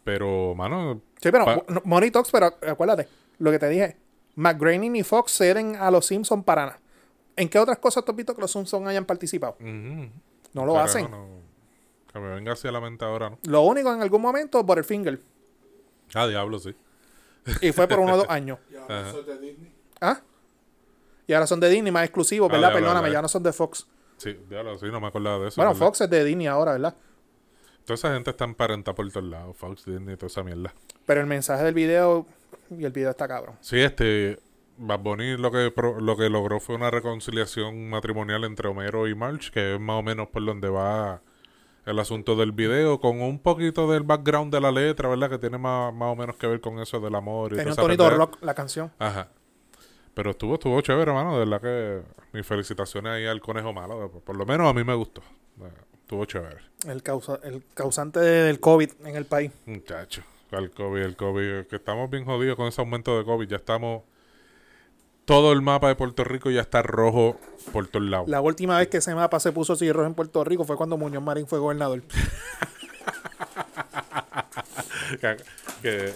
Pero, 0.05 0.55
mano, 0.55 1.01
Sí, 1.21 1.31
pero 1.33 1.65
no- 1.69 1.83
Money 1.85 2.11
Talks, 2.11 2.31
pero 2.31 2.47
acuérdate, 2.47 3.09
lo 3.39 3.51
que 3.51 3.59
te 3.59 3.69
dije, 3.69 3.97
McGrady 4.37 4.89
ni 4.89 5.03
Fox 5.03 5.33
ceden 5.33 5.75
a 5.77 5.91
los 5.91 6.07
Simpsons 6.07 6.45
para 6.45 6.67
nada. 6.67 6.79
¿En 7.35 7.49
qué 7.49 7.59
otras 7.59 7.79
cosas 7.79 8.05
tú 8.05 8.13
has 8.13 8.17
visto 8.17 8.35
que 8.35 8.41
los 8.41 8.53
Simpsons 8.53 8.87
hayan 8.87 9.05
participado? 9.05 9.57
ujú. 9.59 10.09
No 10.53 10.65
lo 10.65 10.73
Carajo, 10.75 10.85
hacen. 10.89 11.11
no. 11.11 11.36
Que 12.17 12.21
me 12.27 12.35
venga 12.35 12.53
hacia 12.53 12.71
la 12.73 12.81
mente 12.81 13.05
ahora, 13.05 13.31
¿no? 13.31 13.39
Lo 13.45 13.63
único 13.63 13.93
en 13.93 14.01
algún 14.03 14.21
momento, 14.23 14.63
Butterfinger. 14.63 15.19
Ah, 16.15 16.27
diablo, 16.27 16.59
sí. 16.59 16.75
Y 17.61 17.73
fue 17.73 17.87
por 17.89 18.01
uno 18.01 18.15
o 18.15 18.17
dos 18.19 18.27
años. 18.31 18.59
Y 18.71 18.77
ahora 18.77 19.01
Ajá. 19.01 19.13
soy 19.13 19.25
de 19.25 19.39
Disney. 19.39 19.73
¿Ah? 20.01 20.21
Y 21.27 21.33
ahora 21.33 21.47
son 21.47 21.61
de 21.61 21.69
Disney 21.69 21.93
más 21.93 22.05
exclusivos, 22.05 22.49
Ah, 22.51 22.53
¿verdad? 22.53 22.69
diablo, 22.71 22.87
Perdóname, 22.87 23.13
ya 23.13 23.23
no 23.23 23.29
son 23.29 23.43
de 23.43 23.53
Fox. 23.53 23.87
Sí, 24.17 24.37
diablo, 24.49 24.79
sí, 24.79 24.87
no 24.87 25.01
me 25.01 25.09
acordaba 25.09 25.39
de 25.41 25.49
eso. 25.49 25.57
Bueno, 25.57 25.73
¿verdad? 25.73 25.87
Fox 25.87 26.01
es 26.03 26.11
de 26.11 26.25
Disney 26.25 26.47
ahora, 26.47 26.73
¿verdad? 26.73 26.95
Toda 27.85 27.95
esa 27.95 28.15
gente 28.15 28.31
está 28.31 28.45
emparentada 28.45 28.95
por 28.95 29.11
todos 29.13 29.27
lados. 29.29 29.57
Fox, 29.57 29.85
Disney, 29.85 30.17
toda 30.17 30.27
esa 30.29 30.43
mierda. 30.43 30.73
Pero 31.05 31.21
el 31.21 31.27
mensaje 31.27 31.63
del 31.65 31.75
video, 31.75 32.27
y 32.71 32.85
el 32.85 32.93
video 32.93 33.11
está 33.11 33.29
cabrón. 33.29 33.57
Sí, 33.61 33.79
este. 33.81 34.39
Bad 34.79 34.99
Bunny 35.01 35.39
lo 35.39 35.51
que, 35.51 35.71
pro- 35.71 36.01
lo 36.01 36.17
que 36.19 36.29
logró 36.29 36.61
fue 36.61 36.75
una 36.75 36.91
reconciliación 36.91 37.89
matrimonial 37.89 38.45
entre 38.45 38.69
Homero 38.69 39.09
y 39.09 39.15
March, 39.15 39.51
que 39.51 39.75
es 39.75 39.81
más 39.81 39.99
o 40.01 40.03
menos 40.03 40.29
por 40.29 40.45
donde 40.45 40.69
va 40.69 41.23
el 41.87 41.99
asunto 42.01 42.35
del 42.35 42.53
video, 42.53 43.01
con 43.01 43.23
un 43.23 43.39
poquito 43.39 43.91
del 43.91 44.03
background 44.03 44.53
de 44.53 44.61
la 44.61 44.73
letra, 44.73 45.09
¿verdad? 45.09 45.31
Que 45.31 45.39
tiene 45.39 45.57
más, 45.57 45.95
más 45.95 46.13
o 46.13 46.17
menos 46.17 46.37
que 46.37 46.47
ver 46.49 46.61
con 46.61 46.81
eso 46.81 47.01
del 47.01 47.15
amor 47.15 47.53
y 47.53 47.57
Tenía 47.57 47.73
un 47.73 47.77
tonito 47.77 48.11
rock 48.11 48.39
la 48.43 48.55
canción. 48.55 48.93
Ajá. 48.99 49.29
Pero 50.13 50.31
estuvo, 50.31 50.55
estuvo 50.55 50.81
chévere, 50.81 51.11
hermano. 51.11 51.35
De 51.35 51.45
verdad 51.45 51.61
que 51.61 52.03
mis 52.33 52.45
felicitaciones 52.45 53.13
ahí 53.13 53.27
al 53.27 53.41
conejo 53.41 53.73
malo. 53.73 54.11
Por 54.25 54.37
lo 54.37 54.45
menos 54.45 54.69
a 54.69 54.73
mí 54.73 54.83
me 54.83 54.95
gustó. 54.95 55.23
Estuvo 56.01 56.25
chévere. 56.25 56.59
El, 56.89 57.03
causa, 57.03 57.39
el 57.45 57.63
causante 57.75 58.19
del 58.19 58.59
COVID 58.59 58.91
en 59.05 59.15
el 59.15 59.27
país. 59.27 59.53
Muchacho, 59.67 60.23
el 60.51 60.71
COVID, 60.71 61.03
el 61.03 61.17
COVID, 61.17 61.67
que 61.67 61.77
estamos 61.77 62.11
bien 62.11 62.25
jodidos 62.25 62.57
con 62.57 62.67
ese 62.67 62.81
aumento 62.81 63.17
de 63.17 63.25
COVID. 63.25 63.47
Ya 63.47 63.57
estamos. 63.57 64.03
Todo 65.27 65.53
el 65.53 65.61
mapa 65.61 65.89
de 65.89 65.97
Puerto 65.97 66.23
Rico 66.23 66.51
ya 66.51 66.61
está 66.61 66.83
rojo 66.83 67.37
por 67.73 67.89
todos 67.89 68.07
lados. 68.07 68.29
La 68.29 68.41
última 68.41 68.79
vez 68.79 68.87
que 68.87 68.99
ese 68.99 69.13
mapa 69.13 69.41
se 69.41 69.51
puso 69.51 69.73
así 69.73 69.91
rojo 69.91 70.07
en 70.07 70.15
Puerto 70.15 70.45
Rico 70.45 70.65
fue 70.65 70.77
cuando 70.77 70.97
Muñoz 70.97 71.23
Marín 71.23 71.49
fue 71.49 71.59
gobernador. 71.59 72.01
Que, 75.21 75.37
que, 75.83 76.13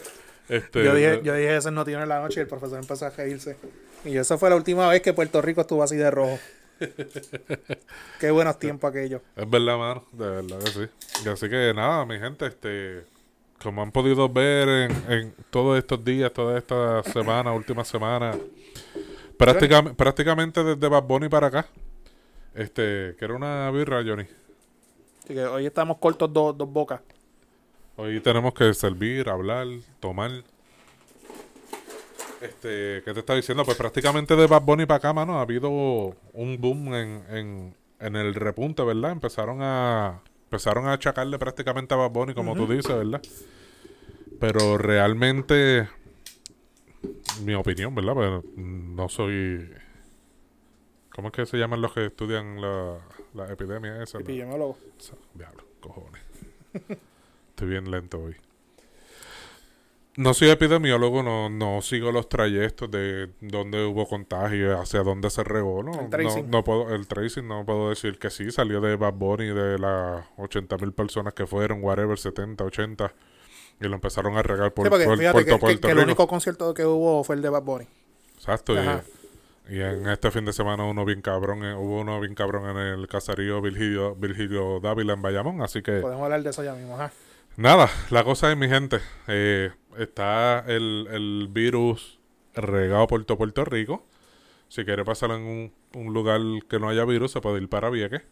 este, 0.48 0.84
Yo 0.84 0.94
dije, 0.94 1.20
yo 1.24 1.34
dije 1.34 1.56
eso 1.56 1.70
en 1.70 1.74
Noticiero 1.74 2.04
en 2.04 2.08
la 2.08 2.20
noche 2.20 2.38
y 2.38 2.42
el 2.42 2.48
profesor 2.48 2.78
empezó 2.78 3.06
a 3.06 3.10
reírse. 3.10 3.56
Y 4.04 4.16
esa 4.16 4.38
fue 4.38 4.48
la 4.48 4.54
última 4.54 4.88
vez 4.88 5.02
que 5.02 5.12
Puerto 5.12 5.42
Rico 5.42 5.62
estuvo 5.62 5.82
así 5.82 5.96
de 5.96 6.08
rojo. 6.08 6.38
Qué 8.20 8.30
buenos 8.30 8.60
tiempos 8.60 8.90
aquellos. 8.90 9.22
Es 9.34 9.50
verdad, 9.50 9.76
mano. 9.76 10.04
De 10.12 10.30
verdad 10.30 10.58
que 10.60 10.70
sí. 10.70 10.88
Y 11.24 11.28
así 11.28 11.48
que 11.48 11.72
nada, 11.74 12.06
mi 12.06 12.16
gente, 12.18 12.46
este. 12.46 13.04
Como 13.60 13.82
han 13.82 13.90
podido 13.92 14.28
ver 14.28 14.68
en, 14.68 15.12
en 15.12 15.34
todos 15.50 15.76
estos 15.76 16.02
días, 16.02 16.32
toda 16.32 16.56
esta 16.56 17.02
semana, 17.02 17.52
última 17.52 17.84
semana, 17.84 18.34
prácticamente, 19.44 19.94
prácticamente 19.96 20.64
desde 20.64 20.88
Bad 20.88 21.02
Bunny 21.04 21.28
para 21.28 21.48
acá. 21.48 21.66
Este, 22.54 23.14
quiero 23.18 23.36
una 23.36 23.70
birra, 23.70 24.02
Johnny. 24.04 24.26
Así 25.24 25.34
que 25.34 25.44
hoy 25.44 25.66
estamos 25.66 25.98
cortos 25.98 26.32
dos, 26.32 26.56
dos 26.56 26.70
bocas. 26.70 27.00
Hoy 27.96 28.20
tenemos 28.20 28.54
que 28.54 28.72
servir, 28.74 29.28
hablar, 29.28 29.66
tomar. 30.00 30.30
Este, 32.40 33.02
¿qué 33.04 33.12
te 33.12 33.20
está 33.20 33.34
diciendo? 33.34 33.64
Pues 33.64 33.76
prácticamente 33.76 34.34
de 34.34 34.46
Bad 34.46 34.62
Bunny 34.62 34.86
para 34.86 34.96
acá, 34.96 35.12
mano, 35.12 35.38
ha 35.38 35.42
habido 35.42 35.68
un 35.70 36.56
boom 36.58 36.94
en, 36.94 37.24
en, 37.30 37.74
en 37.98 38.16
el 38.16 38.34
repunte, 38.34 38.82
¿verdad? 38.82 39.12
Empezaron 39.12 39.58
a 39.60 40.20
empezaron 40.44 40.88
a 40.88 40.94
achacarle 40.94 41.38
prácticamente 41.38 41.94
a 41.94 41.98
Bad 41.98 42.10
Bunny, 42.10 42.34
como 42.34 42.56
tú 42.56 42.66
dices, 42.66 42.92
¿verdad? 42.92 43.22
Pero 44.40 44.78
realmente, 44.78 45.88
mi 47.44 47.54
opinión, 47.54 47.94
¿verdad? 47.94 48.14
Pues 48.14 48.44
no 48.56 49.08
soy... 49.08 49.70
¿Cómo 51.14 51.28
es 51.28 51.32
que 51.34 51.46
se 51.46 51.56
llaman 51.58 51.80
los 51.82 51.92
que 51.92 52.06
estudian 52.06 52.60
la, 52.60 52.98
la 53.34 53.52
epidemia 53.52 54.02
esa? 54.02 54.18
Epidemiólogo. 54.18 54.78
Sa- 54.98 55.16
Diablo, 55.34 55.64
cojones. 55.80 56.22
Estoy 57.50 57.68
bien 57.68 57.90
lento 57.90 58.20
hoy. 58.22 58.36
No 60.16 60.34
soy 60.34 60.50
epidemiólogo, 60.50 61.22
no, 61.22 61.48
no 61.48 61.80
sigo 61.82 62.12
los 62.12 62.28
trayectos 62.28 62.90
de 62.90 63.30
dónde 63.40 63.84
hubo 63.86 64.06
contagio, 64.06 64.78
hacia 64.78 65.02
dónde 65.02 65.30
se 65.30 65.42
regó. 65.44 65.82
No, 65.82 65.98
El 66.00 66.10
tracing. 66.10 66.44
no, 66.50 66.58
no 66.58 66.64
puedo, 66.64 66.94
el 66.94 67.06
tracing 67.06 67.46
no 67.46 67.64
puedo 67.64 67.88
decir 67.90 68.18
que 68.18 68.28
sí, 68.28 68.50
salió 68.50 68.80
de 68.80 68.96
Bad 68.96 69.14
Bunny, 69.14 69.46
de 69.46 69.78
las 69.78 70.24
80 70.36 70.76
mil 70.78 70.92
personas 70.92 71.32
que 71.32 71.46
fueron, 71.46 71.82
whatever, 71.82 72.18
70, 72.18 72.62
80, 72.64 73.12
y 73.80 73.88
lo 73.88 73.94
empezaron 73.94 74.36
a 74.36 74.42
regar 74.42 74.72
por, 74.72 74.86
Sí, 74.86 74.90
porque 74.90 75.04
por- 75.04 75.18
fíjate 75.18 75.32
por 75.34 75.44
que, 75.44 75.58
Puerto 75.58 75.88
que 75.88 75.92
el 75.92 75.98
único 75.98 76.26
concierto 76.28 76.74
que 76.74 76.84
hubo 76.84 77.24
fue 77.24 77.36
el 77.36 77.42
de 77.42 77.48
Bad 77.48 77.62
Bunny. 77.62 77.86
Exacto, 78.36 78.74
y, 78.74 79.74
y 79.74 79.80
en 79.80 80.08
este 80.08 80.30
fin 80.30 80.44
de 80.44 80.52
semana 80.52 80.84
uno 80.84 81.04
bien 81.04 81.22
cabrón, 81.22 81.64
eh, 81.64 81.74
hubo 81.74 82.00
uno 82.00 82.20
bien 82.20 82.34
cabrón 82.34 82.68
en 82.70 82.76
el 82.78 83.08
caserío 83.08 83.60
Virgilio, 83.60 84.14
Virgilio 84.16 84.80
Dávila 84.80 85.14
en 85.14 85.22
Bayamón, 85.22 85.62
así 85.62 85.82
que... 85.82 86.00
Podemos 86.00 86.24
hablar 86.24 86.42
de 86.42 86.50
eso 86.50 86.62
ya 86.64 86.74
mismo. 86.74 86.94
Ajá. 86.94 87.12
Nada, 87.56 87.90
la 88.10 88.24
cosa 88.24 88.50
es, 88.50 88.56
mi 88.56 88.68
gente, 88.68 89.00
eh, 89.28 89.70
está 89.98 90.60
el, 90.66 91.06
el 91.10 91.48
virus 91.50 92.18
regado 92.54 93.06
por 93.06 93.24
todo 93.24 93.38
Puerto 93.38 93.64
Rico. 93.64 94.04
Si 94.68 94.84
quiere 94.84 95.04
pasar 95.04 95.30
en 95.32 95.42
un, 95.42 95.72
un 95.94 96.12
lugar 96.14 96.40
que 96.68 96.78
no 96.78 96.88
haya 96.88 97.04
virus, 97.04 97.32
se 97.32 97.40
puede 97.40 97.60
ir 97.60 97.68
para 97.68 97.90
Vieques, 97.90 98.22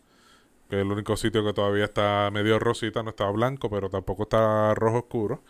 que 0.69 0.77
es 0.77 0.83
el 0.83 0.91
único 0.93 1.17
sitio 1.17 1.45
que 1.45 1.53
todavía 1.53 1.85
está 1.85 2.31
medio 2.33 2.59
rosita, 2.59 3.03
no 3.03 3.11
está 3.11 3.29
blanco, 3.31 3.71
pero 3.71 3.89
tampoco 3.89 4.25
está 4.25 4.75
rojo 4.75 4.99
oscuro. 4.99 5.43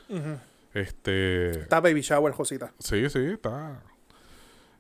Este, 0.75 1.51
Está 1.61 1.81
Baby 1.81 2.03
Shower, 2.03 2.33
Josita. 2.33 2.73
sí, 2.79 3.09
sí, 3.11 3.19
está. 3.21 3.83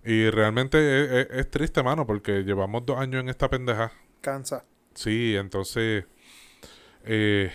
Y 0.04 0.30
realmente 0.30 0.78
es, 1.04 1.10
es- 1.30 1.38
es 1.38 1.50
triste, 1.50 1.82
mano, 1.82 2.06
porque 2.06 2.42
llevamos 2.44 2.86
dos 2.86 2.98
años 2.98 3.20
en 3.22 3.28
esta 3.28 3.48
pendeja. 3.50 3.90
Cansa. 4.20 4.64
Sí, 4.94 5.34
entonces 5.36 6.04
eh, 7.04 7.50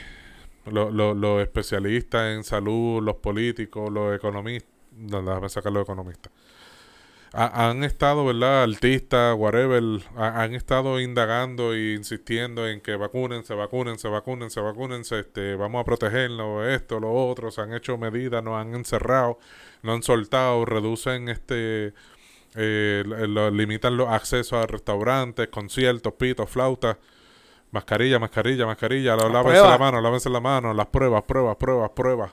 lo- 0.65 0.91
lo- 0.91 1.13
los 1.13 1.41
especialistas 1.41 2.35
en 2.35 2.43
salud, 2.43 3.01
los 3.03 3.15
políticos, 3.17 3.91
los 3.91 4.15
economistas, 4.15 4.69
no, 4.97 5.21
déjame 5.21 5.49
sacar 5.49 5.71
los 5.71 5.83
economistas, 5.83 6.31
ha- 7.33 7.69
han 7.69 7.83
estado, 7.83 8.25
¿verdad? 8.25 8.63
Artistas, 8.63 9.35
whatever, 9.37 9.81
ha- 10.15 10.43
han 10.43 10.53
estado 10.55 10.99
indagando 10.99 11.73
e 11.73 11.93
insistiendo 11.93 12.67
en 12.67 12.79
que 12.81 12.95
vacúnense, 12.95 13.53
vacúnense, 13.55 14.07
vacúnense, 14.07 14.61
vacúnense, 14.61 15.19
este, 15.19 15.55
vamos 15.55 15.81
a 15.81 15.83
protegernos, 15.83 16.65
esto, 16.67 16.99
lo 16.99 17.11
otro, 17.11 17.49
se 17.51 17.61
han 17.61 17.73
hecho 17.73 17.97
medidas, 17.97 18.43
nos 18.43 18.55
han 18.61 18.75
encerrado, 18.75 19.39
no 19.81 19.93
han 19.93 20.03
soltado, 20.03 20.63
reducen 20.65 21.27
este... 21.29 21.93
eh, 22.55 23.03
lo- 23.05 23.49
limitan 23.49 23.97
los 23.97 24.09
accesos 24.09 24.53
a 24.63 24.67
restaurantes, 24.67 25.47
conciertos, 25.47 26.13
pitos, 26.13 26.49
flautas, 26.49 26.97
mascarilla, 27.71 28.19
mascarilla, 28.19 28.67
mascarilla, 28.67 29.15
la- 29.15 29.27
lávense 29.29 29.57
la 29.71 29.77
mano, 29.79 30.01
lávense 30.01 30.29
la 30.29 30.39
mano, 30.39 30.73
las 30.73 30.85
pruebas, 30.87 31.23
pruebas, 31.23 31.55
pruebas, 31.57 31.89
pruebas. 31.95 32.31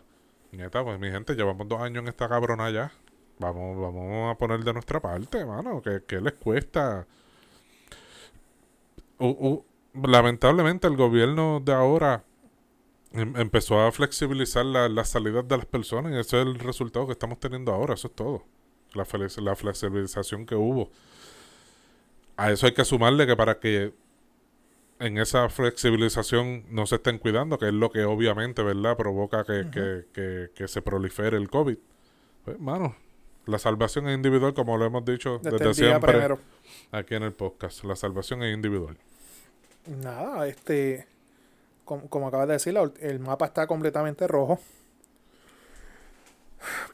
Neta, 0.52 0.84
pues 0.84 0.98
mi 1.00 1.10
gente, 1.10 1.34
llevamos 1.34 1.66
dos 1.68 1.80
años 1.80 2.02
en 2.02 2.08
esta 2.08 2.28
cabrona 2.28 2.68
ya. 2.70 2.92
Vamos, 3.40 3.80
vamos 3.80 4.30
a 4.30 4.38
poner 4.38 4.60
de 4.62 4.72
nuestra 4.74 5.00
parte, 5.00 5.44
mano. 5.46 5.80
¿Qué, 5.82 6.02
qué 6.06 6.20
les 6.20 6.34
cuesta? 6.34 7.06
U- 9.18 9.26
u- 9.48 9.64
lamentablemente 10.06 10.86
el 10.86 10.96
gobierno 10.96 11.60
de 11.64 11.72
ahora 11.72 12.24
em- 13.12 13.34
empezó 13.36 13.80
a 13.80 13.92
flexibilizar 13.92 14.64
la- 14.66 14.88
las 14.88 15.08
salidas 15.08 15.46
de 15.48 15.56
las 15.56 15.66
personas 15.66 16.12
y 16.12 16.18
ese 16.18 16.40
es 16.40 16.46
el 16.46 16.58
resultado 16.58 17.06
que 17.06 17.12
estamos 17.12 17.40
teniendo 17.40 17.72
ahora. 17.72 17.94
Eso 17.94 18.08
es 18.08 18.14
todo. 18.14 18.44
La, 18.94 19.06
la 19.42 19.56
flexibilización 19.56 20.46
que 20.46 20.54
hubo. 20.54 20.90
A 22.36 22.50
eso 22.50 22.66
hay 22.66 22.72
que 22.72 22.84
sumarle 22.84 23.26
que 23.26 23.36
para 23.36 23.58
que 23.58 23.92
en 24.98 25.16
esa 25.18 25.48
flexibilización 25.48 26.64
no 26.70 26.86
se 26.86 26.96
estén 26.96 27.18
cuidando, 27.18 27.58
que 27.58 27.68
es 27.68 27.72
lo 27.74 27.90
que 27.90 28.04
obviamente, 28.04 28.62
¿verdad?, 28.62 28.96
provoca 28.96 29.44
que, 29.44 29.66
que, 29.72 30.06
que, 30.12 30.50
que 30.54 30.68
se 30.68 30.82
prolifere 30.82 31.36
el 31.38 31.48
COVID. 31.48 31.78
Pues, 32.44 32.60
mano, 32.60 32.96
la 33.50 33.58
salvación 33.58 34.08
es 34.08 34.14
individual, 34.16 34.54
como 34.54 34.76
lo 34.78 34.84
hemos 34.86 35.04
dicho 35.04 35.38
Desde 35.42 35.50
desde, 35.58 35.64
el 35.70 35.74
día 35.76 35.88
siempre 35.90 36.12
primero. 36.12 36.38
aquí 36.92 37.14
en 37.14 37.22
el 37.24 37.32
podcast. 37.32 37.84
La 37.84 37.96
salvación 37.96 38.42
es 38.42 38.54
individual. 38.54 38.96
Nada, 39.86 40.46
este. 40.46 41.06
Como, 41.84 42.08
como 42.08 42.28
acabas 42.28 42.46
de 42.46 42.54
decir, 42.54 42.72
la- 42.74 42.90
el 43.00 43.18
mapa 43.20 43.46
está 43.46 43.66
completamente 43.66 44.26
rojo. 44.28 44.60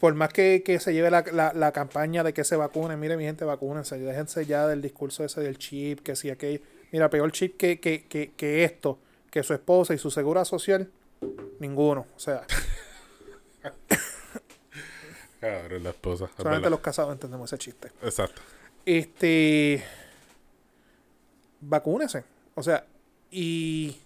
Por 0.01 0.15
más 0.15 0.33
que, 0.33 0.63
que 0.65 0.79
se 0.79 0.93
lleve 0.95 1.11
la, 1.11 1.25
la- 1.33 1.53
la 1.53 1.73
campaña 1.73 2.23
de 2.23 2.33
que 2.33 2.45
se 2.45 2.55
vacunen, 2.57 2.99
mire 3.01 3.17
mi 3.17 3.25
gente, 3.25 3.45
vacúnense, 3.45 3.99
déjense 3.99 4.47
ya 4.47 4.67
del 4.67 4.81
discurso 4.81 5.25
ese 5.25 5.41
del 5.41 5.59
chip, 5.59 6.01
que 6.01 6.15
si 6.17 6.31
aquello. 6.31 6.61
Mira, 6.93 7.11
peor 7.11 7.33
chip 7.33 7.57
que, 7.57 7.81
que, 7.81 8.05
que, 8.07 8.33
que 8.37 8.63
esto, 8.65 8.99
que 9.31 9.43
su 9.43 9.53
esposa 9.55 9.93
y 9.93 9.99
su 9.99 10.11
segura 10.11 10.45
social, 10.45 10.89
ninguno. 11.59 12.07
O 12.15 12.19
sea, 12.21 12.43
Cabrón, 15.63 15.83
la 15.85 15.91
esposa. 15.91 16.25
es 16.27 16.31
solamente 16.37 16.71
los 16.71 16.81
casados 16.81 17.13
entendemos 17.13 17.53
ese 17.53 17.59
chiste. 17.59 17.91
Exacto. 18.03 18.41
Este. 18.85 19.83
Vacúnese. 21.61 22.25
O 22.55 22.63
sea, 22.63 22.85
y 23.31 23.97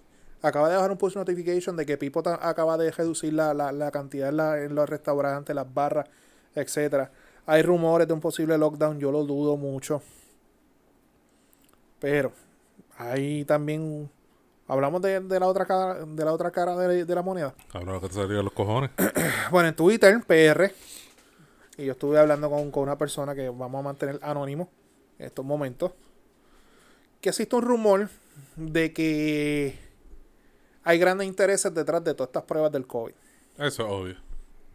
acaba 0.42 0.68
de 0.68 0.74
dejar 0.74 0.90
un 0.90 0.96
push 0.98 1.16
notification 1.16 1.76
de 1.76 1.84
que 1.86 1.96
Pipo 1.98 2.22
acaba 2.26 2.76
de 2.78 2.90
reducir 2.90 3.32
la, 3.32 3.52
la, 3.54 3.72
la 3.72 3.90
cantidad 3.90 4.28
en, 4.30 4.36
la- 4.36 4.60
en 4.62 4.74
los 4.74 4.88
restaurantes, 4.88 5.54
las 5.54 5.72
barras, 5.72 6.06
etcétera. 6.54 7.10
Hay 7.46 7.62
rumores 7.62 8.06
de 8.06 8.14
un 8.14 8.20
posible 8.20 8.56
lockdown, 8.56 8.98
yo 8.98 9.10
lo 9.12 9.24
dudo 9.24 9.56
mucho. 9.56 10.02
Pero 11.98 12.32
hay 12.96 13.44
también. 13.44 14.10
Hablamos 14.68 15.02
de, 15.02 15.18
de 15.20 15.40
la 15.40 15.46
otra 15.46 15.66
cara, 15.66 16.04
de 16.06 16.24
la 16.24 16.32
otra 16.32 16.50
cara 16.52 16.76
de, 16.76 17.04
de 17.04 17.14
la 17.14 17.22
moneda. 17.22 17.54
Lo 17.84 18.00
que 18.00 18.08
te 18.08 18.14
salía 18.14 18.40
los 18.40 18.52
cojones. 18.52 18.90
Bueno, 19.50 19.68
en 19.68 19.74
Twitter, 19.74 20.20
PR, 20.24 20.72
y 21.80 21.86
yo 21.86 21.92
estuve 21.92 22.18
hablando 22.18 22.50
con, 22.50 22.70
con 22.70 22.82
una 22.82 22.98
persona 22.98 23.34
que 23.34 23.48
vamos 23.48 23.80
a 23.80 23.82
mantener 23.82 24.18
anónimo 24.22 24.68
en 25.18 25.26
estos 25.26 25.44
momentos, 25.44 25.92
que 27.20 27.30
existe 27.30 27.56
un 27.56 27.62
rumor 27.62 28.08
de 28.56 28.92
que 28.92 29.78
hay 30.82 30.98
grandes 30.98 31.26
intereses 31.26 31.72
detrás 31.74 32.02
de 32.04 32.14
todas 32.14 32.28
estas 32.28 32.44
pruebas 32.44 32.72
del 32.72 32.86
COVID. 32.86 33.12
Eso 33.56 33.64
es 33.64 33.80
obvio. 33.80 34.16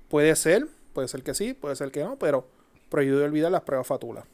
Puede 0.10 0.36
ser, 0.36 0.68
puede 0.94 1.08
ser 1.08 1.24
que 1.24 1.34
sí, 1.34 1.54
puede 1.54 1.76
ser 1.76 1.92
que 1.92 2.04
no, 2.04 2.18
pero 2.18 2.48
prohibido 2.90 3.24
olvidar 3.24 3.52
las 3.52 3.62
pruebas 3.62 3.88
fatulas. 3.88 4.26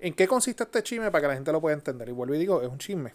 ¿En 0.00 0.14
qué 0.14 0.26
consiste 0.26 0.64
este 0.64 0.82
chisme 0.82 1.10
para 1.10 1.22
que 1.22 1.28
la 1.28 1.34
gente 1.34 1.52
lo 1.52 1.60
pueda 1.60 1.76
entender? 1.76 2.08
Y 2.08 2.12
vuelvo 2.12 2.34
y 2.34 2.38
digo, 2.38 2.62
es 2.62 2.68
un 2.68 2.78
chisme. 2.78 3.12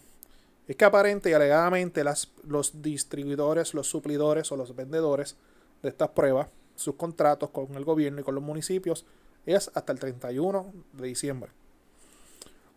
Es 0.68 0.76
que 0.76 0.86
aparente 0.86 1.30
y 1.30 1.34
alegadamente 1.34 2.04
las, 2.04 2.32
los 2.48 2.82
distribuidores, 2.82 3.74
los 3.74 3.88
suplidores 3.88 4.52
o 4.52 4.56
los 4.56 4.76
vendedores 4.76 5.36
de 5.82 5.90
estas 5.90 6.10
pruebas, 6.10 6.48
sus 6.76 6.96
contratos 6.96 7.50
con 7.50 7.74
el 7.76 7.84
gobierno 7.86 8.22
y 8.22 8.24
con 8.24 8.36
los 8.36 8.44
municipios, 8.44 9.06
es 9.46 9.72
hasta 9.74 9.92
el 9.92 10.00
31 10.00 10.74
de 10.94 11.08
diciembre. 11.08 11.52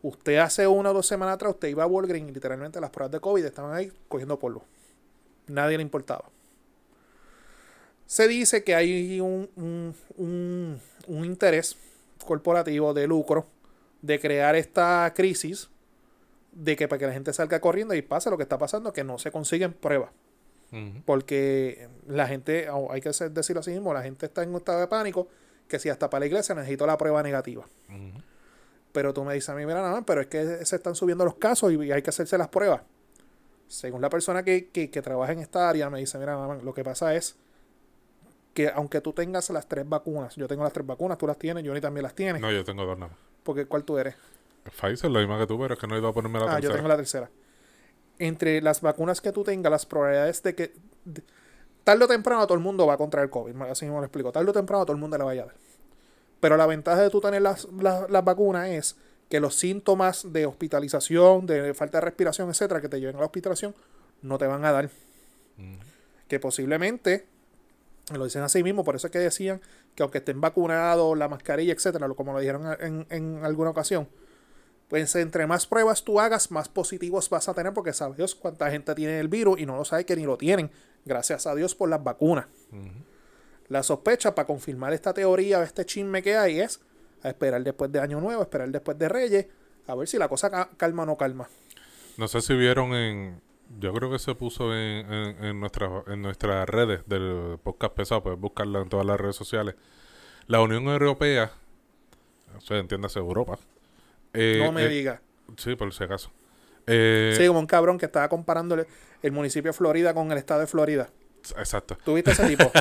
Usted 0.03 0.37
hace 0.37 0.67
una 0.67 0.91
o 0.91 0.95
dos 0.95 1.07
semanas 1.07 1.35
atrás, 1.35 1.55
usted 1.55 1.69
iba 1.69 1.83
a 1.83 1.87
Walgreens 1.87 2.31
y 2.31 2.33
literalmente 2.33 2.81
las 2.81 2.91
pruebas 2.91 3.11
de 3.13 3.21
COVID 3.21 3.45
estaban 3.45 3.75
ahí 3.75 3.93
cogiendo 4.09 4.39
polvo. 4.39 4.65
Nadie 5.49 5.77
le 5.77 5.83
importaba. 5.83 6.31
Se 8.07 8.27
dice 8.29 8.65
que 8.65 8.75
hay 8.75 9.21
un, 9.21 9.51
un- 9.57 9.95
un- 10.17 10.81
un 11.09 11.25
interés 11.25 11.77
corporativo 12.25 12.95
de 12.95 13.07
lucro 13.07 13.47
de 14.03 14.21
crear 14.21 14.55
esta 14.57 15.13
crisis 15.15 15.69
de 16.53 16.77
que 16.77 16.89
para 16.89 16.99
que 16.99 17.07
la 17.07 17.13
gente 17.13 17.33
salga 17.33 17.61
corriendo 17.61 17.95
y 17.95 18.03
pase 18.03 18.31
lo 18.31 18.37
que 18.37 18.43
está 18.45 18.57
pasando, 18.59 18.93
que 18.93 19.05
no 19.05 19.19
se 19.19 19.31
consiguen 19.31 19.73
pruebas. 19.73 20.11
Porque 21.05 21.89
la 22.07 22.27
gente, 22.27 22.69
hay 22.91 23.01
que 23.01 23.11
decirlo 23.31 23.61
así 23.61 23.71
mismo, 23.71 23.95
la 23.95 24.03
gente 24.03 24.27
está 24.27 24.43
en 24.43 24.51
un 24.51 24.57
estado 24.57 24.81
de 24.81 24.87
pánico 24.87 25.29
que 25.67 25.79
si 25.79 25.89
hasta 25.89 26.11
para 26.11 26.21
la 26.21 26.27
iglesia 26.27 26.55
necesito 26.55 26.87
la 26.87 26.99
prueba 26.99 27.23
negativa. 27.23 27.67
Pero 28.93 29.13
tú 29.15 29.25
me 29.25 29.35
dices 29.35 29.49
a 29.51 29.55
mí, 29.55 29.65
mira, 29.67 29.83
nada, 29.83 30.03
pero 30.03 30.21
es 30.21 30.27
que 30.27 30.65
se 30.65 30.77
están 30.77 30.95
subiendo 30.95 31.25
los 31.25 31.37
casos 31.37 31.73
y, 31.73 31.93
hay 31.93 32.03
que 32.03 32.11
hacerse 32.11 32.37
las 32.39 32.49
pruebas. 32.49 32.83
Según 33.67 34.01
la 34.01 34.09
persona 34.09 34.43
que, 34.43 34.69
que, 34.69 34.91
que 34.91 35.03
trabaja 35.03 35.33
en 35.33 35.41
esta 35.41 35.69
área, 35.69 35.91
me 35.91 35.99
dice, 36.01 36.19
mira, 36.19 36.33
nada 36.33 36.49
más, 36.49 36.63
lo 36.63 36.73
que 36.73 36.83
pasa 36.85 37.15
es 37.15 37.37
que 38.55 38.69
aunque 38.69 39.01
tú 39.01 39.13
tengas 39.13 39.51
las 39.51 39.69
tres 39.69 39.89
vacunas, 39.89 40.35
yo 40.37 40.49
tengo 40.49 40.65
las 40.65 40.73
tres 40.73 40.87
vacunas, 40.87 41.19
tú 41.19 41.27
las 41.27 41.39
tienes, 41.39 41.65
Johnny 41.67 41.81
también 41.81 42.03
las 42.03 42.15
tiene. 42.15 42.41
No, 42.41 42.51
yo 42.51 42.65
tengo 42.65 42.85
dos 42.85 42.99
nada 42.99 43.13
más. 43.13 43.19
Porque 43.43 43.67
¿cuál 43.67 43.85
tú 43.85 43.99
eres? 43.99 44.17
Pfizer, 44.65 45.11
la 45.11 45.21
misma 45.21 45.39
que 45.39 45.47
tú, 45.47 45.59
pero 45.59 45.75
es 45.75 45.81
que 45.81 45.87
no 45.87 45.95
he 45.95 45.99
ido 45.99 46.09
a 46.09 46.13
ponerme 46.13 46.39
la 46.41 46.47
Ah, 46.47 46.49
yo 46.55 46.55
tercera. 46.61 46.75
tengo 46.77 46.89
la 46.89 46.97
tercera. 46.97 47.31
Entre 48.19 48.61
las 48.61 48.81
vacunas 48.81 49.21
que 49.21 49.33
tú 49.33 49.45
tengas, 49.45 49.71
las 49.71 49.87
probabilidades 49.87 50.43
de 50.43 50.55
que 50.55 50.73
de- 51.05 51.23
tarde 51.85 52.05
o 52.05 52.09
temprano 52.09 52.47
todo 52.47 52.55
el 52.59 52.63
mundo 52.65 52.87
va 52.87 52.95
a 52.95 52.97
contraer 52.97 53.31
COVID. 53.31 53.55
Así 53.63 53.85
mismo 53.85 53.99
lo 54.01 54.05
explico. 54.07 54.33
Tarde 54.33 54.51
o 54.51 54.53
temprano 54.53 54.85
todo 54.85 54.95
el 54.95 55.01
mundo 55.01 55.17
le 55.19 55.25
vaya 55.25 55.43
a 55.43 55.47
dar. 55.47 55.55
Pero 56.41 56.57
la 56.57 56.67
ventaja 56.67 57.01
de 57.03 57.11
tú 57.11 57.21
tener 57.21 57.43
las, 57.43 57.67
las, 57.81 58.09
las 58.11 58.25
vacunas 58.25 58.69
es 58.69 58.97
que 59.29 59.41
los 59.41 59.55
síntomas 59.57 60.33
de 60.33 60.47
hospitalización, 60.47 61.47
de 61.47 61.75
falta 61.75 61.99
de 61.99 62.03
respiración, 62.07 62.49
etcétera, 62.51 62.81
que 62.81 62.89
te 62.89 62.99
lleven 63.01 63.17
a 63.17 63.21
la 63.21 63.27
hospitalización, 63.27 63.75
no 64.23 64.39
te 64.39 64.47
van 64.47 64.65
a 64.65 64.73
dar. 64.73 64.91
Que 66.29 66.39
posiblemente, 66.41 67.27
lo 68.15 68.25
dicen 68.25 68.43
así 68.43 68.63
mismo, 68.63 68.85
por 68.85 68.97
eso 68.97 69.07
es 69.07 69.11
que 69.11 69.19
decían 69.19 69.61
que 69.95 70.03
aunque 70.03 70.19
estén 70.19 70.41
vacunados, 70.41 71.17
la 71.19 71.29
mascarilla, 71.29 71.73
etcétera, 71.73 72.07
lo- 72.09 72.15
como 72.17 72.33
lo 72.33 72.39
dijeron 72.41 72.77
en, 72.81 73.07
en 73.11 73.45
alguna 73.45 73.71
ocasión, 73.71 74.09
pues 74.89 75.15
entre 75.17 75.47
más 75.47 75.67
pruebas 75.67 76.03
tú 76.05 76.19
hagas, 76.21 76.51
más 76.51 76.69
positivos 76.69 77.29
vas 77.31 77.49
a 77.49 77.55
tener, 77.55 77.73
porque 77.75 77.93
sabe 77.93 78.17
Dios 78.17 78.35
cuánta 78.35 78.71
gente 78.71 78.95
tiene 78.95 79.21
el 79.21 79.29
virus 79.29 79.61
y 79.61 79.67
no 79.67 79.77
lo 79.77 79.85
sabe 79.85 80.05
que 80.07 80.17
ni 80.17 80.25
lo 80.25 80.37
tienen, 80.39 80.71
gracias 81.05 81.47
a 81.47 81.55
Dios 81.55 81.75
por 81.75 81.89
las 81.89 82.03
vacunas. 82.03 82.47
La 83.69 83.83
sospecha 83.83 84.35
para 84.35 84.47
confirmar 84.47 84.93
esta 84.95 85.13
teoría 85.13 85.59
o 85.59 85.63
este 85.63 85.85
chisme 85.85 86.23
que 86.23 86.37
hay 86.37 86.61
es 86.61 86.81
a 87.23 87.29
esperar 87.29 87.63
después 87.63 87.93
de 87.93 88.01
Año 88.01 88.21
Nuevo, 88.21 88.41
esperar 88.43 88.69
después 88.71 88.99
de 88.99 89.09
Reyes, 89.09 89.47
a 89.87 89.95
ver 89.95 90.09
si 90.09 90.17
la 90.19 90.29
cosa 90.29 90.51
ca- 90.51 90.71
calma 90.77 91.03
o 91.03 91.07
no 91.07 91.17
calma. 91.19 91.49
No 92.17 92.29
sé 92.29 92.41
si 92.41 92.55
vieron 92.55 92.95
en. 92.95 93.41
Yo 93.79 93.93
creo 93.93 94.11
que 94.11 94.19
se 94.19 94.35
puso 94.35 94.75
en, 94.75 95.13
en, 95.13 95.45
en, 95.45 95.61
nuestra- 95.61 96.03
en 96.07 96.23
nuestras 96.23 96.67
redes 96.67 97.01
del 97.07 97.59
podcast 97.63 97.93
pesado, 97.95 98.23
puedes 98.23 98.41
buscarla 98.41 98.81
en 98.81 98.89
todas 98.89 99.05
las 99.05 99.21
redes 99.21 99.37
sociales. 99.37 99.75
La 100.47 100.63
Unión 100.63 100.85
Europea, 100.89 101.53
o 102.57 102.61
sea, 102.63 102.79
entiéndase 102.79 103.19
Europa. 103.19 103.59
Eh, 104.33 104.61
no 104.65 104.73
me 104.73 104.85
eh, 104.85 104.89
diga. 104.89 105.21
Sí, 105.57 105.75
por 105.77 105.93
si 105.93 106.05
acaso. 106.05 106.31
Eh, 106.87 107.35
Sí, 107.37 107.47
como 107.47 107.59
un 107.61 107.67
cabrón 107.67 107.99
que 107.99 108.07
estaba 108.07 108.29
comparando 108.29 108.77
el, 109.23 109.33
municipio 109.33 109.71
de 109.71 109.73
Florida 109.77 110.15
con 110.15 110.31
el 110.33 110.39
estado 110.39 110.61
de 110.61 110.67
Florida. 110.67 111.09
Exacto. 111.57 111.97
¿Tuviste 112.05 112.31
ese 112.33 112.47
tipo? 112.49 112.71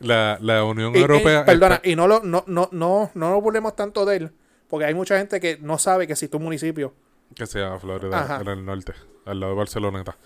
La, 0.00 0.38
la 0.40 0.64
Unión 0.64 0.94
Y- 0.94 0.98
y- 0.98 1.02
Europea. 1.02 1.44
perdona, 1.44 1.74
está- 1.76 1.88
y 1.88 1.94
no 1.94 2.06
lo, 2.06 2.20
no, 2.22 2.42
no, 2.46 2.68
no, 2.72 3.10
no 3.14 3.40
burlemos 3.42 3.76
tanto 3.76 4.06
de 4.06 4.16
él, 4.16 4.30
porque 4.68 4.86
hay 4.86 4.94
mucha 4.94 5.18
gente 5.18 5.40
que 5.40 5.58
no 5.60 5.76
sabe 5.78 6.06
que 6.06 6.14
existe 6.14 6.36
un 6.38 6.42
municipio. 6.44 6.94
que 7.34 7.46
se 7.46 7.58
llama 7.60 7.78
Florida, 7.78 8.18
Ajá. 8.18 8.40
en 8.40 8.48
el 8.48 8.64
norte, 8.64 8.94
al 9.26 9.38
lado 9.40 9.52
de 9.52 9.58
Barceloneta. 9.58 10.16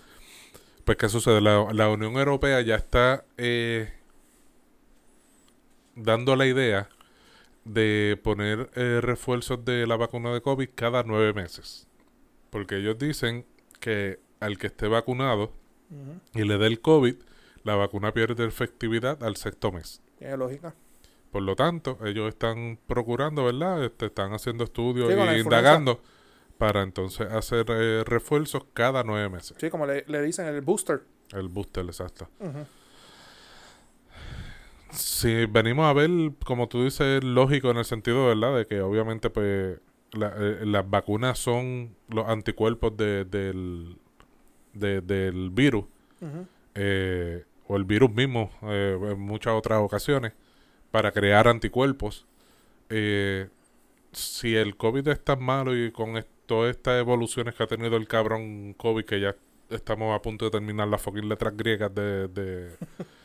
Pues, 0.85 0.97
¿qué 0.97 1.09
sucede? 1.09 1.41
La, 1.41 1.67
la 1.73 1.89
Unión 1.89 2.15
Europea 2.15 2.61
ya 2.61 2.75
está 2.75 3.25
eh, 3.37 3.91
dando 5.95 6.35
la 6.37 6.45
idea 6.45 6.87
de 7.65 8.19
poner 8.23 8.69
eh, 8.75 8.99
refuerzos 9.01 9.65
de 9.65 9.85
la 9.85 9.97
vacuna 9.97 10.33
de 10.33 10.41
COVID 10.41 10.69
cada 10.75 11.03
nueve 11.03 11.33
meses. 11.33 11.87
Porque 12.49 12.77
ellos 12.77 12.97
dicen 12.97 13.45
que 13.79 14.19
al 14.39 14.57
que 14.57 14.67
esté 14.67 14.87
vacunado 14.87 15.51
y 16.33 16.43
le 16.43 16.57
dé 16.57 16.67
el 16.67 16.79
COVID, 16.81 17.15
la 17.63 17.75
vacuna 17.75 18.13
pierde 18.13 18.45
efectividad 18.45 19.23
al 19.23 19.35
sexto 19.35 19.71
mes. 19.71 20.01
Tiene 20.17 20.37
lógica. 20.37 20.73
Por 21.31 21.43
lo 21.43 21.55
tanto, 21.55 21.97
ellos 22.05 22.29
están 22.29 22.79
procurando, 22.87 23.43
¿verdad? 23.45 23.83
Este, 23.83 24.05
están 24.05 24.33
haciendo 24.33 24.63
estudios 24.63 25.11
Sí, 25.11 25.19
y 25.19 25.39
indagando 25.41 26.01
para 26.57 26.81
entonces 26.81 27.29
hacer 27.29 27.65
eh, 27.69 28.03
refuerzos 28.05 28.63
cada 28.73 29.03
nueve 29.03 29.29
meses. 29.29 29.57
Sí, 29.59 29.69
como 29.69 29.85
le, 29.85 30.05
le 30.07 30.21
dicen 30.21 30.47
el 30.47 30.61
booster. 30.61 31.03
El 31.31 31.49
booster, 31.49 31.85
exacto. 31.85 32.29
Si 34.95 35.45
venimos 35.45 35.85
a 35.85 35.93
ver, 35.93 36.09
como 36.45 36.67
tú 36.67 36.83
dices, 36.83 37.23
lógico 37.23 37.71
en 37.71 37.77
el 37.77 37.85
sentido, 37.85 38.27
¿verdad? 38.27 38.55
De 38.57 38.65
que 38.65 38.81
obviamente, 38.81 39.29
pues, 39.29 39.79
la- 40.13 40.33
eh, 40.37 40.65
las 40.65 40.89
vacunas 40.89 41.37
son 41.39 41.95
los 42.09 42.27
anticuerpos 42.27 42.95
de- 42.95 43.25
del, 43.25 43.97
de- 44.73 45.01
del 45.01 45.49
virus, 45.51 45.85
eh, 46.75 47.43
o 47.67 47.75
el 47.77 47.83
virus 47.83 48.11
mismo, 48.11 48.51
eh, 48.63 48.97
en 49.11 49.19
muchas 49.19 49.53
otras 49.53 49.79
ocasiones, 49.81 50.33
para 50.91 51.11
crear 51.11 51.47
anticuerpos. 51.47 52.25
Eh, 52.89 53.49
si 54.11 54.55
el 54.55 54.77
COVID 54.77 55.07
es 55.09 55.23
tan 55.23 55.41
malo 55.43 55.75
y 55.75 55.91
con 55.91 56.23
todas 56.45 56.71
estas 56.75 56.99
evoluciones 56.99 57.53
que 57.55 57.63
ha 57.63 57.67
tenido 57.67 57.97
el 57.97 58.07
cabrón 58.07 58.73
COVID, 58.77 59.03
que 59.03 59.19
ya 59.19 59.35
estamos 59.69 60.15
a 60.15 60.21
punto 60.21 60.45
de 60.45 60.51
terminar 60.51 60.87
las 60.87 61.01
fucking 61.01 61.27
letras 61.27 61.55
griegas 61.57 61.93
de... 61.93 62.27
de 62.29 62.69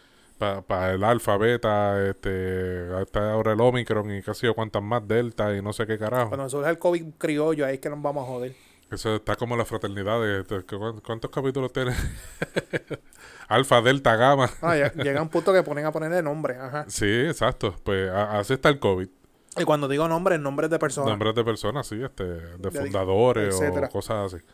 para 0.66 0.92
el 0.92 1.04
alfa, 1.04 1.36
beta, 1.36 2.02
este, 2.08 2.88
hasta 3.00 3.32
ahora 3.32 3.52
el 3.52 3.60
Omicron 3.60 4.10
y 4.16 4.22
casi 4.22 4.48
cuántas 4.54 4.82
más 4.82 5.06
delta 5.06 5.54
y 5.54 5.62
no 5.62 5.72
sé 5.72 5.86
qué 5.86 5.98
carajo. 5.98 6.28
Cuando 6.30 6.48
surge 6.48 6.70
el 6.70 6.78
COVID 6.78 7.04
criollo, 7.18 7.66
ahí 7.66 7.74
es 7.74 7.80
que 7.80 7.90
nos 7.90 8.00
vamos 8.02 8.24
a 8.24 8.26
joder. 8.26 8.56
Eso 8.90 9.14
está 9.16 9.36
como 9.36 9.56
la 9.56 9.64
fraternidad 9.64 10.20
de, 10.20 10.42
de- 10.42 10.62
¿cu- 10.64 11.00
¿cuántos 11.06 11.30
capítulos 11.30 11.72
tiene? 11.72 11.92
Alfa, 13.48 13.80
Delta, 13.82 14.16
Gamma. 14.16 14.50
Ah, 14.62 14.76
ya- 14.76 14.92
llega 14.92 15.22
un 15.22 15.28
punto 15.28 15.52
que 15.52 15.62
ponen 15.62 15.84
a 15.86 15.92
ponerle 15.92 16.22
nombre. 16.22 16.56
Ajá. 16.56 16.84
Sí, 16.88 17.06
exacto. 17.26 17.74
Pues 17.84 18.10
a- 18.10 18.38
así 18.38 18.54
está 18.54 18.68
el 18.68 18.78
COVID. 18.78 19.08
Y 19.58 19.64
cuando 19.64 19.88
digo 19.88 20.06
nombres, 20.08 20.38
nombres 20.40 20.70
de 20.70 20.78
personas. 20.78 21.10
Nombres 21.10 21.34
de 21.34 21.44
personas, 21.44 21.86
sí, 21.86 22.00
este, 22.02 22.24
de 22.24 22.56
De- 22.58 22.70
fundadores 22.70 23.54
etcétera. 23.54 23.88
o 23.88 23.90
cosas 23.90 24.32
así. 24.34 24.44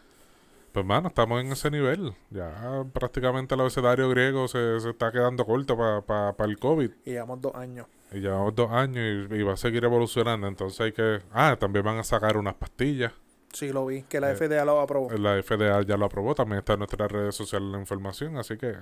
Pues, 0.77 0.85
mano, 0.85 1.09
estamos 1.09 1.41
en 1.41 1.51
ese 1.53 1.71
nivel. 1.71 2.13
Ya 2.29 2.85
prácticamente 2.93 3.55
el 3.55 3.63
abecedario 3.63 4.11
griego 4.11 4.47
se, 4.47 4.79
se 4.79 4.91
está 4.91 5.11
quedando 5.11 5.47
corto 5.47 5.75
para 5.75 6.35
el 6.45 6.59
COVID. 6.59 6.91
Y 7.07 7.13
llevamos 7.13 7.41
dos 7.41 7.55
años. 7.55 7.87
Y 8.13 8.19
llevamos 8.21 8.55
dos 8.55 8.71
años 8.71 9.31
y, 9.31 9.35
y 9.37 9.43
va 9.43 9.55
a 9.55 9.57
seguir 9.57 9.85
evolucionando. 9.85 10.47
Entonces 10.47 10.79
hay 10.83 10.93
que... 10.93 11.23
Ah, 11.33 11.57
también 11.59 11.83
van 11.83 11.97
a 11.97 12.05
sacar 12.05 12.37
unas 12.37 12.53
pastillas. 12.57 13.11
Sí, 13.55 13.73
lo 13.73 13.87
vi, 13.87 14.03
que 14.03 14.21
la 14.21 14.33
Eh, 14.33 14.37
FDA 14.37 14.67
lo 14.67 14.79
aprobó. 14.79 15.11
La 15.13 15.43
FDA 15.43 15.81
ya 15.81 15.97
lo 15.97 16.05
aprobó. 16.05 16.35
También 16.35 16.59
está 16.59 16.75
en 16.75 16.81
nuestras 16.81 17.11
redes 17.11 17.35
sociales 17.35 17.71
la 17.73 17.79
información. 17.79 18.37
Así 18.37 18.59
que... 18.59 18.75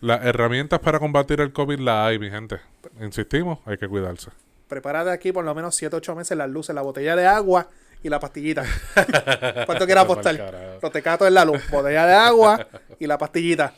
Las 0.00 0.24
herramientas 0.24 0.80
para 0.80 0.98
combatir 0.98 1.40
el 1.42 1.52
COVID 1.52 1.78
las 1.78 2.08
hay, 2.08 2.18
mi 2.18 2.28
gente. 2.28 2.58
Insistimos, 3.00 3.60
hay 3.66 3.78
que 3.78 3.86
cuidarse. 3.86 4.32
Prepárate 4.66 5.10
aquí 5.10 5.30
por 5.30 5.44
lo 5.44 5.54
menos 5.54 5.76
7 5.76 5.94
8 5.94 6.16
meses 6.16 6.36
las 6.36 6.50
luces, 6.50 6.74
la 6.74 6.82
botella 6.82 7.14
de 7.14 7.24
agua 7.24 7.68
y 8.02 8.08
la 8.08 8.18
pastillita. 8.18 8.64
¿Cuánto 9.66 9.86
quieres 9.86 10.02
apostar? 10.02 10.34
Protecato 10.82 11.28
en 11.28 11.34
la 11.34 11.44
luz, 11.44 11.62
botella 11.70 12.04
de 12.06 12.12
agua 12.12 12.66
y 12.98 13.06
la 13.06 13.16
pastillita. 13.16 13.72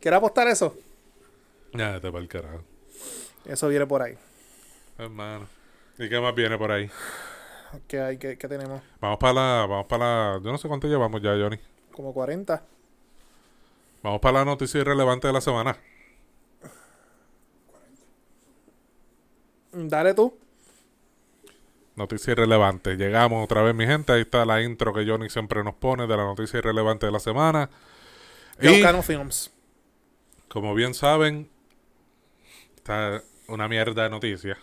¿Quieres 0.00 0.18
apostar 0.18 0.48
eso? 0.48 0.76
Ya, 1.72 2.00
te 2.00 2.10
va 2.10 2.18
el 2.18 2.26
carajo. 2.26 2.64
Eso 3.44 3.68
viene 3.68 3.86
por 3.86 4.02
ahí. 4.02 4.18
Hermano. 4.98 5.46
¿Y 6.00 6.08
qué 6.08 6.18
más 6.18 6.34
viene 6.34 6.58
por 6.58 6.72
ahí? 6.72 6.90
¿Qué 7.86 8.00
hay? 8.00 8.18
¿Qué, 8.18 8.36
qué 8.36 8.48
tenemos? 8.48 8.82
Vamos 9.00 9.18
para 9.18 9.32
la, 9.34 9.66
vamos 9.66 9.86
para 9.86 10.04
la, 10.04 10.40
yo 10.42 10.50
no 10.50 10.58
sé 10.58 10.66
cuánto 10.66 10.88
llevamos 10.88 11.22
ya, 11.22 11.30
Johnny. 11.30 11.60
Como 11.92 12.12
40. 12.12 12.60
Vamos 14.02 14.20
para 14.20 14.40
la 14.40 14.44
noticia 14.44 14.80
irrelevante 14.80 15.28
de 15.28 15.32
la 15.34 15.40
semana. 15.40 15.78
Dale 19.70 20.12
tú. 20.12 20.36
Noticia 21.96 22.32
irrelevante. 22.32 22.96
Llegamos 22.96 23.44
otra 23.44 23.62
vez, 23.62 23.74
mi 23.74 23.86
gente. 23.86 24.12
Ahí 24.12 24.22
está 24.22 24.44
la 24.46 24.62
intro 24.62 24.94
que 24.94 25.04
Johnny 25.06 25.28
siempre 25.28 25.62
nos 25.62 25.74
pone 25.74 26.06
de 26.06 26.16
la 26.16 26.24
noticia 26.24 26.58
irrelevante 26.58 27.06
de 27.06 27.12
la 27.12 27.20
semana. 27.20 27.68
Y, 28.60 28.82
Films. 29.02 29.50
como 30.48 30.74
bien 30.74 30.94
saben, 30.94 31.50
está 32.76 33.22
una 33.48 33.68
mierda 33.68 34.04
de 34.04 34.10
noticia. 34.10 34.56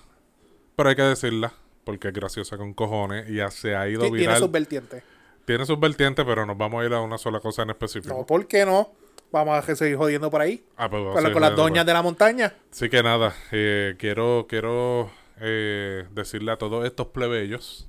Pero 0.75 0.89
hay 0.89 0.95
que 0.95 1.01
decirla, 1.03 1.53
porque 1.83 2.07
es 2.09 2.13
graciosa 2.13 2.57
con 2.57 2.73
cojones 2.73 3.29
y 3.29 3.35
ya 3.35 3.51
se 3.51 3.75
ha 3.75 3.87
ido 3.89 4.01
Ti- 4.03 4.07
Tiene 4.09 4.19
viral. 4.21 4.39
sus 4.39 4.51
vertientes. 4.51 5.03
Tiene 5.45 5.65
sus 5.65 5.79
vertientes, 5.79 6.25
pero 6.25 6.45
nos 6.45 6.57
vamos 6.57 6.81
a 6.81 6.85
ir 6.85 6.93
a 6.93 7.01
una 7.01 7.17
sola 7.17 7.39
cosa 7.39 7.63
en 7.63 7.71
específico. 7.71 8.15
No, 8.15 8.25
¿por 8.25 8.47
qué 8.47 8.65
no? 8.65 8.91
Vamos 9.31 9.57
a 9.69 9.75
seguir 9.75 9.97
jodiendo 9.97 10.31
por 10.31 10.41
ahí. 10.41 10.63
Ah, 10.77 10.89
pues, 10.89 11.03
Con, 11.13 11.23
sí, 11.25 11.31
con 11.31 11.41
las 11.41 11.55
doñas 11.55 11.85
de 11.85 11.93
la 11.93 12.01
montaña. 12.01 12.53
Así 12.71 12.89
que 12.89 13.03
nada, 13.03 13.33
eh, 13.51 13.95
quiero, 13.99 14.45
quiero 14.49 15.11
eh, 15.41 16.07
decirle 16.11 16.51
a 16.51 16.57
todos 16.57 16.85
estos 16.85 17.07
plebeyos 17.07 17.87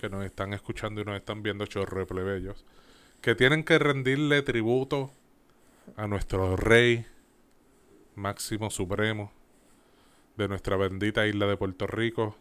que 0.00 0.08
nos 0.08 0.24
están 0.24 0.52
escuchando 0.52 1.00
y 1.00 1.04
nos 1.04 1.16
están 1.16 1.42
viendo, 1.42 1.66
chorro 1.66 2.00
de 2.00 2.06
plebeyos, 2.06 2.64
que 3.20 3.34
tienen 3.34 3.64
que 3.64 3.78
rendirle 3.78 4.42
tributo 4.42 5.10
a 5.96 6.06
nuestro 6.06 6.56
rey 6.56 7.06
máximo 8.14 8.70
supremo 8.70 9.32
de 10.36 10.48
nuestra 10.48 10.76
bendita 10.76 11.26
isla 11.26 11.46
de 11.46 11.56
Puerto 11.56 11.86
Rico, 11.86 12.36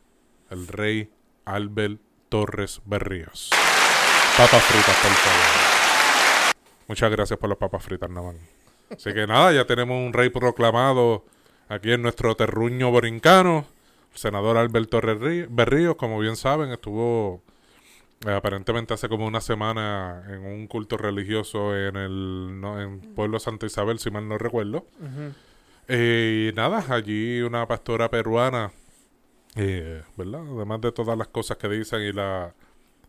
el 0.49 0.67
rey 0.67 1.09
Albert 1.45 1.99
Torres 2.29 2.81
Berríos. 2.85 3.49
Papas 4.37 4.63
fritas, 4.63 4.95
por 4.97 5.11
favor. 5.11 5.73
Muchas 6.87 7.11
gracias 7.11 7.39
por 7.39 7.49
las 7.49 7.57
papas 7.57 7.83
fritas, 7.83 8.09
Navan. 8.09 8.37
Así 8.89 9.13
que 9.13 9.27
nada, 9.27 9.51
ya 9.53 9.65
tenemos 9.65 9.95
un 9.95 10.13
rey 10.13 10.29
proclamado 10.29 11.25
aquí 11.69 11.91
en 11.91 12.01
nuestro 12.01 12.35
terruño 12.35 12.91
borincano. 12.91 13.65
Senador 14.13 14.57
Albert 14.57 14.89
Torres 14.89 15.17
Rí- 15.19 15.47
Berríos, 15.49 15.95
como 15.95 16.19
bien 16.19 16.35
saben, 16.35 16.71
estuvo 16.71 17.41
eh, 18.27 18.31
aparentemente 18.31 18.93
hace 18.93 19.09
como 19.09 19.25
una 19.27 19.41
semana 19.41 20.23
en 20.29 20.45
un 20.45 20.67
culto 20.67 20.97
religioso 20.97 21.75
en 21.75 21.95
el 21.97 22.61
no, 22.61 22.81
en 22.81 22.99
Pueblo 23.15 23.39
Santa 23.39 23.65
Isabel, 23.65 23.99
si 23.99 24.11
mal 24.11 24.27
no 24.27 24.37
recuerdo. 24.37 24.85
Eh, 25.87 26.49
y 26.51 26.55
nada, 26.55 26.85
allí 26.89 27.41
una 27.41 27.67
pastora 27.67 28.09
peruana, 28.09 28.71
eh, 29.55 30.01
¿verdad? 30.15 30.41
Además 30.55 30.81
de 30.81 30.91
todas 30.91 31.17
las 31.17 31.27
cosas 31.27 31.57
que 31.57 31.67
dicen 31.67 32.01
y 32.01 32.13
las 32.13 32.53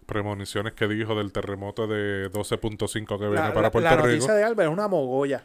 premoniciones 0.06 0.72
que 0.74 0.88
dijo 0.88 1.14
del 1.14 1.32
terremoto 1.32 1.86
de 1.86 2.30
12.5 2.30 3.06
que 3.18 3.24
viene 3.24 3.34
La, 3.36 3.48
para 3.54 3.62
la- 3.62 3.70
Puerto 3.70 3.88
la 3.90 3.96
Rico. 3.96 4.08
noticia 4.08 4.34
de 4.34 4.44
Albert 4.44 4.68
es 4.68 4.72
una 4.72 4.88
mogolla. 4.88 5.44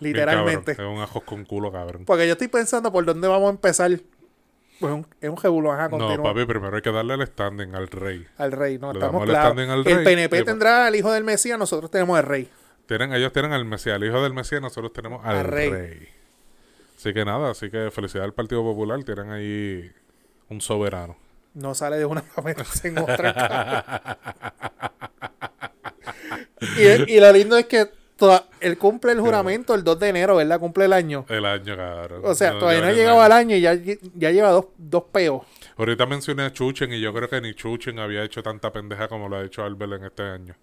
Literalmente. 0.00 0.76
cabrón, 0.76 0.92
es 0.92 0.98
un 0.98 1.02
ajos 1.02 1.22
con 1.24 1.44
culo, 1.44 1.72
cabrón. 1.72 2.04
Porque 2.06 2.24
yo 2.26 2.32
estoy 2.32 2.46
pensando 2.48 2.92
por 2.92 3.04
dónde 3.04 3.26
vamos 3.26 3.48
a 3.48 3.50
empezar. 3.50 3.90
Pues 4.80 4.92
un- 4.92 5.06
es 5.20 5.28
un 5.28 5.36
jebulo, 5.38 5.72
ajá, 5.72 5.88
No, 5.88 6.22
papi, 6.22 6.44
primero 6.44 6.76
hay 6.76 6.82
que 6.82 6.92
darle 6.92 7.14
el 7.14 7.26
standing 7.26 7.74
al 7.74 7.88
rey. 7.88 8.26
Al 8.38 8.52
rey, 8.52 8.78
no, 8.78 8.92
Le 8.92 8.98
estamos 8.98 9.12
damos 9.14 9.22
el 9.24 9.28
claros. 9.30 9.52
standing 9.52 9.70
al 9.70 9.78
El 9.80 9.84
rey 9.96 10.04
PNP 10.04 10.38
y- 10.38 10.44
tendrá 10.44 10.86
al 10.86 10.94
hijo 10.94 11.10
del 11.12 11.24
Mesías, 11.24 11.58
nosotros 11.58 11.90
tenemos 11.90 12.16
al 12.18 12.24
rey. 12.24 12.48
Tienen, 12.86 13.12
ellos 13.12 13.32
tienen 13.32 13.52
al 13.52 13.64
Mesías, 13.64 13.96
al 13.96 14.04
hijo 14.04 14.22
del 14.22 14.32
Mesías, 14.34 14.60
nosotros 14.62 14.92
tenemos 14.92 15.24
al 15.26 15.36
Al 15.38 15.44
rey. 15.46 15.70
rey. 15.70 16.08
Así 16.96 17.12
que 17.12 17.24
nada, 17.24 17.50
así 17.50 17.70
que 17.70 17.90
felicidad 17.90 18.24
al 18.24 18.34
Partido 18.34 18.62
Popular, 18.62 19.02
tienen 19.04 19.30
ahí 19.30 19.90
un 20.48 20.60
soberano. 20.60 21.16
No 21.54 21.74
sale 21.74 21.96
de 21.96 22.04
una 22.04 22.22
para 22.34 22.42
meterse 22.46 22.88
en 22.88 22.98
otra. 22.98 24.18
y, 26.78 27.12
y 27.16 27.20
lo 27.20 27.32
lindo 27.32 27.56
es 27.58 27.66
que 27.66 27.90
toda- 28.18 28.44
él 28.60 28.76
cumple 28.76 29.12
el 29.12 29.20
juramento 29.20 29.74
el 29.74 29.82
2 29.82 29.98
de 30.00 30.08
enero, 30.08 30.36
¿verdad? 30.36 30.60
Cumple 30.60 30.84
el 30.84 30.92
año. 30.92 31.24
El 31.28 31.46
año, 31.46 31.76
cabrón. 31.76 32.20
O 32.24 32.34
sea, 32.34 32.58
todavía 32.58 32.82
no 32.82 32.88
ha 32.88 32.92
llegado 32.92 33.22
al 33.22 33.32
año. 33.32 33.56
y 33.56 33.60
ya, 33.62 33.74
ya 33.74 34.30
lleva 34.30 34.50
dos, 34.50 34.66
dos 34.76 35.04
peos. 35.04 35.42
Ahorita 35.76 36.04
mencioné 36.06 36.42
a 36.42 36.52
Chuchen 36.52 36.92
y 36.92 37.00
yo 37.00 37.14
creo 37.14 37.30
que 37.30 37.40
ni 37.40 37.54
Chuchen 37.54 37.98
había 38.00 38.24
hecho 38.24 38.42
tanta 38.42 38.72
pendeja 38.72 39.08
como 39.08 39.28
lo 39.28 39.36
ha 39.36 39.44
hecho 39.44 39.62
Albert 39.64 39.92
en 39.92 40.04
este 40.04 40.22
año. 40.24 40.54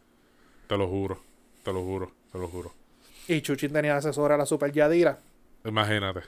Te 0.67 0.77
lo 0.77 0.87
juro, 0.87 1.19
te 1.63 1.71
lo 1.71 1.81
juro, 1.81 2.11
te 2.31 2.37
lo 2.37 2.47
juro. 2.49 2.73
Y 3.27 3.41
Chuchín 3.41 3.71
tenía 3.71 3.95
asesora 3.97 4.35
a 4.35 4.37
la 4.37 4.45
Super 4.45 4.71
Yadira. 4.71 5.17
Imagínate, 5.63 6.21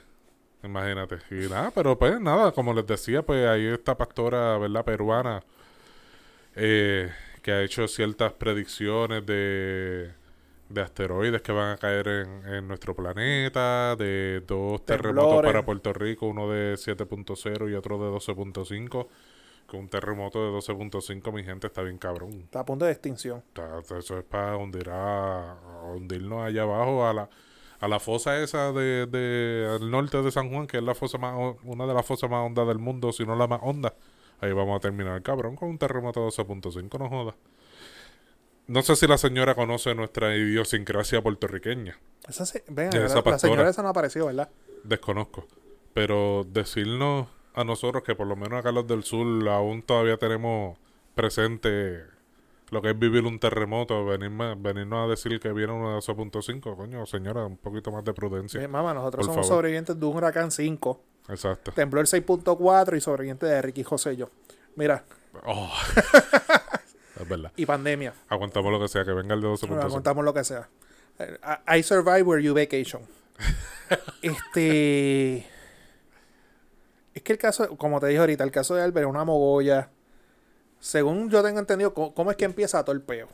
imagínate. 0.64 1.18
Y 1.30 1.48
nada, 1.48 1.70
pero 1.74 1.98
pues 1.98 2.18
nada, 2.20 2.50
como 2.52 2.72
les 2.72 2.86
decía, 2.86 3.22
pues 3.22 3.46
ahí 3.46 3.66
esta 3.66 3.96
pastora, 3.96 4.56
¿verdad? 4.58 4.84
Peruana, 4.84 5.42
eh, 6.56 7.12
que 7.42 7.52
ha 7.52 7.62
hecho 7.62 7.86
ciertas 7.86 8.32
predicciones 8.32 9.24
de, 9.26 10.10
de 10.68 10.80
asteroides 10.82 11.42
que 11.42 11.52
van 11.52 11.72
a 11.72 11.76
caer 11.78 12.08
en, 12.08 12.46
en 12.46 12.68
nuestro 12.68 12.94
planeta, 12.94 13.96
de 13.96 14.42
dos 14.46 14.84
terremotos 14.84 15.24
Temblores. 15.30 15.48
para 15.52 15.64
Puerto 15.64 15.92
Rico, 15.92 16.26
uno 16.26 16.50
de 16.50 16.74
7.0 16.74 17.70
y 17.70 17.74
otro 17.74 17.98
de 17.98 18.10
12.5. 18.10 19.06
Con 19.66 19.80
un 19.80 19.88
terremoto 19.88 20.44
de 20.44 20.50
12.5, 20.58 21.32
mi 21.32 21.44
gente, 21.44 21.66
está 21.66 21.82
bien 21.82 21.98
cabrón. 21.98 22.30
Está 22.44 22.60
a 22.60 22.64
punto 22.64 22.84
de 22.86 22.92
extinción. 22.92 23.42
Está- 23.48 23.80
Eso 23.98 24.18
es 24.18 24.24
para 24.24 24.56
hundir 24.56 24.88
a, 24.90 25.52
a 25.52 25.82
hundirnos 25.94 26.42
allá 26.46 26.62
abajo 26.62 27.06
a 27.06 27.12
la, 27.12 27.28
a 27.80 27.88
la 27.88 28.00
fosa 28.00 28.42
esa 28.42 28.72
de, 28.72 29.06
de 29.06 29.68
al 29.78 29.90
norte 29.90 30.22
de 30.22 30.30
San 30.30 30.50
Juan, 30.50 30.66
que 30.66 30.78
es 30.78 30.82
la 30.82 30.94
fosa 30.94 31.18
más 31.18 31.34
una 31.64 31.86
de 31.86 31.92
las 31.94 32.06
fosas 32.06 32.30
más 32.30 32.46
hondas 32.46 32.66
del 32.66 32.78
mundo, 32.78 33.12
si 33.12 33.26
no 33.26 33.36
la 33.36 33.46
más 33.46 33.60
honda. 33.62 33.94
Ahí 34.40 34.52
vamos 34.52 34.76
a 34.76 34.80
terminar, 34.80 35.20
cabrón, 35.22 35.56
con 35.56 35.68
un 35.68 35.78
terremoto 35.78 36.20
de 36.24 36.28
12.5, 36.30 36.98
no 36.98 37.08
joda. 37.10 37.34
No 38.68 38.82
sé 38.82 38.96
si 38.96 39.06
la 39.06 39.18
señora 39.18 39.54
conoce 39.54 39.94
nuestra 39.94 40.36
idiosincrasia 40.36 41.22
puertorriqueña. 41.22 41.98
Esa 42.28 42.44
se- 42.46 42.62
venga, 42.68 42.96
la, 42.98 43.38
señora 43.38 43.68
esa 43.70 43.82
no 43.82 43.88
apareció, 43.88 44.26
¿verdad? 44.26 44.50
Desconozco. 44.84 45.46
Pero 45.94 46.44
decirnos 46.48 47.28
a 47.54 47.64
nosotros 47.64 48.02
que 48.04 48.14
por 48.14 48.26
lo 48.26 48.36
menos 48.36 48.60
acá 48.60 48.70
los 48.70 48.86
del 48.86 49.02
sur 49.04 49.26
aún 49.48 49.82
todavía 49.82 50.16
tenemos 50.18 50.76
presente 51.14 52.04
lo 52.70 52.82
que 52.82 52.90
es 52.90 52.98
vivir 52.98 53.24
un 53.24 53.38
terremoto, 53.40 54.04
venirme, 54.04 54.54
venirnos 54.54 55.06
a 55.06 55.10
decir 55.10 55.40
que 55.40 55.50
viene 55.52 55.72
uno 55.72 55.90
de 55.94 55.96
12.5, 56.00 56.76
coño, 56.76 57.06
señora, 57.06 57.46
un 57.46 57.56
poquito 57.56 57.90
más 57.90 58.04
de 58.04 58.12
prudencia. 58.12 58.60
Sí, 58.60 58.68
mamá, 58.68 58.92
nosotros 58.92 59.24
somos 59.24 59.46
favor. 59.46 59.56
sobrevivientes 59.56 59.98
de 59.98 60.04
un 60.06 60.16
huracán 60.16 60.50
5. 60.50 61.00
Exacto. 61.30 61.72
Tembló 61.72 62.00
el 62.02 62.06
6.4 62.06 62.96
y 62.96 63.00
sobreviviente 63.00 63.46
de 63.46 63.62
Ricky 63.62 63.82
José 63.82 64.12
y 64.12 64.16
yo. 64.18 64.30
Mira, 64.76 65.04
Oh. 65.44 65.70
es 67.20 67.28
verdad. 67.28 67.52
y 67.56 67.66
pandemia. 67.66 68.14
Aguantamos 68.28 68.70
lo 68.72 68.80
que 68.80 68.88
sea, 68.88 69.04
que 69.04 69.12
venga 69.12 69.34
el 69.34 69.40
de 69.40 69.46
Bueno, 69.48 69.58
12.5. 69.82 69.88
contamos 69.90 70.24
lo 70.24 70.34
que 70.34 70.44
sea. 70.44 70.68
Eh, 71.18 71.38
I 71.68 71.78
I 71.78 71.82
survive 71.82 72.22
where 72.22 72.42
you 72.42 72.54
vacation. 72.54 73.02
este. 74.22 75.46
Es 77.14 77.22
que 77.22 77.32
el 77.32 77.38
caso, 77.38 77.76
como 77.76 77.98
te 78.00 78.06
dije 78.06 78.20
ahorita, 78.20 78.44
el 78.44 78.50
caso 78.50 78.74
de 78.74 78.82
Albert 78.82 79.06
es 79.06 79.10
una 79.10 79.24
mogolla. 79.24 79.90
Según 80.80 81.28
yo 81.30 81.42
tengo 81.42 81.58
entendido, 81.58 81.92
¿cómo, 81.92 82.14
cómo 82.14 82.30
es 82.30 82.36
que 82.36 82.44
empieza 82.44 82.84
todo 82.84 82.94
el 82.94 83.02
peo? 83.02 83.28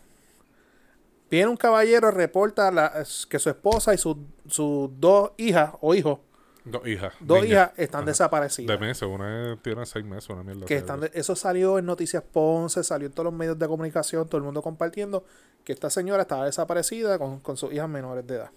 Viene 1.30 1.49
un 1.49 1.57
caballero, 1.57 2.11
reporta 2.11 2.70
la- 2.70 3.05
que 3.28 3.39
su 3.39 3.51
esposa 3.51 3.93
y 3.93 3.99
sus 3.99 4.16
sus 4.49 4.89
dos 5.01 5.32
hijas 5.37 5.72
o 5.80 5.95
hijos 5.95 6.20
Dos 6.64 6.86
hijas. 6.86 7.12
dos 7.20 7.42
niñas. 7.42 7.50
hijas 7.50 7.72
están 7.78 8.00
Ajá. 8.02 8.06
desaparecidas. 8.10 8.78
De 8.80 8.86
meses, 8.86 9.02
una 9.08 9.58
tiene 9.62 9.84
seis 9.84 10.04
meses, 10.04 10.30
una 10.30 10.42
mierda. 10.42 10.64
que 10.66 10.76
están 10.76 11.00
de- 11.00 11.10
eso 11.12 11.36
salió 11.36 11.78
en 11.78 11.84
Noticias 11.86 12.22
Ponce, 12.22 12.82
salió 12.82 13.06
en 13.06 13.12
todos 13.12 13.24
los 13.26 13.34
medios 13.34 13.58
de 13.58 13.66
comunicación, 13.68 14.26
todo 14.26 14.38
el 14.38 14.44
mundo 14.44 14.62
compartiendo 14.62 15.24
que 15.62 15.72
esta 15.74 15.90
señora 15.90 16.22
estaba 16.22 16.46
desaparecida 16.46 17.18
con, 17.18 17.40
con 17.40 17.56
sus 17.56 17.72
hijas 17.72 17.88
menores 17.88 18.26
de 18.26 18.36
edad. 18.36 18.50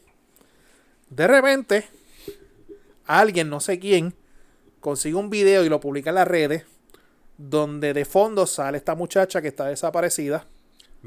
De 1.10 1.28
repente, 1.28 1.86
alguien, 3.06 3.50
no 3.50 3.60
sé 3.60 3.80
quién, 3.80 4.14
consigue 4.80 5.16
un 5.16 5.30
video 5.30 5.64
y 5.66 5.70
lo 5.70 5.80
publica 5.80 6.10
en 6.12 6.16
las 6.16 6.28
redes, 6.28 6.66
donde 7.38 7.94
de 7.94 8.06
fondo 8.06 8.46
sale 8.48 8.78
esta 8.78 8.96
muchacha 8.96 9.42
que 9.42 9.50
está 9.50 9.66
desaparecida. 9.68 10.48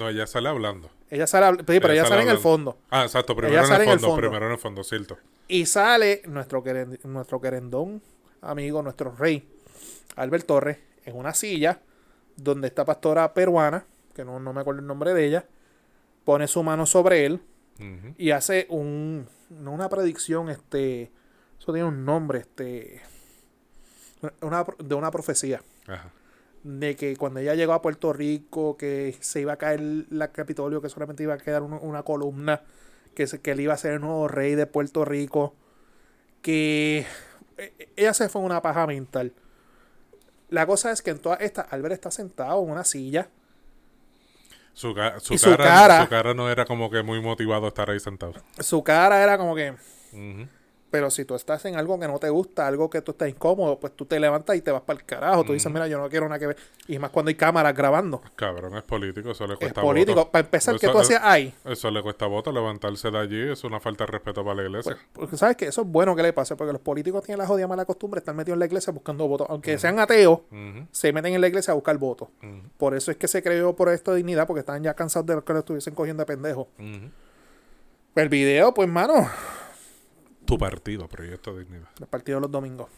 No, 0.01 0.09
ella 0.09 0.26
sale 0.26 0.48
hablando. 0.48 0.90
Ella 1.11 1.26
sale, 1.26 1.59
sí, 1.59 1.64
pero 1.66 1.92
ella 1.92 2.07
sale 2.07 2.22
en 2.22 2.30
el 2.30 2.38
fondo. 2.38 2.78
Ah, 2.90 3.03
exacto, 3.03 3.36
primero 3.36 3.53
Ella 3.55 3.62
en 3.62 3.68
sale 3.68 3.84
el 3.84 3.88
en 3.90 3.92
el 3.94 3.98
fondo, 4.01 4.09
fondo. 4.14 4.20
primero 4.28 4.46
en 4.46 4.53
el 4.53 4.59
fondo, 4.59 4.82
cierto. 4.82 5.18
Y 5.46 5.66
sale 5.66 6.22
nuestro, 6.26 6.62
queren- 6.64 6.98
nuestro 7.05 7.40
querendón 7.40 8.03
amigo, 8.40 8.82
nuestro 8.82 9.14
rey, 9.14 9.46
Albert 10.16 10.46
Torres, 10.46 10.78
en 11.05 11.16
una 11.16 11.34
silla 11.34 11.80
donde 12.36 12.68
esta 12.68 12.84
pastora 12.86 13.34
peruana, 13.34 13.84
que 14.14 14.24
no, 14.24 14.40
no 14.40 14.53
me 14.55 14.62
acuerdo 14.62 14.80
el 14.80 14.86
nombre 14.86 15.12
de 15.12 15.26
ella, 15.26 15.44
pone 16.24 16.48
su 16.48 16.62
mano 16.62 16.86
sobre 16.86 17.26
él 17.26 17.42
y 18.18 18.30
hace 18.30 18.66
un, 18.70 19.26
no 19.51 19.72
una 19.72 19.88
predicción, 19.90 20.48
este, 20.51 21.11
eso 21.59 21.72
tiene 21.72 21.84
un 21.88 22.05
nombre, 22.07 22.38
este, 22.40 23.03
una, 24.42 24.64
de 24.78 24.94
una 24.94 25.11
profecía 25.11 25.62
Ajá. 25.86 26.11
De 26.63 26.95
que 26.97 27.17
cuando 27.17 27.41
ella 27.41 27.55
llegó 27.55 27.73
a 27.73 27.83
Puerto 27.83 28.13
Rico, 28.13 28.77
que 28.77 29.17
se 29.21 29.41
iba 29.41 29.55
a 29.55 29.57
caer 29.57 29.81
la 30.11 30.29
Capitolio, 30.33 30.83
que 30.83 30.89
solamente 30.89 31.23
iba 31.23 31.35
a 31.35 31.39
quedar 31.39 31.63
una 31.63 32.03
columna, 32.03 32.63
que, 33.15 33.27
se- 33.27 33.41
que 33.41 33.53
él 33.53 33.61
iba 33.61 33.75
a 33.75 33.79
ser 33.79 33.95
el 33.95 34.01
nuevo 34.03 34.29
rey 34.29 34.55
de 34.55 34.67
Puerto 34.67 35.05
Rico, 35.05 35.55
que 36.43 37.07
eh, 37.59 37.89
ella 37.97 38.15
se 38.15 38.29
fue 38.29 38.41
en 38.43 38.47
una 38.47 38.63
paja 38.63 38.87
mental. 38.87 39.33
La 40.49 40.67
cosa 40.67 40.91
es 40.91 41.01
que 41.03 41.11
en 41.11 41.19
todas 41.19 41.41
estas, 41.41 41.73
Albert 41.73 41.95
está 41.95 42.11
sentado 42.11 42.63
en 42.63 42.71
una 42.71 42.85
silla. 42.85 43.29
Su, 44.73 44.95
ca- 44.95 45.19
su 45.21 45.35
Y 45.35 45.39
su 45.39 45.57
cara, 45.57 46.03
su 46.05 46.09
cara 46.09 46.35
no 46.35 46.51
era 46.51 46.65
como 46.65 46.91
que 46.91 47.03
muy 47.03 47.21
motivado 47.21 47.67
a 47.67 47.69
estar 47.69 47.91
ahí 47.91 48.01
sentado. 48.01 48.35
Su 48.59 48.83
cara 48.83 49.23
era 49.23 49.37
como 49.39 49.55
que. 49.55 49.75
Pero 50.91 51.11
si 51.11 51.24
tú 51.24 51.34
estás 51.34 51.64
en 51.66 51.76
algo 51.76 51.99
que 52.01 52.09
no 52.09 52.18
te 52.18 52.28
gusta, 52.30 52.66
algo 52.66 52.91
que 52.91 53.01
tú 53.03 53.12
estás 53.12 53.28
incómodo, 53.28 53.78
pues 53.78 53.95
tú 53.95 54.05
te 54.07 54.18
levantas 54.18 54.57
y 54.57 54.61
te 54.61 54.70
vas 54.72 54.82
para 54.82 54.99
el 54.99 55.05
carajo. 55.07 55.45
Tú 55.45 55.53
dices, 55.53 55.70
mira, 55.72 55.86
yo 55.86 55.99
no 55.99 56.09
quiero 56.09 56.26
nada 56.28 56.38
que 56.38 56.49
ver. 56.49 56.57
Y 56.88 56.99
más 56.99 57.11
cuando 57.11 57.28
hay 57.28 57.34
cámaras 57.36 57.74
grabando. 57.74 58.20
Cabrón, 58.36 58.76
es 58.76 58.82
político, 58.82 59.30
eso 59.30 59.47
le 59.47 59.55
Es 59.55 59.59
cuesta 59.61 59.80
político. 59.82 60.18
voto. 60.20 60.30
Para 60.30 60.45
empezar, 60.45 60.78
¿qué 60.78 60.86
Eso- 60.86 60.93
tú 60.93 60.99
hacías 61.01 61.20
ahí? 61.22 61.55
Eso 61.64 61.91
le 61.91 62.03
cuesta 62.03 62.26
voto, 62.26 62.51
levantarse 62.53 63.11
de 63.11 63.18
allí 63.18 63.51
es 63.51 63.62
una 63.64 63.78
falta 63.80 64.05
de 64.05 64.12
respeto 64.12 64.43
para 64.45 64.57
la 64.57 64.62
iglesia. 64.64 64.93
Pues, 64.95 65.07
porque 65.12 65.36
sabes 65.36 65.57
que 65.57 65.66
eso 65.66 65.82
es 65.82 65.86
bueno 65.86 66.14
que 66.16 66.22
le 66.22 66.32
pase, 66.32 66.57
porque 66.57 66.72
los 66.72 66.82
políticos 66.82 67.22
tienen 67.24 67.38
la 67.38 67.47
jodida 67.47 67.68
mala 67.68 67.84
costumbre 67.84 68.18
de 68.18 68.22
estar 68.22 68.34
metidos 68.34 68.57
en 68.57 68.61
la 68.61 68.66
iglesia 68.66 68.93
buscando 68.93 69.28
votos. 69.28 69.47
Aunque 69.51 69.78
sean 69.78 69.99
ateos, 70.01 70.41
se 70.91 71.12
meten 71.12 71.34
en 71.34 71.41
la 71.41 71.49
iglesia 71.49 71.72
a 71.72 71.74
buscar 71.74 71.97
votos. 71.99 72.28
Por 72.76 72.95
eso 72.95 73.11
es 73.11 73.16
que 73.16 73.28
se 73.28 73.43
creó 73.43 73.76
por 73.76 73.88
esto 73.91 74.11
de 74.11 74.18
dignidad, 74.18 74.47
porque 74.47 74.61
estaban 74.61 74.82
ya 74.82 74.95
cansados 74.95 75.26
de 75.26 75.41
que 75.45 75.53
lo 75.53 75.59
estuviesen 75.61 75.95
cogiendo 75.95 76.22
de 76.22 76.26
pendejo. 76.26 76.68
El 78.16 78.28
video, 78.28 78.74
pues, 78.74 78.88
mano, 78.88 79.14
Tu 80.51 80.59
partido, 80.59 81.09
Proyecto 81.09 81.57
Dignidad. 81.57 81.88
el 82.01 82.07
partido 82.07 82.36
de 82.38 82.42
los 82.42 82.51
domingos. 82.51 82.88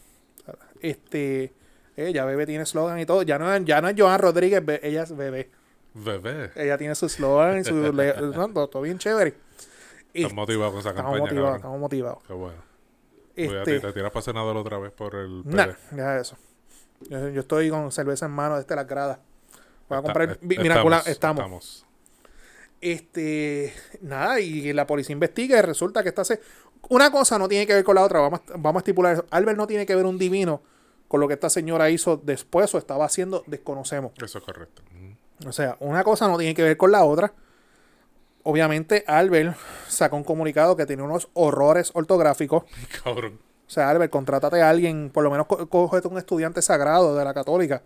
Este, 0.80 1.52
ella, 1.96 2.24
bebé, 2.24 2.46
tiene 2.46 2.64
eslogan 2.64 2.98
y 2.98 3.06
todo. 3.06 3.22
Ya 3.22 3.38
no, 3.38 3.56
ya 3.58 3.80
no 3.80 3.88
es 3.88 3.94
Joan 3.96 4.18
Rodríguez, 4.18 4.64
be- 4.64 4.80
ella 4.82 5.02
es 5.02 5.16
bebé. 5.16 5.50
Bebé. 5.94 6.50
Ella 6.56 6.78
tiene 6.78 6.94
su 6.94 7.06
eslogan 7.06 7.58
y 7.58 7.64
su. 7.64 7.74
le- 7.92 8.14
no, 8.20 8.48
todo, 8.68 8.80
bien 8.82 8.98
chévere. 8.98 9.34
Y 10.14 10.22
Estás 10.22 10.34
motivado 10.34 10.70
con 10.72 10.80
esa 10.80 10.90
estamos 10.90 11.12
campaña, 11.12 11.30
motivados, 11.32 11.56
estamos 11.56 11.80
motivados. 11.80 12.18
Qué 12.26 12.32
bueno. 12.32 12.62
Este, 13.36 13.80
te 13.80 13.92
tiras 13.92 14.10
para 14.10 14.22
senador 14.22 14.56
otra 14.56 14.78
vez 14.78 14.92
por 14.92 15.14
el 15.14 15.42
Nah, 15.46 15.68
deja 15.90 16.18
eso. 16.20 16.36
Yo, 17.08 17.28
yo 17.30 17.40
estoy 17.40 17.70
con 17.70 17.90
cerveza 17.92 18.26
en 18.26 18.32
mano 18.32 18.56
desde 18.58 18.74
las 18.76 18.86
gradas. 18.86 19.18
Voy 19.88 19.96
a 19.96 20.00
Está- 20.00 20.02
comprar. 20.02 20.30
est- 20.32 20.42
mi- 20.42 20.56
Mira, 20.58 20.74
estamos. 20.76 21.06
estamos. 21.06 21.86
Este. 22.80 23.72
Nada, 24.00 24.40
y 24.40 24.72
la 24.72 24.86
policía 24.86 25.12
investiga 25.12 25.58
y 25.58 25.62
resulta 25.62 26.02
que 26.02 26.08
está. 26.08 26.24
se- 26.24 26.40
Una 26.88 27.10
cosa 27.10 27.38
no 27.38 27.48
tiene 27.48 27.66
que 27.66 27.74
ver 27.74 27.84
con 27.84 27.94
la 27.94 28.02
otra. 28.02 28.20
Vamos, 28.20 28.40
a- 28.48 28.56
vamos 28.56 28.80
a 28.80 28.82
estipular 28.82 29.14
eso. 29.14 29.24
Albert 29.30 29.56
no 29.56 29.66
tiene 29.66 29.86
que 29.86 29.94
ver 29.94 30.04
un 30.06 30.18
divino 30.18 30.62
con 31.08 31.20
lo 31.20 31.28
que 31.28 31.34
esta 31.34 31.50
señora 31.50 31.90
hizo 31.90 32.16
después 32.16 32.74
o 32.74 32.78
estaba 32.78 33.04
haciendo, 33.04 33.44
desconocemos. 33.46 34.12
Eso 34.22 34.38
es 34.38 34.44
correcto. 34.44 34.82
O 35.46 35.52
sea, 35.52 35.76
una 35.80 36.04
cosa 36.04 36.28
no 36.28 36.38
tiene 36.38 36.54
que 36.54 36.62
ver 36.62 36.76
con 36.76 36.90
la 36.92 37.04
otra. 37.04 37.32
Obviamente, 38.44 39.04
Albert 39.06 39.56
sacó 39.88 40.16
un 40.16 40.24
comunicado 40.24 40.76
que 40.76 40.86
tiene 40.86 41.02
unos 41.02 41.28
horrores 41.34 41.90
ortográficos. 41.94 42.64
Cabrón. 43.04 43.38
O 43.66 43.70
sea, 43.70 43.88
Albert, 43.90 44.10
contrátate 44.12 44.60
a 44.60 44.68
alguien, 44.68 45.10
por 45.10 45.22
lo 45.24 45.30
menos 45.30 45.46
co- 45.46 45.66
cógete 45.68 46.08
un 46.08 46.18
estudiante 46.18 46.60
sagrado 46.60 47.16
de 47.16 47.24
la 47.24 47.32
católica, 47.32 47.82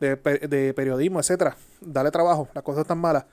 de, 0.00 0.16
de 0.16 0.74
periodismo, 0.74 1.20
etcétera. 1.20 1.56
Dale 1.80 2.10
trabajo, 2.10 2.48
las 2.54 2.64
cosas 2.64 2.82
están 2.82 2.98
malas. 2.98 3.26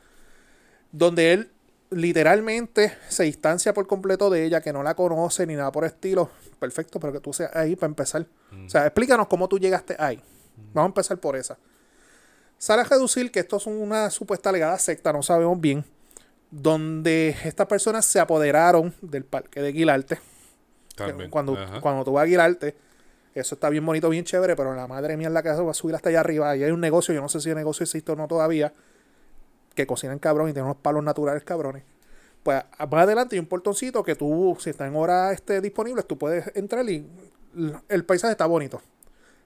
Donde 0.92 1.34
él 1.34 1.52
literalmente 1.90 2.94
se 3.08 3.24
distancia 3.24 3.74
por 3.74 3.88
completo 3.88 4.30
de 4.30 4.44
ella, 4.46 4.62
que 4.62 4.74
no 4.74 4.84
la 4.84 4.96
conoce 4.96 5.46
ni 5.46 5.56
nada 5.56 5.72
por 5.72 5.86
estilo. 5.86 6.30
Perfecto, 6.60 7.00
pero 7.00 7.14
que 7.14 7.20
tú 7.20 7.34
seas 7.34 7.56
ahí 7.56 7.76
para 7.76 7.90
empezar. 7.90 8.26
O 8.66 8.70
sea, 8.70 8.86
explícanos 8.86 9.28
cómo 9.28 9.48
tú 9.48 9.60
llegaste 9.60 9.96
ahí. 10.00 10.22
Vamos 10.74 10.88
a 10.88 10.92
empezar 10.92 11.18
por 11.18 11.36
esa. 11.36 11.58
Sale 12.58 12.82
a 12.82 12.86
reducir 12.86 13.32
que 13.32 13.40
esto 13.40 13.58
es 13.58 13.68
una 13.68 14.10
supuesta 14.10 14.52
legada 14.52 14.78
secta, 14.80 15.14
no 15.14 15.22
sabemos 15.22 15.62
bien, 15.62 15.86
donde 16.50 17.36
estas 17.44 17.68
personas 17.68 18.06
se 18.06 18.20
apoderaron 18.20 18.94
del 19.02 19.24
parque 19.26 19.62
de 19.62 19.72
Guilarte. 19.72 20.20
Cuando, 21.30 21.56
Ajá. 21.56 21.80
cuando 21.80 22.04
tú 22.04 22.14
vas 22.14 22.22
a 22.22 22.24
Aguilarte, 22.24 22.76
eso 23.36 23.54
está 23.54 23.70
bien 23.70 23.86
bonito, 23.86 24.10
bien 24.10 24.24
chévere, 24.24 24.56
pero 24.56 24.74
la 24.74 24.88
madre 24.88 25.16
mía 25.16 25.30
la 25.30 25.44
casa 25.44 25.62
va 25.62 25.70
a 25.70 25.76
subir 25.76 25.94
hasta 25.94 26.10
allá 26.10 26.22
arriba. 26.22 26.58
Y 26.58 26.64
hay 26.64 26.72
un 26.72 26.82
negocio, 26.82 27.14
yo 27.14 27.22
no 27.22 27.30
sé 27.30 27.40
si 27.40 27.50
el 27.50 27.56
negocio 27.56 27.84
existe 27.84 28.12
o 28.12 28.16
no 28.16 28.28
todavía, 28.28 28.74
que 29.78 29.88
cocinan 29.88 30.20
cabrón 30.20 30.50
y 30.50 30.54
tienen 30.54 30.66
unos 30.66 30.82
palos 30.82 31.04
naturales 31.04 31.44
cabrones. 31.44 31.84
Pues 32.44 32.62
a- 32.78 32.86
más 32.88 33.04
adelante 33.04 33.36
hay 33.36 33.40
un 33.40 33.46
portoncito 33.46 34.04
que 34.04 34.16
tú, 34.16 34.58
si 34.60 34.72
está 34.72 34.88
en 34.88 34.96
hora 34.96 35.32
este, 35.32 35.62
disponible, 35.62 36.04
tú 36.04 36.18
puedes 36.18 36.52
entrar 36.56 36.88
y 36.90 37.08
el 37.88 38.04
paisaje 38.04 38.32
está 38.32 38.46
bonito. 38.46 38.82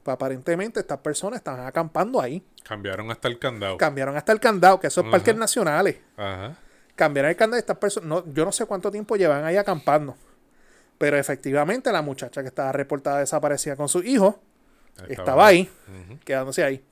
Pues 0.04 0.16
aparentemente 0.16 0.80
estas 0.80 0.98
personas 1.00 1.38
estaban 1.38 1.66
acampando 1.68 2.20
ahí. 2.22 2.44
Cambiaron 2.64 3.12
hasta 3.12 3.28
el 3.28 3.38
candado. 3.38 3.78
Cambiaron 3.78 4.16
hasta 4.18 4.32
el 4.32 4.40
candado, 4.40 4.80
que 4.80 4.88
esos 4.88 5.04
Ajá. 5.04 5.12
parques 5.12 5.36
nacionales. 5.36 5.98
Ajá. 6.18 6.58
Cambiaron 6.96 7.30
el 7.30 7.36
candado 7.38 7.56
de 7.58 7.60
estas 7.60 7.78
personas. 7.78 8.08
No, 8.10 8.34
yo 8.34 8.46
no 8.46 8.52
sé 8.52 8.66
cuánto 8.66 8.90
tiempo 8.90 9.16
llevan 9.16 9.44
ahí 9.46 9.58
acampando. 9.58 10.16
Pero 10.98 11.18
efectivamente 11.18 11.92
la 11.92 12.02
muchacha 12.02 12.42
que 12.42 12.48
estaba 12.48 12.72
reportada 12.72 13.20
desaparecida 13.20 13.76
con 13.76 13.90
su 13.90 14.00
hijo 14.04 14.40
estaba 15.08 15.48
ahí, 15.48 15.70
quedándose 16.24 16.64
ahí. 16.64 16.84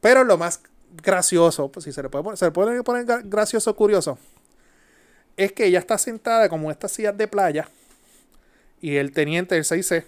Pero 0.00 0.24
lo 0.24 0.36
más 0.38 0.60
gracioso, 1.02 1.70
pues 1.70 1.84
si 1.84 1.92
se 1.92 2.02
le 2.02 2.08
puede 2.08 2.24
poner, 2.24 2.38
se 2.38 2.44
le 2.46 2.50
puede 2.50 2.82
poner 2.82 3.06
gra- 3.06 3.22
gracioso 3.24 3.70
o 3.70 3.76
curioso, 3.76 4.18
es 5.36 5.52
que 5.52 5.66
ella 5.66 5.78
está 5.78 5.98
sentada 5.98 6.48
como 6.48 6.68
en 6.68 6.72
estas 6.72 6.92
sillas 6.92 7.16
de 7.16 7.28
playa 7.28 7.68
y 8.80 8.96
el 8.96 9.12
teniente 9.12 9.54
del 9.54 9.64
6C 9.64 10.04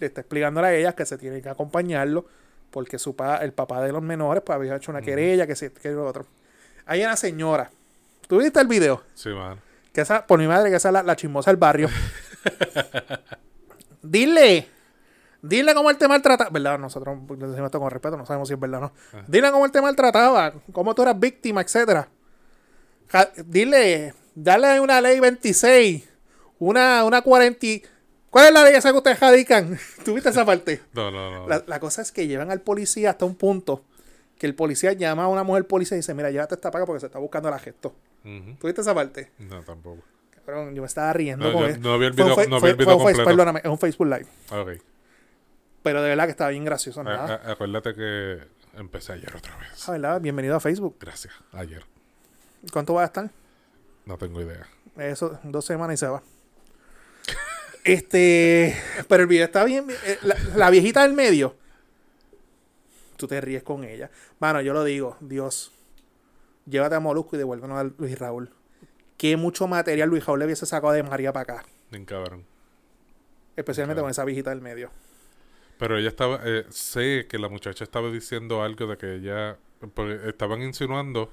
le 0.00 0.06
está 0.06 0.22
explicándole 0.22 0.66
a 0.66 0.74
ella 0.74 0.94
que 0.94 1.06
se 1.06 1.18
tiene 1.18 1.40
que 1.42 1.48
acompañarlo 1.48 2.24
porque 2.70 2.98
su 2.98 3.14
pa- 3.14 3.36
el 3.38 3.52
papá 3.52 3.82
de 3.82 3.92
los 3.92 4.02
menores 4.02 4.42
pues 4.44 4.56
había 4.56 4.74
hecho 4.76 4.90
una 4.90 5.02
querella, 5.02 5.46
que 5.46 5.54
se 5.54 5.70
que 5.72 5.90
lo 5.90 6.06
otro. 6.06 6.26
Hay 6.86 7.04
una 7.04 7.16
señora. 7.16 7.70
¿Tú 8.26 8.38
viste 8.38 8.60
el 8.60 8.66
video? 8.66 9.02
Sí, 9.14 9.28
man. 9.28 9.60
Que 9.92 10.00
esa, 10.00 10.26
por 10.26 10.38
mi 10.40 10.46
madre, 10.46 10.70
que 10.70 10.76
esa 10.76 10.88
es 10.88 10.92
la, 10.94 11.02
la 11.02 11.14
chismosa 11.16 11.50
del 11.50 11.58
barrio. 11.58 11.88
dile, 14.02 14.68
dile 15.42 15.74
cómo 15.74 15.90
él 15.90 15.98
te 15.98 16.08
maltrataba. 16.08 16.48
¿Verdad? 16.50 16.78
Nosotros 16.78 17.18
decimos 17.28 17.66
esto 17.66 17.78
con 17.80 17.90
respeto, 17.90 18.16
no 18.16 18.24
sabemos 18.24 18.48
si 18.48 18.54
es 18.54 18.60
verdad 18.60 18.84
o 18.84 18.92
no. 19.14 19.22
Dile 19.28 19.50
cómo 19.50 19.66
él 19.66 19.70
te 19.72 19.82
maltrataba, 19.82 20.54
cómo 20.72 20.94
tú 20.94 21.02
eras 21.02 21.18
víctima, 21.20 21.60
etcétera. 21.60 22.08
Ja- 23.08 23.30
Dile, 23.44 24.14
dale 24.34 24.80
una 24.80 25.00
ley 25.00 25.20
26, 25.20 26.08
una, 26.58 27.04
una 27.04 27.22
40. 27.22 27.66
y- 27.66 27.82
¿Cuál 28.30 28.46
es 28.46 28.52
la 28.54 28.64
ley 28.64 28.74
esa 28.74 28.90
que 28.92 28.96
ustedes 28.96 29.20
radican? 29.20 29.78
¿Tuviste 30.04 30.30
esa 30.30 30.46
parte? 30.46 30.80
No, 30.94 31.10
no, 31.10 31.30
no. 31.30 31.48
La, 31.48 31.62
la 31.66 31.80
cosa 31.80 32.00
es 32.02 32.12
que 32.12 32.26
llevan 32.26 32.50
al 32.50 32.60
policía 32.62 33.10
hasta 33.10 33.24
un 33.26 33.34
punto 33.34 33.84
que 34.38 34.46
el 34.46 34.54
policía 34.54 34.92
llama 34.94 35.24
a 35.24 35.28
una 35.28 35.44
mujer 35.44 35.66
policía 35.66 35.96
y 35.96 36.00
dice, 36.00 36.14
mira, 36.14 36.30
llévate 36.30 36.54
esta 36.54 36.70
paga 36.70 36.86
porque 36.86 37.00
se 37.00 37.06
está 37.06 37.18
buscando 37.18 37.50
la 37.50 37.58
gesto. 37.58 37.94
¿Tuviste 38.60 38.80
esa 38.80 38.94
parte? 38.94 39.30
No, 39.38 39.62
tampoco. 39.62 40.02
Cabrón, 40.46 40.74
yo 40.74 40.82
me 40.82 40.86
estaba 40.86 41.12
riendo 41.12 41.46
No, 41.46 41.52
con 41.52 41.68
yo 41.70 41.78
no 41.78 41.98
vi 41.98 42.06
el 42.06 42.12
video- 42.12 42.28
no 42.28 42.56
vi 42.56 42.60
fue- 42.60 42.70
el 42.70 42.76
video 42.76 42.96
completo. 42.98 43.24
Perdóname, 43.24 43.60
es 43.62 43.66
un 43.70 43.78
Facebook 43.78 44.06
Live. 44.08 44.26
Ok. 44.50 44.82
Pero 45.82 46.02
de 46.02 46.08
verdad 46.10 46.24
que 46.24 46.30
estaba 46.30 46.50
bien 46.50 46.64
gracioso. 46.64 47.02
Nada. 47.02 47.40
a- 47.44 47.52
acuérdate 47.52 47.94
que 47.94 48.38
empecé 48.74 49.12
ayer 49.14 49.34
otra 49.36 49.56
vez. 49.58 49.88
Ah, 49.88 49.92
¿verdad? 49.92 50.20
Bienvenido 50.20 50.56
a 50.56 50.60
Facebook. 50.60 50.96
Gracias. 51.00 51.34
Ayer. 51.52 51.84
¿Cuánto 52.72 52.94
va 52.94 53.02
a 53.02 53.06
estar? 53.06 53.30
No 54.06 54.16
tengo 54.18 54.40
idea. 54.40 54.66
Eso, 54.96 55.38
dos 55.42 55.64
semanas 55.64 55.94
y 55.94 55.96
se 55.98 56.06
va. 56.06 56.22
Este, 57.84 58.76
pero 59.08 59.24
el 59.24 59.28
video 59.28 59.44
está 59.44 59.64
bien. 59.64 59.86
eh, 60.04 60.18
La, 60.22 60.36
la 60.54 60.70
viejita 60.70 61.02
del 61.02 61.14
medio. 61.14 61.56
Tú 63.16 63.26
te 63.26 63.40
ríes 63.40 63.64
con 63.64 63.82
ella. 63.84 64.08
Mano, 64.38 64.60
yo 64.60 64.72
lo 64.72 64.84
digo, 64.84 65.16
Dios, 65.20 65.72
llévate 66.66 66.94
a 66.94 67.00
Molusco 67.00 67.34
y 67.34 67.38
devuélvenos 67.40 67.78
a 67.78 67.84
Luis 67.84 68.16
Raúl. 68.18 68.50
Qué 69.16 69.36
mucho 69.36 69.66
material 69.66 70.08
Luis 70.08 70.24
Raúl 70.24 70.38
le 70.40 70.44
hubiese 70.46 70.64
sacado 70.66 70.92
de 70.92 71.02
María 71.02 71.32
para 71.32 71.54
acá. 71.56 71.64
Bien 71.90 72.04
cabrón. 72.04 72.44
Especialmente 73.56 74.00
con 74.00 74.10
esa 74.10 74.24
viejita 74.24 74.50
del 74.50 74.60
medio. 74.60 74.90
Pero 75.82 75.98
ella 75.98 76.10
estaba, 76.10 76.38
eh, 76.44 76.64
sé 76.68 77.26
que 77.28 77.38
la 77.38 77.48
muchacha 77.48 77.82
estaba 77.82 78.08
diciendo 78.08 78.62
algo 78.62 78.86
de 78.86 78.96
que 78.96 79.16
ella, 79.16 79.56
porque 79.94 80.28
estaban 80.28 80.62
insinuando 80.62 81.32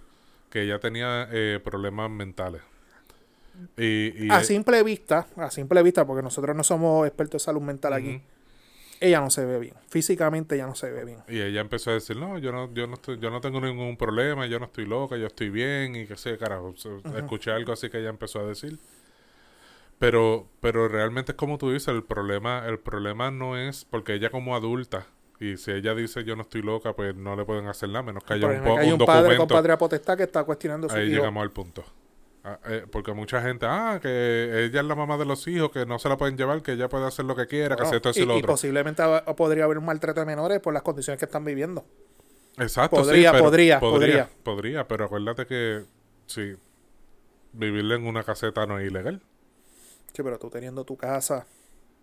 que 0.49 0.63
ella 0.63 0.79
tenía 0.79 1.29
eh, 1.31 1.59
problemas 1.63 2.09
mentales. 2.09 2.63
Y, 3.77 4.25
y 4.25 4.31
a 4.31 4.43
simple 4.43 4.81
vista, 4.81 5.27
a 5.35 5.51
simple 5.51 5.83
vista, 5.83 6.03
porque 6.07 6.23
nosotros 6.23 6.55
no 6.55 6.63
somos 6.63 7.05
expertos 7.05 7.43
en 7.43 7.45
salud 7.45 7.61
mental 7.61 7.93
aquí, 7.93 8.23
ella 8.99 9.21
no 9.21 9.29
se 9.29 9.45
ve 9.45 9.59
bien. 9.59 9.75
Físicamente 9.87 10.55
ella 10.55 10.65
no 10.65 10.73
se 10.73 10.89
ve 10.89 11.05
bien. 11.05 11.19
Y 11.27 11.41
ella 11.41 11.61
empezó 11.61 11.91
a 11.91 11.93
decir, 11.93 12.17
no, 12.17 12.39
yo 12.39 12.51
no, 12.51 12.73
yo 12.73 12.87
no 12.87 12.95
estoy, 12.95 13.19
yo 13.19 13.29
no 13.29 13.41
tengo 13.41 13.61
ningún 13.61 13.97
problema, 13.97 14.47
yo 14.47 14.57
no 14.57 14.65
estoy 14.65 14.87
loca, 14.87 15.15
yo 15.15 15.27
estoy 15.27 15.51
bien, 15.51 15.95
y 15.95 16.07
que 16.07 16.17
sé, 16.17 16.39
carajo. 16.39 16.73
Escuché 17.15 17.51
algo 17.51 17.71
así 17.71 17.91
que 17.91 17.99
ella 17.99 18.09
empezó 18.09 18.39
a 18.39 18.45
decir. 18.45 18.79
Pero, 19.99 20.47
pero 20.61 20.87
realmente 20.87 21.33
es 21.33 21.37
como 21.37 21.57
tú 21.57 21.71
dices, 21.71 21.89
el 21.89 22.03
problema, 22.03 22.65
el 22.67 22.79
problema 22.79 23.31
no 23.31 23.57
es 23.57 23.85
porque 23.85 24.13
ella 24.15 24.29
como 24.29 24.55
adulta, 24.55 25.07
y 25.39 25.57
si 25.57 25.71
ella 25.71 25.93
dice 25.95 26.23
yo 26.23 26.35
no 26.35 26.43
estoy 26.43 26.61
loca, 26.61 26.95
pues 26.95 27.15
no 27.15 27.35
le 27.35 27.45
pueden 27.45 27.67
hacer 27.67 27.89
nada, 27.89 28.03
menos 28.03 28.23
que 28.23 28.33
haya 28.33 28.47
un, 28.47 28.61
po- 28.61 28.75
que 28.75 28.79
hay 28.79 28.91
un 28.91 28.93
un 28.93 29.03
padre 29.05 29.35
con 29.35 29.47
patria 29.49 29.77
potestad 29.77 30.17
que 30.17 30.23
está 30.23 30.43
cuestionando 30.43 30.87
su 30.89 30.95
Ahí 30.95 31.05
hijo. 31.09 31.15
llegamos 31.15 31.41
al 31.43 31.51
punto. 31.51 31.83
Ah, 32.43 32.59
eh, 32.65 32.85
porque 32.89 33.13
mucha 33.13 33.41
gente, 33.41 33.65
ah, 33.67 33.99
que 34.01 34.65
ella 34.65 34.79
es 34.81 34.85
la 34.85 34.95
mamá 34.95 35.17
de 35.17 35.25
los 35.25 35.47
hijos, 35.47 35.71
que 35.71 35.85
no 35.85 35.99
se 35.99 36.09
la 36.09 36.17
pueden 36.17 36.37
llevar, 36.37 36.61
que 36.61 36.73
ella 36.73 36.89
puede 36.89 37.05
hacer 37.05 37.25
lo 37.25 37.35
que 37.35 37.47
quiera, 37.47 37.75
que 37.75 37.81
Bueno, 37.81 37.83
hace 37.83 37.97
esto 37.97 38.11
y 38.15 38.23
y, 38.23 38.25
lo 38.25 38.37
y 38.37 38.37
otro. 38.37 38.43
posiblemente 38.43 39.03
hab- 39.03 39.35
podría 39.35 39.65
haber 39.65 39.77
un 39.77 39.85
maltrato 39.85 40.19
de 40.21 40.25
menores 40.25 40.59
por 40.59 40.73
las 40.73 40.83
condiciones 40.83 41.19
que 41.19 41.25
están 41.25 41.45
viviendo. 41.45 41.85
Exacto, 42.57 43.03
Podría, 43.03 43.31
sí, 43.31 43.37
pero 43.37 43.43
podría, 43.43 43.79
podría, 43.79 44.29
podría, 44.43 44.87
pero 44.87 45.05
acuérdate 45.05 45.45
que 45.45 45.85
sí, 46.27 46.55
vivirle 47.53 47.95
en 47.95 48.07
una 48.07 48.23
caseta 48.23 48.65
no 48.65 48.79
es 48.79 48.87
ilegal. 48.89 49.21
Sí, 50.13 50.23
pero 50.23 50.37
tú 50.39 50.49
teniendo 50.49 50.83
tu 50.83 50.97
casa 50.97 51.45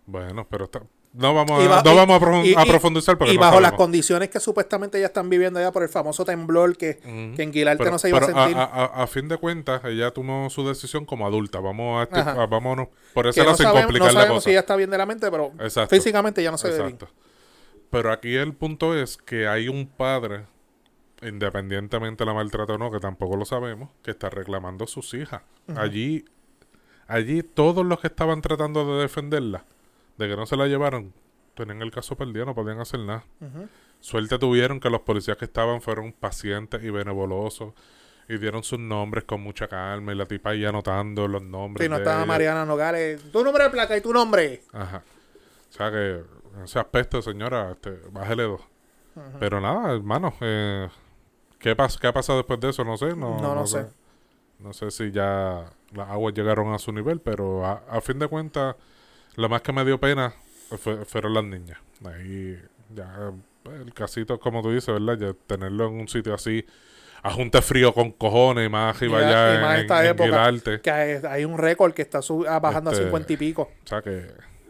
Bueno, 0.05 0.47
pero 0.49 0.65
está, 0.65 0.81
no 1.13 1.33
vamos 1.33 1.59
a, 1.67 1.81
no 1.83 1.95
vamos 1.95 2.21
a, 2.23 2.45
y- 2.45 2.53
a 2.55 2.65
profundizar 2.65 3.17
porque 3.17 3.33
y 3.33 3.35
no 3.35 3.41
bajo 3.41 3.55
las 3.59 3.69
sabemos. 3.69 3.77
condiciones 3.85 4.29
que 4.29 4.39
supuestamente 4.39 4.99
ya 4.99 5.07
están 5.07 5.29
viviendo 5.29 5.59
allá 5.59 5.71
por 5.71 5.83
el 5.83 5.89
famoso 5.89 6.23
temblor 6.25 6.77
que, 6.77 6.99
Ujú. 7.03 7.35
que 7.35 7.43
en 7.43 7.51
Guilarte 7.51 7.79
Pero- 7.79 7.91
no 7.91 7.99
se 7.99 8.09
iba 8.09 8.19
a 8.19 8.23
sentir. 8.25 8.55
A, 8.57 8.63
a- 8.63 9.03
a 9.03 9.07
fin 9.07 9.27
de 9.27 9.37
cuentas, 9.37 9.81
ella 9.85 10.11
tomó 10.11 10.49
su 10.49 10.67
decisión 10.67 11.05
como 11.05 11.25
adulta. 11.27 11.59
Vamos 11.59 12.07
a, 12.11 12.45
vámonos 12.45 12.87
por 13.13 13.27
ese 13.27 13.39
no 13.41 13.45
lado 13.47 13.57
sin 13.57 13.63
sabemos, 13.65 13.81
no 13.81 13.87
complicar 13.87 14.13
la 14.13 14.19
sabemos 14.21 14.35
cosa. 14.37 14.43
si 14.45 14.49
ella 14.51 14.59
está 14.61 14.75
bien 14.75 14.89
de 14.89 14.97
la 14.97 15.05
mente, 15.05 15.29
pero 15.31 15.51
Exacto. 15.59 15.95
físicamente 15.95 16.41
ya 16.43 16.51
no 16.51 16.57
se 16.57 16.69
ve 16.69 16.75
bien. 16.77 16.87
Exacto. 16.95 17.13
Pero 17.89 18.11
aquí 18.11 18.35
el 18.35 18.53
punto 18.53 18.95
es 18.95 19.17
que 19.17 19.47
hay 19.47 19.69
un 19.69 19.87
padre, 19.87 20.45
independientemente 21.21 22.23
de 22.23 22.25
la 22.27 22.33
maltrata 22.33 22.73
o 22.73 22.77
no, 22.77 22.91
que 22.91 22.99
tampoco 22.99 23.35
lo 23.37 23.45
sabemos, 23.45 23.89
que 24.03 24.11
está 24.11 24.29
reclamando 24.29 24.83
a 24.85 24.87
sus 24.87 25.13
hijas. 25.13 25.41
Allí, 25.75 26.25
allí 27.07 27.43
todos 27.43 27.85
los 27.85 27.99
que 27.99 28.07
estaban 28.07 28.41
tratando 28.41 28.95
de 28.95 29.01
defenderla, 29.03 29.63
de 30.17 30.27
que 30.27 30.35
no 30.35 30.45
se 30.45 30.55
la 30.57 30.67
llevaron, 30.67 31.13
tenían 31.55 31.81
el 31.81 31.91
caso 31.91 32.15
perdido, 32.15 32.45
no 32.45 32.55
podían 32.55 32.79
hacer 32.79 32.99
nada. 32.99 33.23
Suerte 33.99 34.37
tuvieron 34.37 34.79
que 34.79 34.89
los 34.89 35.01
policías 35.01 35.37
que 35.37 35.45
estaban 35.45 35.81
fueron 35.81 36.11
pacientes 36.13 36.83
y 36.83 36.89
benevoliosos 36.91 37.73
y 38.29 38.37
dieron 38.37 38.61
sus 38.63 38.77
nombres 38.79 39.23
con 39.23 39.41
mucha 39.41 39.67
calma 39.67 40.11
y 40.11 40.15
la 40.15 40.25
tipa 40.25 40.51
ahí 40.51 40.65
anotando 40.65 41.27
los 41.27 41.41
nombres. 41.41 41.83
Si 41.85 41.89
no 41.89 41.95
de 41.95 42.01
estaba 42.01 42.17
ella. 42.19 42.25
Mariana 42.27 42.65
Nogales, 42.65 43.31
tu 43.31 43.43
número 43.43 43.63
de 43.63 43.69
placa 43.71 43.97
y 43.97 44.01
tu 44.01 44.13
nombre. 44.13 44.61
Ajá. 44.73 45.01
O 45.69 45.73
sea 45.73 45.89
que 45.91 46.21
en 46.57 46.63
ese 46.63 46.77
aspecto, 46.79 47.21
señora, 47.21 47.71
este, 47.71 47.91
bájele 48.11 48.43
dos. 48.43 48.61
Pero 49.39 49.59
nada, 49.59 49.93
hermano, 49.95 50.33
eh, 50.41 50.87
¿qué, 51.57 51.75
pas- 51.75 51.97
¿qué 51.99 52.05
ha 52.07 52.13
pasado 52.13 52.37
después 52.39 52.59
de 52.59 52.69
eso? 52.69 52.83
No 52.83 52.97
sé. 52.97 53.15
No, 53.15 53.39
No, 53.41 53.55
no 53.55 53.65
sé. 53.65 53.87
No 54.59 54.73
sé 54.73 54.89
si 54.91 55.11
ya 55.11 55.65
las 55.93 56.09
aguas 56.09 56.33
llegaron 56.33 56.73
a 56.73 56.79
su 56.79 56.91
nivel, 56.91 57.19
pero 57.21 57.65
a, 57.65 57.83
a 57.89 58.01
fin 58.01 58.17
de 58.19 58.27
cuentas, 58.27 58.75
lo 59.35 59.49
más 59.49 59.61
que 59.61 59.71
me 59.71 59.85
dio 59.85 59.99
pena 59.99 60.33
fue- 60.79 61.05
fueron 61.05 61.33
las 61.35 61.43
niñas. 61.43 61.77
Ahí 62.05 62.59
ya 62.93 63.31
el 63.65 63.93
casito, 63.93 64.39
como 64.39 64.61
tú 64.61 64.71
dices, 64.71 64.87
¿verdad? 64.93 65.17
Ya 65.27 65.33
tenerlo 65.45 65.87
en 65.87 65.99
un 66.01 66.07
sitio 66.07 66.33
así, 66.33 66.65
a 67.21 67.31
junte 67.31 67.61
frío 67.61 67.93
con 67.93 68.11
cojones, 68.11 68.69
más 68.69 68.99
Y- 69.01 69.05
allá 69.05 69.59
y 69.59 69.61
más 69.61 69.75
en, 69.75 69.81
esta 69.81 70.03
en 70.05 70.11
época. 70.11 70.51
Que 70.81 70.91
hay, 70.91 71.21
hay 71.29 71.45
un 71.45 71.57
récord 71.57 71.93
que 71.93 72.01
está 72.01 72.21
sub- 72.21 72.45
ah, 72.47 72.59
bajando 72.59 72.91
Este- 72.91 73.03
a 73.03 73.05
50 73.07 73.33
y 73.33 73.37
pico. 73.37 73.61
O 73.83 73.87
sea 73.87 74.01
que 74.01 74.25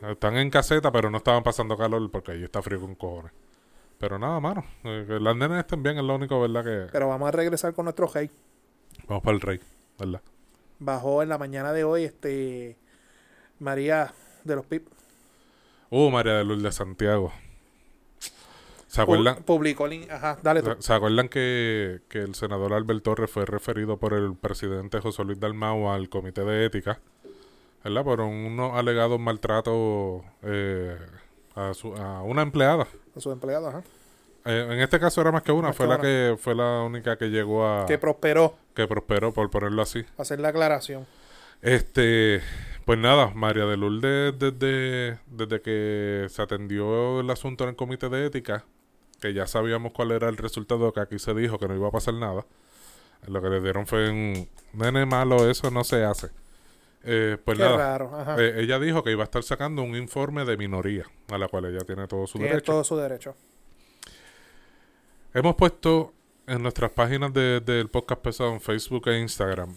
están 0.09 0.35
en 0.37 0.49
caseta, 0.49 0.91
pero 0.91 1.09
no 1.09 1.17
estaban 1.17 1.43
pasando 1.43 1.77
calor 1.77 2.09
porque 2.11 2.33
ahí 2.33 2.43
está 2.43 2.61
frío 2.61 2.81
con 2.81 2.95
cojones. 2.95 3.31
Pero 3.99 4.19
nada, 4.19 4.39
mano. 4.39 4.63
eh, 4.83 5.05
que 5.07 5.19
las 5.19 5.35
nenas 5.35 5.59
estén 5.59 5.81
bien 5.81 5.97
es 5.97 6.03
lo 6.03 6.15
único, 6.15 6.39
¿verdad? 6.41 6.63
Que 6.63 6.91
Pero 6.91 7.07
vamos 7.07 7.27
a 7.29 7.31
regresar 7.31 7.73
con 7.73 7.85
nuestro 7.85 8.07
rey. 8.07 8.29
vamos 9.07 9.23
para 9.23 9.35
el 9.35 9.41
rey, 9.41 9.59
¿verdad? 9.97 10.21
Bajó 10.79 11.23
en 11.23 11.29
la 11.29 11.37
mañana 11.37 11.73
de 11.73 11.83
hoy 11.83 12.03
este 12.03 12.77
María 13.59 14.13
de 14.43 14.55
los 14.55 14.65
Pip. 14.65 14.87
Uh, 15.89 16.09
María 16.09 16.33
de 16.33 16.43
Lourdes 16.43 16.75
Santiago. 16.75 17.31
¿Se 18.87 19.01
acuerdan? 19.01 19.37
Pu- 19.37 19.43
Publicó 19.45 19.87
Ajá, 20.09 20.37
dale 20.41 20.61
tú. 20.61 20.71
¿Se- 20.77 20.81
¿Se 20.81 20.93
acuerdan 20.93 21.27
que, 21.29 22.01
que 22.09 22.19
el 22.19 22.35
senador 22.35 22.73
Albert 22.73 23.03
Torres 23.03 23.29
fue 23.29 23.45
referido 23.45 23.97
por 23.97 24.13
el 24.13 24.35
presidente 24.35 24.99
José 25.01 25.23
Luis 25.23 25.39
Dalmau 25.39 25.89
al 25.89 26.09
comité 26.09 26.43
de 26.43 26.65
ética? 26.65 26.99
¿Verdad? 27.83 28.03
Por 28.03 28.21
unos 28.21 28.73
alegados 28.75 29.19
maltratos 29.19 30.23
eh, 30.43 30.97
a, 31.55 31.73
su- 31.73 31.93
a 31.95 32.21
una 32.23 32.41
empleada. 32.41 32.87
A 33.15 33.19
sus 33.19 33.33
empleados, 33.33 33.69
ajá. 33.73 33.83
Eh, 34.47 34.67
en 34.71 34.79
este 34.79 34.99
caso 34.99 35.19
era 35.21 35.31
más 35.31 35.43
que 35.43 35.51
una, 35.51 35.69
Más 35.69 35.77
fue 35.77 35.85
que 35.87 35.89
la 35.93 35.99
que 35.99 36.35
fue 36.39 36.55
la 36.55 36.81
única 36.83 37.17
que 37.17 37.25
llegó 37.29 37.67
a 37.67 37.85
Que 37.85 37.97
prosperó 37.97 38.55
que 38.73 38.87
prosperó, 38.87 39.33
por 39.33 39.49
ponerlo 39.49 39.81
así. 39.81 40.05
hacer 40.17 40.39
la 40.39 40.49
aclaración. 40.49 41.05
Este, 41.61 42.41
pues 42.85 42.99
nada, 42.99 43.31
María 43.33 43.65
de 43.65 43.75
Lourdes 43.75 44.37
desde, 44.37 45.19
desde 45.25 45.61
que 45.61 46.27
se 46.29 46.41
atendió 46.41 47.19
el 47.21 47.29
asunto 47.31 47.63
en 47.63 47.71
el 47.71 47.75
comité 47.75 48.09
de 48.09 48.25
ética, 48.27 48.63
que 49.19 49.33
ya 49.33 49.47
sabíamos 49.47 49.91
cuál 49.93 50.11
era 50.11 50.29
el 50.29 50.37
resultado, 50.37 50.93
que 50.93 50.99
aquí 50.99 51.17
se 51.17 51.33
dijo 51.33 51.57
que 51.57 51.67
no 51.67 51.75
iba 51.75 51.87
a 51.87 51.91
pasar 51.91 52.13
nada. 52.13 52.45
Lo 53.27 53.41
que 53.41 53.49
le 53.49 53.59
dieron 53.61 53.87
fue 53.87 54.09
un 54.11 54.47
nene 54.73 55.05
malo, 55.07 55.49
eso 55.49 55.71
no 55.71 55.83
se 55.83 56.03
hace. 56.05 56.29
Eh, 57.03 57.37
pues 57.43 57.57
Qué 57.57 57.63
nada, 57.63 57.77
raro, 57.97 58.11
ajá. 58.15 58.35
eh, 58.39 58.61
ella 58.61 58.77
dijo 58.79 59.03
que 59.03 59.11
iba 59.11 59.23
a 59.23 59.25
estar 59.25 59.41
sacando 59.41 59.81
un 59.81 59.95
informe 59.95 60.45
de 60.45 60.55
minoría, 60.57 61.05
a 61.31 61.37
la 61.39 61.47
cual 61.47 61.65
ella 61.65 61.83
tiene 61.85 62.07
todo 62.07 62.27
su 62.27 62.33
Tiene 62.37 62.49
derecho. 62.53 62.71
todo 62.73 62.83
su 62.83 62.95
derecho. 62.95 63.35
Hemos 65.33 65.55
puesto 65.55 66.13
en 66.47 66.61
nuestras 66.63 66.91
páginas 66.91 67.33
de- 67.33 67.59
del 67.61 67.89
podcast 67.89 68.21
pesado 68.21 68.53
en 68.53 68.61
Facebook 68.61 69.07
e 69.09 69.19
Instagram 69.19 69.75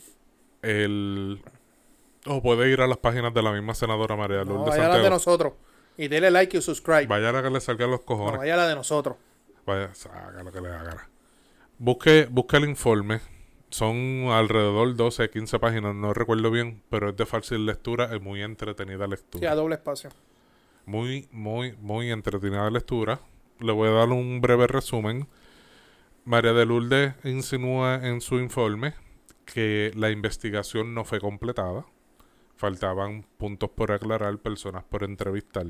el... 0.63 1.43
O 2.27 2.43
puede 2.43 2.71
ir 2.71 2.81
a 2.83 2.87
las 2.87 2.99
páginas 2.99 3.33
de 3.33 3.43
la 3.43 3.51
misma 3.53 3.75
senadora 3.75 4.15
María 4.15 4.45
No, 4.45 4.53
Lourdes 4.55 4.71
vaya 4.77 4.87
a 4.87 4.97
la 4.97 5.03
de 5.03 5.11
nosotros. 5.11 5.55
Y 5.97 6.09
dele 6.09 6.31
like 6.31 6.57
y 6.57 6.61
subscribe. 6.61 7.07
Vaya 7.07 7.33
la 7.33 7.43
que 7.43 7.49
le 7.51 7.61
salgan 7.61 7.91
los 7.91 8.01
No, 8.01 8.07
cojones. 8.07 8.39
vaya 8.39 8.57
la 8.57 8.69
de 8.69 8.75
nosotros. 8.75 9.17
Vaya, 9.67 9.91
lo 10.45 10.53
que 10.53 10.61
le 10.61 10.69
haga. 10.69 11.09
Busque, 11.79 12.27
busque 12.31 12.59
el 12.59 12.65
informe. 12.69 13.21
Son 13.71 13.97
alrededor 14.31 14.97
12, 14.97 15.31
15 15.31 15.59
páginas, 15.59 15.95
no 15.95 16.13
recuerdo 16.13 16.51
bien, 16.51 16.83
pero 16.91 17.11
es 17.11 17.17
de 17.17 17.25
fácil 17.25 17.65
lectura, 17.65 18.15
es 18.15 18.21
muy 18.21 18.43
entretenida 18.43 18.99
Sí, 18.99 19.03
a 19.05 19.07
lectura. 19.09 19.55
doble 19.55 19.75
espacio. 19.77 20.11
Muy, 20.87 21.27
muy, 21.33 21.73
muy 21.81 22.11
entretenida 22.11 22.69
lectura. 22.69 23.21
Le 23.61 23.73
voy 23.73 23.89
a 23.89 23.93
dar 23.93 24.09
un 24.11 24.41
breve 24.43 24.67
resumen. 24.67 25.27
María 26.25 26.53
de 26.53 26.67
Lourdes 26.67 27.15
insinúa 27.25 28.07
en 28.07 28.21
su 28.21 28.37
informe 28.37 28.95
que 29.47 29.91
la 29.97 30.11
investigación 30.11 30.95
no 30.95 31.05
fue 31.05 31.21
completada. 31.21 31.87
Faltaban 32.57 33.25
puntos 33.39 33.71
por 33.71 33.91
aclarar, 33.91 34.39
personas 34.39 34.85
por 34.85 35.03
entrevistar. 35.03 35.67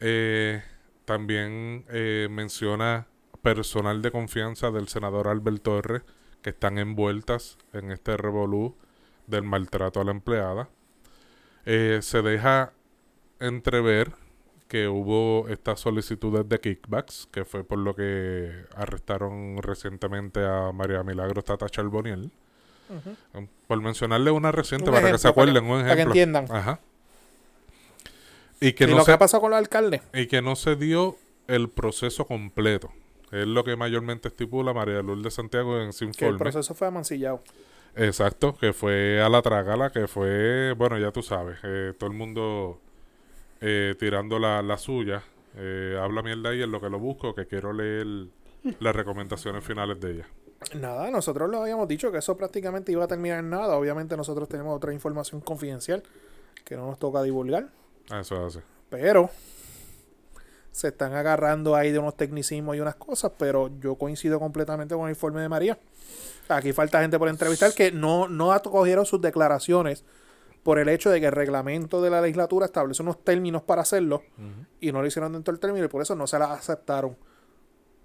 Eh, 0.00 0.62
también 1.04 1.86
eh, 1.88 2.28
menciona 2.30 3.08
personal 3.42 4.02
de 4.02 4.10
confianza 4.10 4.70
del 4.70 4.88
senador 4.88 5.28
Albert 5.28 5.62
Torres 5.62 6.02
que 6.42 6.50
están 6.50 6.78
envueltas 6.78 7.58
en 7.72 7.90
este 7.90 8.16
revolú 8.16 8.76
del 9.26 9.44
maltrato 9.44 10.00
a 10.00 10.04
la 10.04 10.10
empleada. 10.10 10.68
Eh, 11.64 12.00
se 12.02 12.22
deja 12.22 12.72
entrever 13.40 14.12
que 14.68 14.86
hubo 14.86 15.48
estas 15.48 15.80
solicitudes 15.80 16.46
de 16.48 16.60
kickbacks, 16.60 17.26
que 17.32 17.44
fue 17.44 17.64
por 17.64 17.78
lo 17.78 17.94
que 17.96 18.52
arrestaron 18.76 19.56
recientemente 19.62 20.44
a 20.44 20.72
María 20.72 21.02
Milagros 21.02 21.44
Tata 21.44 21.68
Charboniel. 21.68 22.30
Ujú. 22.90 23.46
Por 23.66 23.80
mencionarle 23.82 24.30
una 24.30 24.52
reciente 24.52 24.84
Un 24.86 24.90
para 24.94 25.00
que 25.00 25.06
ejemplo, 25.08 25.18
se 25.18 25.28
acuerden, 25.28 25.54
para 25.54 25.66
que- 25.66 25.72
un 25.72 25.80
para 25.82 25.86
que 25.86 25.92
ejemplo. 26.00 26.12
entiendan. 26.12 26.46
Ajá. 26.50 26.80
Y 28.60 28.72
que, 28.72 28.84
y 28.84 28.86
no 28.88 28.96
lo 28.96 29.00
se, 29.02 29.06
que 29.06 29.12
ha 29.12 29.18
pasado 29.18 29.40
con 29.42 29.50
los 29.50 29.58
alcaldes. 29.58 30.02
y 30.12 30.26
que 30.26 30.42
no 30.42 30.56
se 30.56 30.76
dio 30.76 31.16
el 31.46 31.68
proceso 31.68 32.26
completo. 32.26 32.90
Es 33.30 33.46
lo 33.46 33.62
que 33.62 33.76
mayormente 33.76 34.28
estipula 34.28 34.72
María 34.72 35.00
Lourdes 35.02 35.34
Santiago 35.34 35.80
en 35.80 35.92
su 35.92 36.10
Que 36.12 36.26
el 36.26 36.36
proceso 36.38 36.74
fue 36.74 36.88
amancillado. 36.88 37.42
Exacto, 37.94 38.56
que 38.56 38.72
fue 38.72 39.20
a 39.22 39.28
la 39.28 39.42
tragala, 39.42 39.90
que 39.90 40.08
fue, 40.08 40.72
bueno, 40.76 40.98
ya 40.98 41.10
tú 41.10 41.22
sabes, 41.22 41.58
eh, 41.62 41.92
todo 41.98 42.10
el 42.10 42.16
mundo 42.16 42.80
eh, 43.60 43.94
tirando 43.98 44.38
la, 44.38 44.62
la 44.62 44.78
suya. 44.78 45.22
Eh, 45.56 45.98
habla 46.00 46.22
mierda 46.22 46.50
ahí 46.50 46.62
en 46.62 46.70
lo 46.70 46.80
que 46.80 46.88
lo 46.88 46.98
busco, 46.98 47.34
que 47.34 47.46
quiero 47.46 47.72
leer 47.72 48.06
las 48.80 48.94
recomendaciones 48.94 49.64
finales 49.64 50.00
de 50.00 50.12
ella. 50.12 50.28
Nada, 50.74 51.10
nosotros 51.10 51.48
lo 51.48 51.62
habíamos 51.62 51.86
dicho 51.88 52.10
que 52.10 52.18
eso 52.18 52.36
prácticamente 52.36 52.92
iba 52.92 53.04
a 53.04 53.08
terminar 53.08 53.38
en 53.38 53.50
nada. 53.50 53.76
Obviamente 53.76 54.16
nosotros 54.16 54.48
tenemos 54.48 54.76
otra 54.76 54.92
información 54.92 55.40
confidencial 55.40 56.02
que 56.64 56.76
no 56.76 56.86
nos 56.86 56.98
toca 56.98 57.22
divulgar. 57.22 57.68
Ah, 58.10 58.20
Eso 58.20 58.46
es 58.46 58.56
así. 58.56 58.64
Pero 58.90 59.30
se 60.72 60.88
están 60.88 61.14
agarrando 61.14 61.74
ahí 61.74 61.90
de 61.92 61.98
unos 61.98 62.16
tecnicismos 62.16 62.76
y 62.76 62.80
unas 62.80 62.94
cosas, 62.96 63.32
pero 63.38 63.70
yo 63.80 63.96
coincido 63.96 64.38
completamente 64.38 64.94
con 64.94 65.04
el 65.04 65.10
informe 65.10 65.40
de 65.40 65.48
María. 65.48 65.78
Aquí 66.48 66.72
falta 66.72 67.00
gente 67.00 67.18
por 67.18 67.28
entrevistar 67.28 67.72
que 67.74 67.90
no, 67.90 68.28
no 68.28 68.52
acogieron 68.52 69.04
sus 69.04 69.20
declaraciones 69.20 70.04
por 70.68 70.78
el 70.78 70.90
hecho 70.90 71.08
de 71.08 71.18
que 71.18 71.24
el 71.24 71.32
reglamento 71.32 72.02
de 72.02 72.10
la 72.10 72.20
legislatura 72.20 72.66
establece 72.66 73.02
unos 73.02 73.24
términos 73.24 73.62
para 73.62 73.80
hacerlo 73.80 74.22
y 74.80 74.92
no 74.92 75.00
lo 75.00 75.06
hicieron 75.06 75.32
dentro 75.32 75.50
del 75.50 75.58
término 75.58 75.86
y 75.86 75.88
por 75.88 76.02
eso 76.02 76.14
no 76.14 76.26
se 76.26 76.38
las 76.38 76.50
aceptaron. 76.50 77.16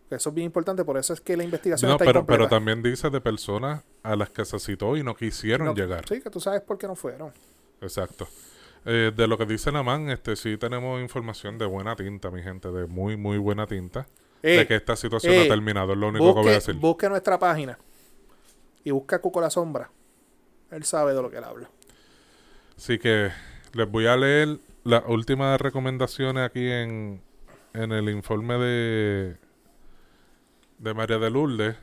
Eso 0.10 0.30
es 0.30 0.34
bien 0.36 0.46
importante, 0.46 0.86
por 0.86 0.96
eso 0.96 1.12
es 1.12 1.20
que 1.20 1.36
la 1.36 1.44
investigación 1.44 1.90
No, 1.90 1.96
está 1.96 2.06
pero, 2.06 2.20
incompleta. 2.20 2.38
pero 2.38 2.50
también 2.50 2.82
dice 2.82 3.10
de 3.10 3.20
personas 3.20 3.84
a 4.02 4.16
las 4.16 4.30
que 4.30 4.46
se 4.46 4.60
citó 4.60 4.96
y 4.96 5.04
no 5.04 5.14
quisieron 5.14 5.68
No, 5.68 5.76
llegar. 5.76 6.08
Sí, 6.08 6.22
que 6.22 6.30
tú 6.30 6.40
sabes 6.40 6.62
por 6.62 6.78
qué 6.78 6.88
no 6.88 6.96
fueron. 6.96 7.34
Exacto. 7.82 8.30
Eh, 8.86 9.12
de 9.14 9.28
lo 9.28 9.38
que 9.38 9.46
dice 9.46 9.70
Namán, 9.70 10.10
este, 10.10 10.38
sí 10.38 10.56
tenemos 10.56 11.02
información 11.02 11.58
de 11.58 11.66
buena 11.66 11.98
tinta, 11.98 12.32
mi 12.32 12.44
gente, 12.44 12.72
de 12.72 12.88
muy, 12.88 13.18
muy 13.18 13.40
buena 13.40 13.68
tinta. 13.68 14.08
Eh, 14.42 14.60
de 14.60 14.68
que 14.68 14.76
esta 14.76 14.96
situación 14.96 15.34
eh, 15.34 15.48
ha 15.48 15.48
terminado, 15.50 15.92
es 15.92 15.98
lo 16.00 16.08
único 16.08 16.34
que 16.34 16.40
voy 16.40 16.50
a 16.52 16.54
decir. 16.54 16.76
busque 16.76 17.10
nuestra 17.10 17.38
página 17.38 17.78
y 18.86 18.92
busca 18.92 19.18
a 19.18 19.20
Cuco 19.20 19.42
la 19.42 19.50
Sombra. 19.50 19.92
Él 20.72 20.86
sabe 20.86 21.14
de 21.14 21.22
lo 21.22 21.30
que 21.30 21.40
él 21.40 21.44
habla. 21.44 21.70
Así 22.84 23.00
que 23.00 23.32
les 23.72 23.90
voy 23.90 24.08
a 24.08 24.18
leer 24.18 24.60
las 24.84 25.04
últimas 25.08 25.62
recomendaciones 25.62 26.44
aquí 26.44 26.70
en, 26.70 27.22
en 27.74 27.94
el 27.94 28.10
informe 28.10 28.56
de, 28.56 29.38
de 30.80 30.94
María 30.94 31.18
de 31.18 31.30
Lourdes. 31.30 31.78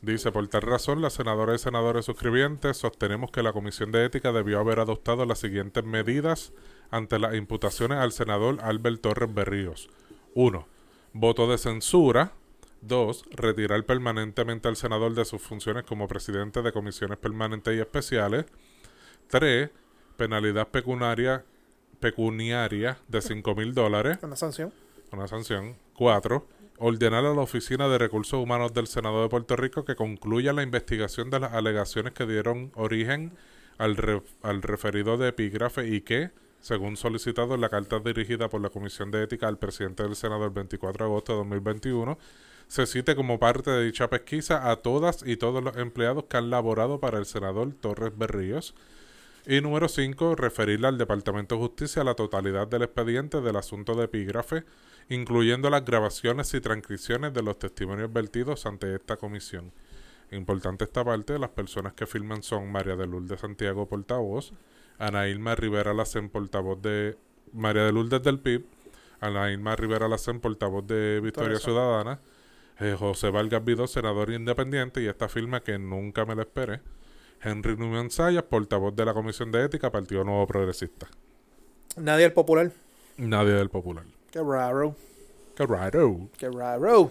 Dice, 0.00 0.32
por 0.32 0.48
tal 0.48 0.62
razón, 0.62 1.02
las 1.02 1.12
senadoras 1.12 1.60
y 1.60 1.64
senadores 1.64 2.06
suscribientes 2.06 2.78
sostenemos 2.78 3.30
que 3.30 3.42
la 3.42 3.52
Comisión 3.52 3.92
de 3.92 4.06
Ética 4.06 4.32
debió 4.32 4.58
haber 4.58 4.80
adoptado 4.80 5.26
las 5.26 5.40
siguientes 5.40 5.84
medidas 5.84 6.54
ante 6.90 7.18
las 7.18 7.34
imputaciones 7.34 7.98
al 7.98 8.12
senador 8.12 8.56
Albert 8.62 9.02
Torres 9.02 9.34
Berríos. 9.34 9.90
1. 10.32 10.66
Voto 11.12 11.46
de 11.46 11.58
censura. 11.58 12.32
2. 12.80 13.24
Retirar 13.32 13.84
permanentemente 13.84 14.66
al 14.66 14.76
senador 14.76 15.12
de 15.12 15.26
sus 15.26 15.42
funciones 15.42 15.84
como 15.84 16.08
presidente 16.08 16.62
de 16.62 16.72
comisiones 16.72 17.18
permanentes 17.18 17.76
y 17.76 17.80
especiales. 17.80 18.46
3. 19.28 19.68
Penalidad 20.16 20.68
pecuniaria, 20.68 21.44
pecuniaria 22.00 22.98
de 23.08 23.20
5 23.22 23.54
mil 23.54 23.74
dólares, 23.74 24.18
Una 24.22 24.36
sanción. 24.36 24.72
una 25.12 25.26
sanción. 25.28 25.76
4. 25.94 26.46
Ordenar 26.78 27.24
a 27.24 27.34
la 27.34 27.40
Oficina 27.40 27.88
de 27.88 27.98
Recursos 27.98 28.38
Humanos 28.42 28.74
del 28.74 28.86
Senado 28.86 29.22
de 29.22 29.28
Puerto 29.28 29.56
Rico 29.56 29.84
que 29.84 29.96
concluya 29.96 30.52
la 30.52 30.62
investigación 30.62 31.30
de 31.30 31.40
las 31.40 31.54
alegaciones 31.54 32.12
que 32.12 32.26
dieron 32.26 32.70
origen 32.74 33.32
al, 33.78 33.96
re- 33.96 34.22
al 34.42 34.62
referido 34.62 35.16
de 35.16 35.28
epígrafe 35.28 35.88
y 35.88 36.02
que, 36.02 36.30
según 36.60 36.96
solicitado 36.98 37.54
en 37.54 37.62
la 37.62 37.70
carta 37.70 37.98
dirigida 38.00 38.48
por 38.48 38.60
la 38.60 38.68
Comisión 38.70 39.10
de 39.10 39.22
Ética 39.22 39.48
al 39.48 39.58
presidente 39.58 40.02
del 40.02 40.16
Senado 40.16 40.44
el 40.44 40.50
24 40.50 41.04
de 41.06 41.10
agosto 41.10 41.32
de 41.32 41.38
2021, 41.38 42.18
se 42.68 42.86
cite 42.86 43.14
como 43.16 43.38
parte 43.38 43.70
de 43.70 43.84
dicha 43.84 44.10
pesquisa 44.10 44.70
a 44.70 44.76
todas 44.76 45.22
y 45.26 45.36
todos 45.36 45.62
los 45.62 45.76
empleados 45.76 46.24
que 46.24 46.36
han 46.36 46.50
laborado 46.50 47.00
para 47.00 47.18
el 47.18 47.24
senador 47.26 47.72
Torres 47.80 48.12
Berríos. 48.18 48.74
Y 49.48 49.60
número 49.60 49.86
5, 49.86 50.34
referirle 50.34 50.88
al 50.88 50.98
Departamento 50.98 51.54
de 51.54 51.60
Justicia 51.60 52.02
la 52.02 52.14
totalidad 52.14 52.66
del 52.66 52.82
expediente 52.82 53.40
del 53.40 53.54
asunto 53.54 53.94
de 53.94 54.06
epígrafe, 54.06 54.64
incluyendo 55.08 55.70
las 55.70 55.84
grabaciones 55.84 56.52
y 56.52 56.60
transcripciones 56.60 57.32
de 57.32 57.44
los 57.44 57.56
testimonios 57.56 58.12
vertidos 58.12 58.66
ante 58.66 58.92
esta 58.92 59.16
comisión. 59.16 59.70
Importante 60.32 60.82
esta 60.82 61.04
parte, 61.04 61.38
las 61.38 61.50
personas 61.50 61.92
que 61.92 62.06
firman 62.06 62.42
son 62.42 62.72
María 62.72 62.96
de 62.96 63.06
Lourdes 63.06 63.38
Santiago, 63.38 63.88
portavoz, 63.88 64.52
Ana 64.98 65.28
Irma 65.28 65.54
Rivera 65.54 65.94
Lacen, 65.94 66.28
portavoz 66.28 66.82
de 66.82 67.16
María 67.52 67.84
de 67.84 67.92
Lourdes 67.92 68.24
del 68.24 68.40
PIB, 68.40 68.66
Ana 69.20 69.52
Irma 69.52 69.76
Rivera 69.76 70.08
Lacen, 70.08 70.40
portavoz 70.40 70.88
de 70.88 71.20
Victoria 71.20 71.60
Ciudadana, 71.60 72.18
eh, 72.80 72.96
José 72.98 73.30
Vargas 73.30 73.64
Vidó, 73.64 73.86
senador 73.86 74.32
independiente, 74.32 75.00
y 75.00 75.06
esta 75.06 75.28
firma 75.28 75.60
que 75.60 75.78
nunca 75.78 76.24
me 76.24 76.34
la 76.34 76.42
esperé, 76.42 76.80
Henry 77.42 77.76
Newman 77.76 78.10
Sayas, 78.10 78.42
portavoz 78.44 78.94
de 78.96 79.04
la 79.04 79.14
Comisión 79.14 79.52
de 79.52 79.64
Ética, 79.64 79.90
Partido 79.90 80.24
Nuevo 80.24 80.46
Progresista. 80.46 81.06
Nadie 81.96 82.24
el 82.26 82.32
popular. 82.32 82.70
Nadie 83.16 83.52
del 83.52 83.70
Popular. 83.70 84.04
Qué 84.30 84.40
raro. 84.42 84.94
Qué 85.56 85.64
raro. 85.66 86.28
Qué 86.36 86.50
raro. 86.50 87.10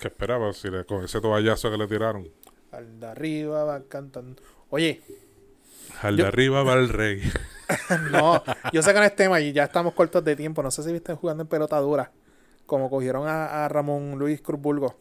¿Qué 0.00 0.08
esperaba 0.08 0.52
si 0.54 0.70
le, 0.70 0.84
con 0.86 1.04
ese 1.04 1.20
toallazo 1.20 1.70
que 1.70 1.76
le 1.76 1.86
tiraron? 1.86 2.26
Al 2.72 2.98
de 3.00 3.06
arriba 3.06 3.64
va 3.64 3.82
cantando. 3.82 4.40
Oye, 4.70 5.02
Al 6.00 6.16
Yo- 6.16 6.24
de 6.24 6.28
arriba 6.28 6.62
va 6.62 6.74
el 6.74 6.88
rey. 6.88 7.20
no, 8.12 8.42
yo 8.72 8.82
sé 8.82 8.92
que 8.94 8.98
no 8.98 9.04
es 9.04 9.14
tema 9.14 9.40
y 9.40 9.52
ya 9.52 9.64
estamos 9.64 9.92
cortos 9.92 10.24
de 10.24 10.36
tiempo. 10.36 10.62
No 10.62 10.70
sé 10.70 10.82
si 10.82 10.92
viste 10.92 11.14
jugando 11.14 11.42
en 11.42 11.48
pelotadura. 11.48 12.10
Como 12.64 12.88
cogieron 12.88 13.26
a, 13.28 13.64
a 13.64 13.68
Ramón 13.68 14.16
Luis 14.16 14.40
Cruzburgo 14.40 14.94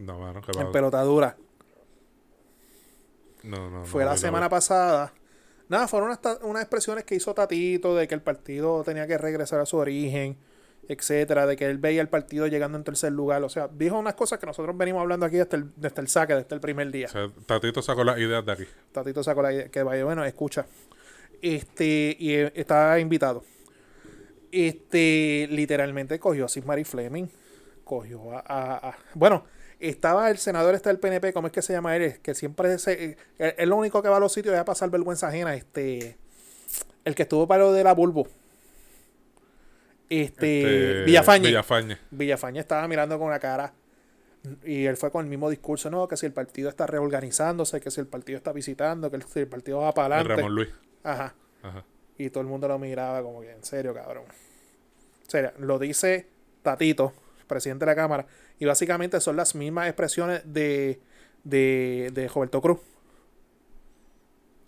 No, 0.00 0.18
mano, 0.18 0.42
que 0.42 0.52
en 0.60 0.70
pelotadura. 0.70 1.36
No, 3.46 3.70
no, 3.70 3.84
Fue 3.84 4.04
no, 4.04 4.10
la 4.10 4.16
semana 4.16 4.48
pasada. 4.48 5.12
Nada, 5.68 5.88
fueron 5.88 6.10
unas, 6.10 6.20
unas 6.42 6.62
expresiones 6.62 7.04
que 7.04 7.14
hizo 7.14 7.34
Tatito 7.34 7.94
de 7.96 8.06
que 8.06 8.14
el 8.14 8.22
partido 8.22 8.82
tenía 8.84 9.06
que 9.06 9.18
regresar 9.18 9.60
a 9.60 9.66
su 9.66 9.76
origen, 9.76 10.36
etcétera, 10.88 11.46
de 11.46 11.56
que 11.56 11.64
él 11.66 11.78
veía 11.78 12.00
el 12.00 12.08
partido 12.08 12.46
llegando 12.46 12.78
en 12.78 12.84
tercer 12.84 13.10
lugar. 13.12 13.42
O 13.42 13.48
sea, 13.48 13.68
dijo 13.68 13.98
unas 13.98 14.14
cosas 14.14 14.38
que 14.38 14.46
nosotros 14.46 14.76
venimos 14.78 15.00
hablando 15.00 15.26
aquí 15.26 15.36
desde 15.36 15.56
el, 15.56 15.70
desde 15.76 16.00
el 16.00 16.08
saque, 16.08 16.34
desde 16.36 16.54
el 16.54 16.60
primer 16.60 16.90
día. 16.92 17.06
O 17.06 17.10
sea, 17.10 17.28
Tatito 17.46 17.82
sacó 17.82 18.04
las 18.04 18.18
ideas 18.18 18.46
de 18.46 18.52
aquí. 18.52 18.64
Tatito 18.92 19.22
sacó 19.24 19.42
la 19.42 19.52
idea, 19.52 19.68
que 19.68 19.82
vaya, 19.82 20.04
bueno, 20.04 20.24
escucha. 20.24 20.66
Este, 21.42 22.16
y 22.18 22.32
eh, 22.34 22.52
está 22.54 22.98
invitado. 23.00 23.42
Este, 24.52 25.48
literalmente 25.50 26.18
cogió 26.18 26.44
a 26.44 26.48
Sigmary 26.48 26.84
Fleming. 26.84 27.26
Cogió 27.84 28.32
a, 28.32 28.38
a- 28.46 28.88
a- 28.90 28.96
Bueno, 29.14 29.44
estaba 29.80 30.30
el 30.30 30.38
senador 30.38 30.74
este 30.74 30.88
del 30.88 30.98
PNP, 30.98 31.32
¿cómo 31.32 31.46
es 31.48 31.52
que 31.52 31.62
se 31.62 31.72
llama 31.72 31.96
él? 31.96 32.18
Que 32.22 32.34
siempre 32.34 32.78
se, 32.78 32.92
eh, 32.92 33.16
él- 33.38 33.54
él 33.58 33.68
lo 33.68 33.76
único 33.76 34.02
que 34.02 34.08
va 34.08 34.16
a 34.16 34.20
los 34.20 34.32
sitios 34.32 34.54
es 34.54 34.60
a 34.60 34.64
pasar 34.64 34.90
vergüenza 34.90 35.28
ajena. 35.28 35.54
Este. 35.54 36.16
El 37.04 37.14
que 37.14 37.22
estuvo 37.22 37.46
para 37.46 37.64
lo 37.64 37.72
de 37.72 37.84
la 37.84 37.92
Bulbo. 37.94 38.26
Este. 40.08 40.60
Este, 40.92 41.04
Villafañe. 41.04 41.48
Villafañe. 41.48 41.98
Villafañe 42.10 42.60
estaba 42.60 42.86
mirando 42.88 43.18
con 43.18 43.28
una 43.28 43.38
cara 43.38 43.72
y 44.64 44.84
él 44.86 44.96
fue 44.96 45.10
con 45.10 45.24
el 45.24 45.28
mismo 45.30 45.50
discurso, 45.50 45.90
no, 45.90 46.06
que 46.06 46.16
si 46.16 46.24
el 46.26 46.32
partido 46.32 46.68
está 46.68 46.86
reorganizándose, 46.86 47.80
que 47.80 47.90
si 47.90 48.00
el 48.00 48.06
partido 48.06 48.36
está 48.36 48.52
visitando, 48.52 49.10
que 49.10 49.20
si 49.22 49.40
el 49.40 49.48
partido 49.48 49.78
va 49.80 49.92
para 49.92 50.06
El 50.06 50.12
adelante. 50.20 50.36
Ramón 50.42 50.54
Luis. 50.54 50.68
Ajá. 51.02 51.34
Ajá. 51.62 51.84
Y 52.18 52.30
todo 52.30 52.42
el 52.42 52.46
mundo 52.46 52.68
lo 52.68 52.78
miraba 52.78 53.22
como 53.22 53.40
que, 53.40 53.50
en 53.50 53.64
serio, 53.64 53.92
cabrón. 53.92 54.24
En 55.24 55.30
serio, 55.30 55.52
lo 55.58 55.78
dice 55.80 56.28
Tatito, 56.62 57.12
presidente 57.46 57.84
de 57.84 57.90
la 57.92 57.96
Cámara, 57.96 58.26
y 58.58 58.64
básicamente 58.64 59.20
son 59.20 59.36
las 59.36 59.54
mismas 59.54 59.86
expresiones 59.88 60.42
de, 60.44 61.00
de, 61.44 62.10
de 62.12 62.28
Roberto 62.28 62.60
Cruz. 62.60 62.78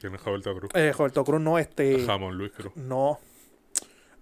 ¿Quién 0.00 0.14
es 0.14 0.24
Roberto 0.24 0.54
Cruz? 0.54 0.70
Eh, 0.74 0.92
Roberto 0.92 1.24
Cruz 1.24 1.40
no, 1.40 1.58
este... 1.58 2.02
Jamón 2.06 2.36
Luis 2.38 2.52
Cruz. 2.52 2.72
No. 2.76 3.18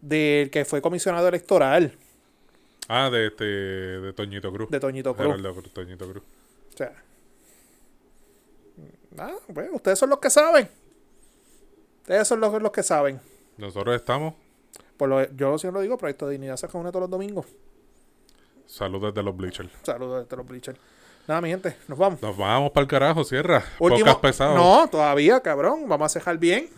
Del 0.00 0.50
que 0.50 0.64
fue 0.64 0.80
comisionado 0.80 1.28
electoral 1.28 1.96
Ah, 2.88 3.10
de 3.10 3.26
este, 3.26 3.44
de 3.44 4.12
Toñito 4.12 4.52
Cruz. 4.52 4.70
de 4.70 4.78
Toñito 4.78 5.14
Cruz. 5.16 5.26
Gerardo 5.26 5.54
Cruz, 5.54 5.72
Toñito 5.72 6.08
Cruz. 6.10 6.22
O 6.72 6.76
sea. 6.76 6.92
Ah, 9.18 9.34
pues 9.52 9.68
ustedes 9.72 9.98
son 9.98 10.10
los 10.10 10.18
que 10.20 10.30
saben. 10.30 10.68
Ustedes 12.02 12.28
son 12.28 12.38
los, 12.40 12.62
los 12.62 12.70
que 12.70 12.82
saben. 12.84 13.20
Nosotros 13.56 13.96
estamos. 13.96 14.34
Por 14.96 15.08
lo, 15.08 15.28
yo 15.34 15.58
siempre 15.58 15.80
lo 15.80 15.82
digo, 15.82 15.98
Proyecto 15.98 16.26
de 16.26 16.32
Dignidad 16.32 16.56
se 16.56 16.68
reúne 16.68 16.90
todos 16.90 17.02
los 17.02 17.10
domingos. 17.10 17.46
Saludos 18.66 19.14
de 19.14 19.22
los 19.22 19.36
Bleachers. 19.36 19.70
Saludos 19.82 20.24
desde 20.24 20.36
los 20.36 20.46
Bleachers. 20.46 20.78
Nada, 21.28 21.40
mi 21.40 21.48
gente, 21.48 21.76
nos 21.88 21.98
vamos. 21.98 22.22
Nos 22.22 22.36
vamos 22.36 22.70
para 22.70 22.82
el 22.82 22.88
carajo, 22.88 23.24
cierra. 23.24 23.64
Último- 23.78 24.20
pesado. 24.20 24.54
No, 24.54 24.88
todavía, 24.88 25.40
cabrón. 25.40 25.88
Vamos 25.88 26.06
a 26.06 26.08
cejar 26.20 26.38
bien. 26.38 26.68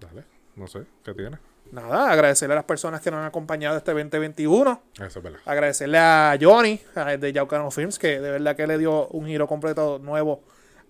Dale, 0.00 0.24
no 0.56 0.66
sé, 0.66 0.82
¿qué 1.04 1.12
tiene? 1.14 1.38
Nada, 1.70 2.10
agradecerle 2.10 2.54
a 2.54 2.56
las 2.56 2.64
personas 2.64 3.00
que 3.00 3.10
nos 3.10 3.20
han 3.20 3.26
acompañado 3.26 3.76
este 3.76 3.92
2021. 3.92 4.80
Eso 4.94 5.18
es 5.18 5.22
verdad. 5.22 5.40
Agradecerle 5.44 5.98
a 5.98 6.36
Johnny 6.40 6.80
de 7.18 7.32
Yaucano 7.32 7.70
Films, 7.70 7.98
que 7.98 8.18
de 8.20 8.30
verdad 8.30 8.56
que 8.56 8.66
le 8.66 8.76
dio 8.78 9.06
un 9.08 9.26
giro 9.26 9.46
completo 9.46 9.98
nuevo 10.00 10.42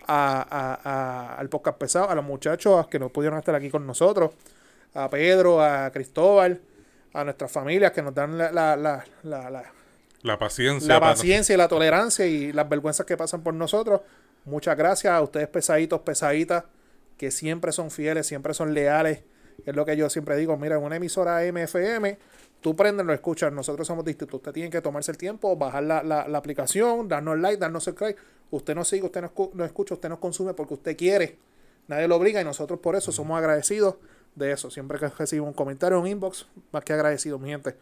a, 0.07 0.41
a- 0.49 0.79
a- 0.83 1.35
al 1.35 1.49
podcast 1.49 1.77
pesado, 1.77 2.09
a 2.09 2.15
los 2.15 2.23
muchachos 2.25 2.87
que 2.87 2.97
no 2.99 3.09
pudieron 3.09 3.37
estar 3.37 3.53
aquí 3.53 3.69
con 3.69 3.85
nosotros, 3.85 4.31
a 4.95 5.07
Pedro, 5.09 5.61
a 5.61 5.91
Cristóbal, 5.91 6.59
a 7.13 7.23
nuestras 7.25 7.51
familias 7.51 7.91
que 7.91 8.01
nos 8.01 8.15
dan 8.15 8.37
la, 8.37 8.51
la, 8.51 8.75
la, 8.75 9.03
la, 9.51 9.71
la- 10.23 10.37
paciencia. 10.37 10.87
la 10.93 10.99
paciencia 10.99 11.53
y 11.53 11.57
la 11.57 11.67
tolerancia 11.67 12.25
y 12.25 12.51
las 12.53 12.67
vergüenzas 12.69 13.05
que 13.05 13.17
pasan 13.17 13.41
por 13.43 13.53
nosotros. 13.53 14.01
Muchas 14.45 14.75
gracias 14.77 15.13
a 15.13 15.21
ustedes 15.21 15.47
pesaditos, 15.47 16.01
pesaditas, 16.01 16.63
que 17.17 17.31
siempre 17.31 17.71
son 17.71 17.91
fieles, 17.91 18.25
siempre 18.27 18.53
son 18.53 18.73
leales. 18.73 19.23
Es 19.65 19.75
lo 19.75 19.85
que 19.85 19.95
yo 19.95 20.09
siempre 20.09 20.35
digo, 20.37 20.57
mira, 20.57 20.77
en 20.77 20.83
una 20.83 20.95
emisora 20.95 21.43
MFM, 21.45 22.17
tú 22.61 22.75
prendes, 22.75 23.05
lo 23.05 23.13
escuchas, 23.13 23.53
nosotros 23.53 23.85
somos 23.85 24.03
distintos. 24.03 24.37
Usted 24.37 24.51
tiene 24.53 24.69
que 24.71 24.81
tomarse 24.81 25.11
el 25.11 25.17
tiempo, 25.17 25.55
bajar 25.55 25.83
la, 25.83 26.01
la- 26.01 26.27
la 26.27 26.37
aplicación, 26.37 27.07
darnos 27.07 27.37
like, 27.39 27.57
darnos 27.57 27.83
subscribe. 27.83 28.15
Usted 28.49 28.73
nos 28.75 28.87
sigue, 28.87 29.05
usted 29.05 29.21
nos 29.21 29.65
escucha, 29.67 29.93
usted 29.93 30.09
nos 30.09 30.19
consume 30.19 30.53
porque 30.55 30.73
usted 30.73 30.97
quiere. 30.97 31.37
Nadie 31.87 32.07
lo 32.07 32.15
obliga 32.15 32.41
y 32.41 32.43
nosotros 32.43 32.79
por 32.79 32.95
eso 32.95 33.11
somos 33.11 33.37
agradecidos 33.37 33.95
de 34.35 34.51
eso. 34.51 34.71
Siempre 34.71 34.97
que 34.97 35.07
recibo 35.09 35.45
un 35.45 35.53
comentario, 35.53 35.99
un 35.99 36.07
inbox, 36.07 36.47
más 36.71 36.83
que 36.83 36.93
agradecido, 36.93 37.37
mi 37.37 37.49
gente. 37.49 37.75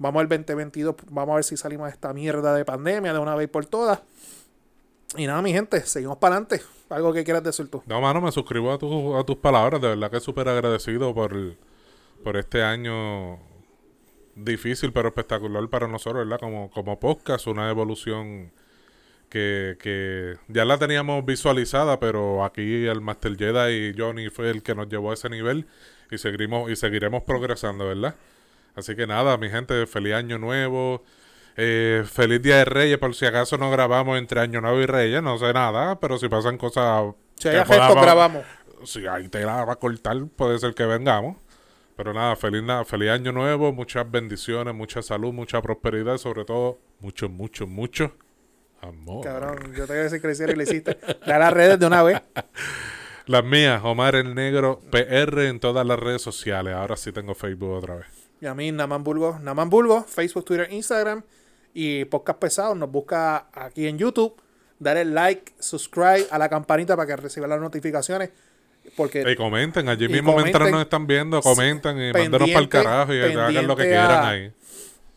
Vamos 0.00 0.20
al 0.22 0.28
2022, 0.28 0.96
vamos 1.10 1.32
a 1.32 1.36
ver 1.36 1.44
si 1.44 1.56
salimos 1.56 1.86
de 1.86 1.92
esta 1.92 2.12
mierda 2.14 2.54
de 2.54 2.64
pandemia 2.64 3.12
de 3.12 3.18
una 3.18 3.34
vez 3.36 3.48
por 3.48 3.66
todas. 3.66 4.00
Y 5.16 5.26
nada, 5.26 5.42
mi 5.42 5.52
gente, 5.52 5.80
seguimos 5.82 6.16
para 6.18 6.36
adelante. 6.36 6.62
Algo 6.88 7.12
que 7.12 7.22
quieras 7.22 7.44
decir 7.44 7.68
tú. 7.68 7.82
No, 7.86 8.00
mano, 8.00 8.20
me 8.20 8.32
suscribo 8.32 8.72
a, 8.72 8.78
tu- 8.78 9.16
a 9.16 9.24
tus 9.24 9.36
palabras. 9.36 9.80
De 9.80 9.88
verdad 9.88 10.10
que 10.10 10.20
súper 10.20 10.48
agradecido 10.48 11.14
por, 11.14 11.36
por 12.24 12.36
este 12.36 12.62
año 12.62 13.38
difícil 14.34 14.92
pero 14.92 15.08
espectacular 15.08 15.68
para 15.68 15.86
nosotros, 15.86 16.24
¿verdad? 16.26 16.40
Como, 16.40 16.70
como 16.70 16.98
podcast, 16.98 17.46
una 17.46 17.68
evolución 17.68 18.52
que, 19.28 19.76
que 19.80 20.36
ya 20.48 20.64
la 20.64 20.78
teníamos 20.78 21.24
visualizada, 21.26 22.00
pero 22.00 22.42
aquí 22.44 22.86
el 22.86 23.00
Master 23.02 23.36
Jedi 23.36 23.90
y 23.90 23.94
Johnny 23.96 24.30
fue 24.30 24.48
el 24.50 24.62
que 24.62 24.74
nos 24.74 24.88
llevó 24.88 25.10
a 25.10 25.14
ese 25.14 25.28
nivel 25.28 25.66
y 26.10 26.16
seguiremos, 26.18 26.70
y 26.70 26.76
seguiremos 26.76 27.22
progresando, 27.24 27.86
¿verdad? 27.86 28.14
Así 28.74 28.94
que 28.96 29.06
nada, 29.06 29.36
mi 29.36 29.48
gente, 29.50 29.86
feliz 29.86 30.14
año 30.14 30.38
nuevo. 30.38 31.02
Eh, 31.56 32.04
feliz 32.10 32.40
Día 32.40 32.58
de 32.58 32.64
Reyes, 32.64 32.98
por 32.98 33.14
si 33.14 33.26
acaso 33.26 33.58
no 33.58 33.70
grabamos 33.70 34.18
entre 34.18 34.40
Año 34.40 34.60
Nuevo 34.60 34.80
y 34.80 34.86
Reyes, 34.86 35.22
no 35.22 35.36
sé 35.36 35.52
nada, 35.52 35.98
pero 36.00 36.16
si 36.16 36.28
pasan 36.28 36.56
cosas... 36.56 37.12
Si 37.36 37.48
hay 37.48 37.58
gestos, 37.58 38.00
grabamos. 38.00 38.44
si 38.84 39.06
ahí 39.06 39.28
te 39.28 39.40
la 39.44 39.64
va 39.64 39.72
a 39.74 39.76
cortar, 39.76 40.16
puede 40.36 40.58
ser 40.58 40.74
que 40.74 40.86
vengamos. 40.86 41.36
Pero 41.96 42.14
nada, 42.14 42.34
feliz, 42.36 42.62
na- 42.62 42.84
feliz 42.84 43.10
año 43.10 43.32
nuevo, 43.32 43.72
muchas 43.74 44.10
bendiciones, 44.10 44.74
mucha 44.74 45.02
salud, 45.02 45.34
mucha 45.34 45.60
prosperidad, 45.60 46.16
sobre 46.16 46.46
todo, 46.46 46.78
mucho, 47.00 47.28
mucho, 47.28 47.66
mucho 47.66 48.12
amor. 48.80 49.22
Cabrón, 49.24 49.74
yo 49.74 49.86
te 49.86 49.92
voy 49.92 50.00
a 50.00 50.08
decir 50.08 50.48
y 50.48 50.54
lo 50.54 50.62
hiciste. 50.62 50.98
Las 51.26 51.52
redes 51.52 51.78
de 51.78 51.86
una 51.86 52.02
vez. 52.02 52.22
Las 53.26 53.44
mías, 53.44 53.82
Omar 53.84 54.14
el 54.14 54.34
Negro, 54.34 54.80
PR 54.90 55.46
en 55.48 55.60
todas 55.60 55.86
las 55.86 55.98
redes 55.98 56.22
sociales. 56.22 56.74
Ahora 56.74 56.96
sí 56.96 57.12
tengo 57.12 57.34
Facebook 57.34 57.72
otra 57.72 57.96
vez. 57.96 58.19
Y 58.40 58.46
a 58.46 58.54
mí, 58.54 58.72
Naman 58.72 59.04
Bulgo, 59.04 59.38
Naman 59.40 59.68
Bulgo, 59.70 60.02
Facebook, 60.04 60.44
Twitter, 60.44 60.68
Instagram. 60.72 61.22
Y 61.74 62.04
Podcast 62.06 62.38
Pesado 62.38 62.74
nos 62.74 62.90
busca 62.90 63.46
aquí 63.52 63.86
en 63.86 63.98
YouTube. 63.98 64.34
Dale 64.78 65.04
like, 65.04 65.52
subscribe 65.58 66.26
a 66.30 66.38
la 66.38 66.48
campanita 66.48 66.96
para 66.96 67.06
que 67.06 67.16
reciba 67.16 67.46
las 67.46 67.60
notificaciones. 67.60 68.30
Porque 68.96 69.30
Y 69.30 69.36
comenten, 69.36 69.88
allí 69.88 70.08
mismo 70.08 70.34
mientras 70.36 70.70
nos 70.70 70.80
están 70.80 71.06
viendo, 71.06 71.40
comenten 71.42 72.00
y 72.00 72.12
mándenos 72.12 72.48
para 72.50 72.60
el 72.60 72.68
carajo 72.68 73.14
y 73.14 73.20
hagan 73.20 73.66
lo 73.66 73.76
que 73.76 73.84
quieran 73.84 74.10
a- 74.10 74.28
ahí. 74.30 74.52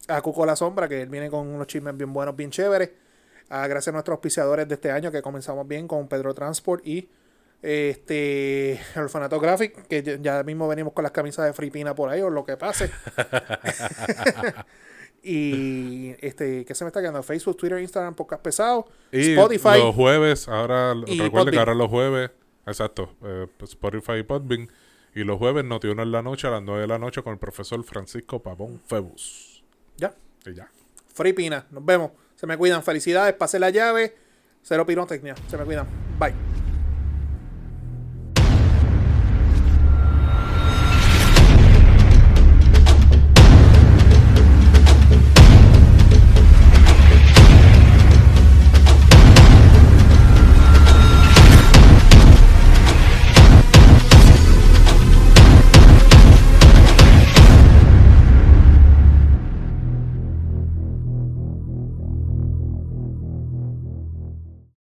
a 0.10 0.22
Cuco 0.22 0.46
La 0.46 0.56
Sombra, 0.58 0.88
que 0.90 1.02
él 1.04 1.10
viene 1.10 1.30
con 1.30 1.48
unos 1.48 1.66
chismes 1.68 1.96
bien 1.96 2.12
buenos, 2.12 2.36
bien 2.36 2.52
chéveres. 2.52 2.92
Ah, 3.50 3.66
gracias 3.68 3.88
a 3.90 3.94
nuestros 3.94 4.16
auspiciadores 4.16 4.68
de 4.68 4.76
este 4.76 4.92
año, 4.92 5.12
que 5.12 5.22
comenzamos 5.22 5.66
bien 5.68 5.88
con 5.88 6.08
Pedro 6.10 6.34
Transport 6.34 6.86
y 6.86 7.08
este 7.64 8.74
el 8.74 9.02
Orfanato 9.04 9.40
Graphic, 9.40 9.88
que 9.88 10.20
ya- 10.22 10.44
mismo 10.44 10.68
venimos 10.68 10.94
con 10.94 11.04
las 11.04 11.12
camisas 11.12 11.46
de 11.46 11.54
Fripina 11.54 11.96
por 11.96 12.10
ahí, 12.10 12.22
o 12.22 12.30
lo 12.30 12.46
que 12.46 12.58
pase. 12.58 12.92
y 15.24 16.16
este, 16.20 16.66
¿qué 16.66 16.76
se 16.76 16.84
me 16.84 16.90
está 16.90 17.00
quedando? 17.00 17.24
Facebook, 17.24 17.58
Twitter, 17.58 17.80
Instagram, 17.80 18.14
Podcast 18.16 18.44
Pesado, 18.44 18.86
Y 19.12 19.32
Spotify. 19.32 19.80
los 19.80 19.96
jueves, 19.96 20.48
ahora 20.50 20.94
recuerden 20.94 21.32
Podbean. 21.32 21.52
que 21.52 21.60
ahora 21.60 21.74
los 21.74 21.90
jueves, 21.90 22.32
exacto, 22.68 23.16
eh, 23.24 23.48
Spotify 23.64 24.14
y 24.20 24.24
Podbean. 24.24 24.70
Y 25.16 25.24
los 25.24 25.38
jueves, 25.38 25.64
Noti 25.64 25.88
uno 25.88 26.02
en 26.04 26.12
la 26.12 26.22
noche, 26.24 26.48
a 26.48 26.52
las 26.52 26.64
9 26.64 26.82
de 26.82 26.88
la 26.88 26.98
noche, 26.98 27.22
con 27.22 27.34
el 27.34 27.40
profesor 27.40 27.82
Francisco 27.84 28.42
Pavón 28.42 28.82
Febus. 28.88 29.64
Ya, 29.98 30.14
Y 30.46 30.56
ya. 30.56 30.68
Fripina, 31.14 31.68
nos 31.70 31.86
vemos. 31.86 32.12
Se 32.36 32.48
me 32.48 32.58
cuidan, 32.58 32.82
felicidades, 32.84 33.36
pase 33.36 33.60
la 33.60 33.70
llave, 33.70 34.16
cero 34.64 34.86
pirotecnia, 34.88 35.36
se 35.48 35.56
me 35.58 35.64
cuidan. 35.66 35.88
Bye. 36.20 36.53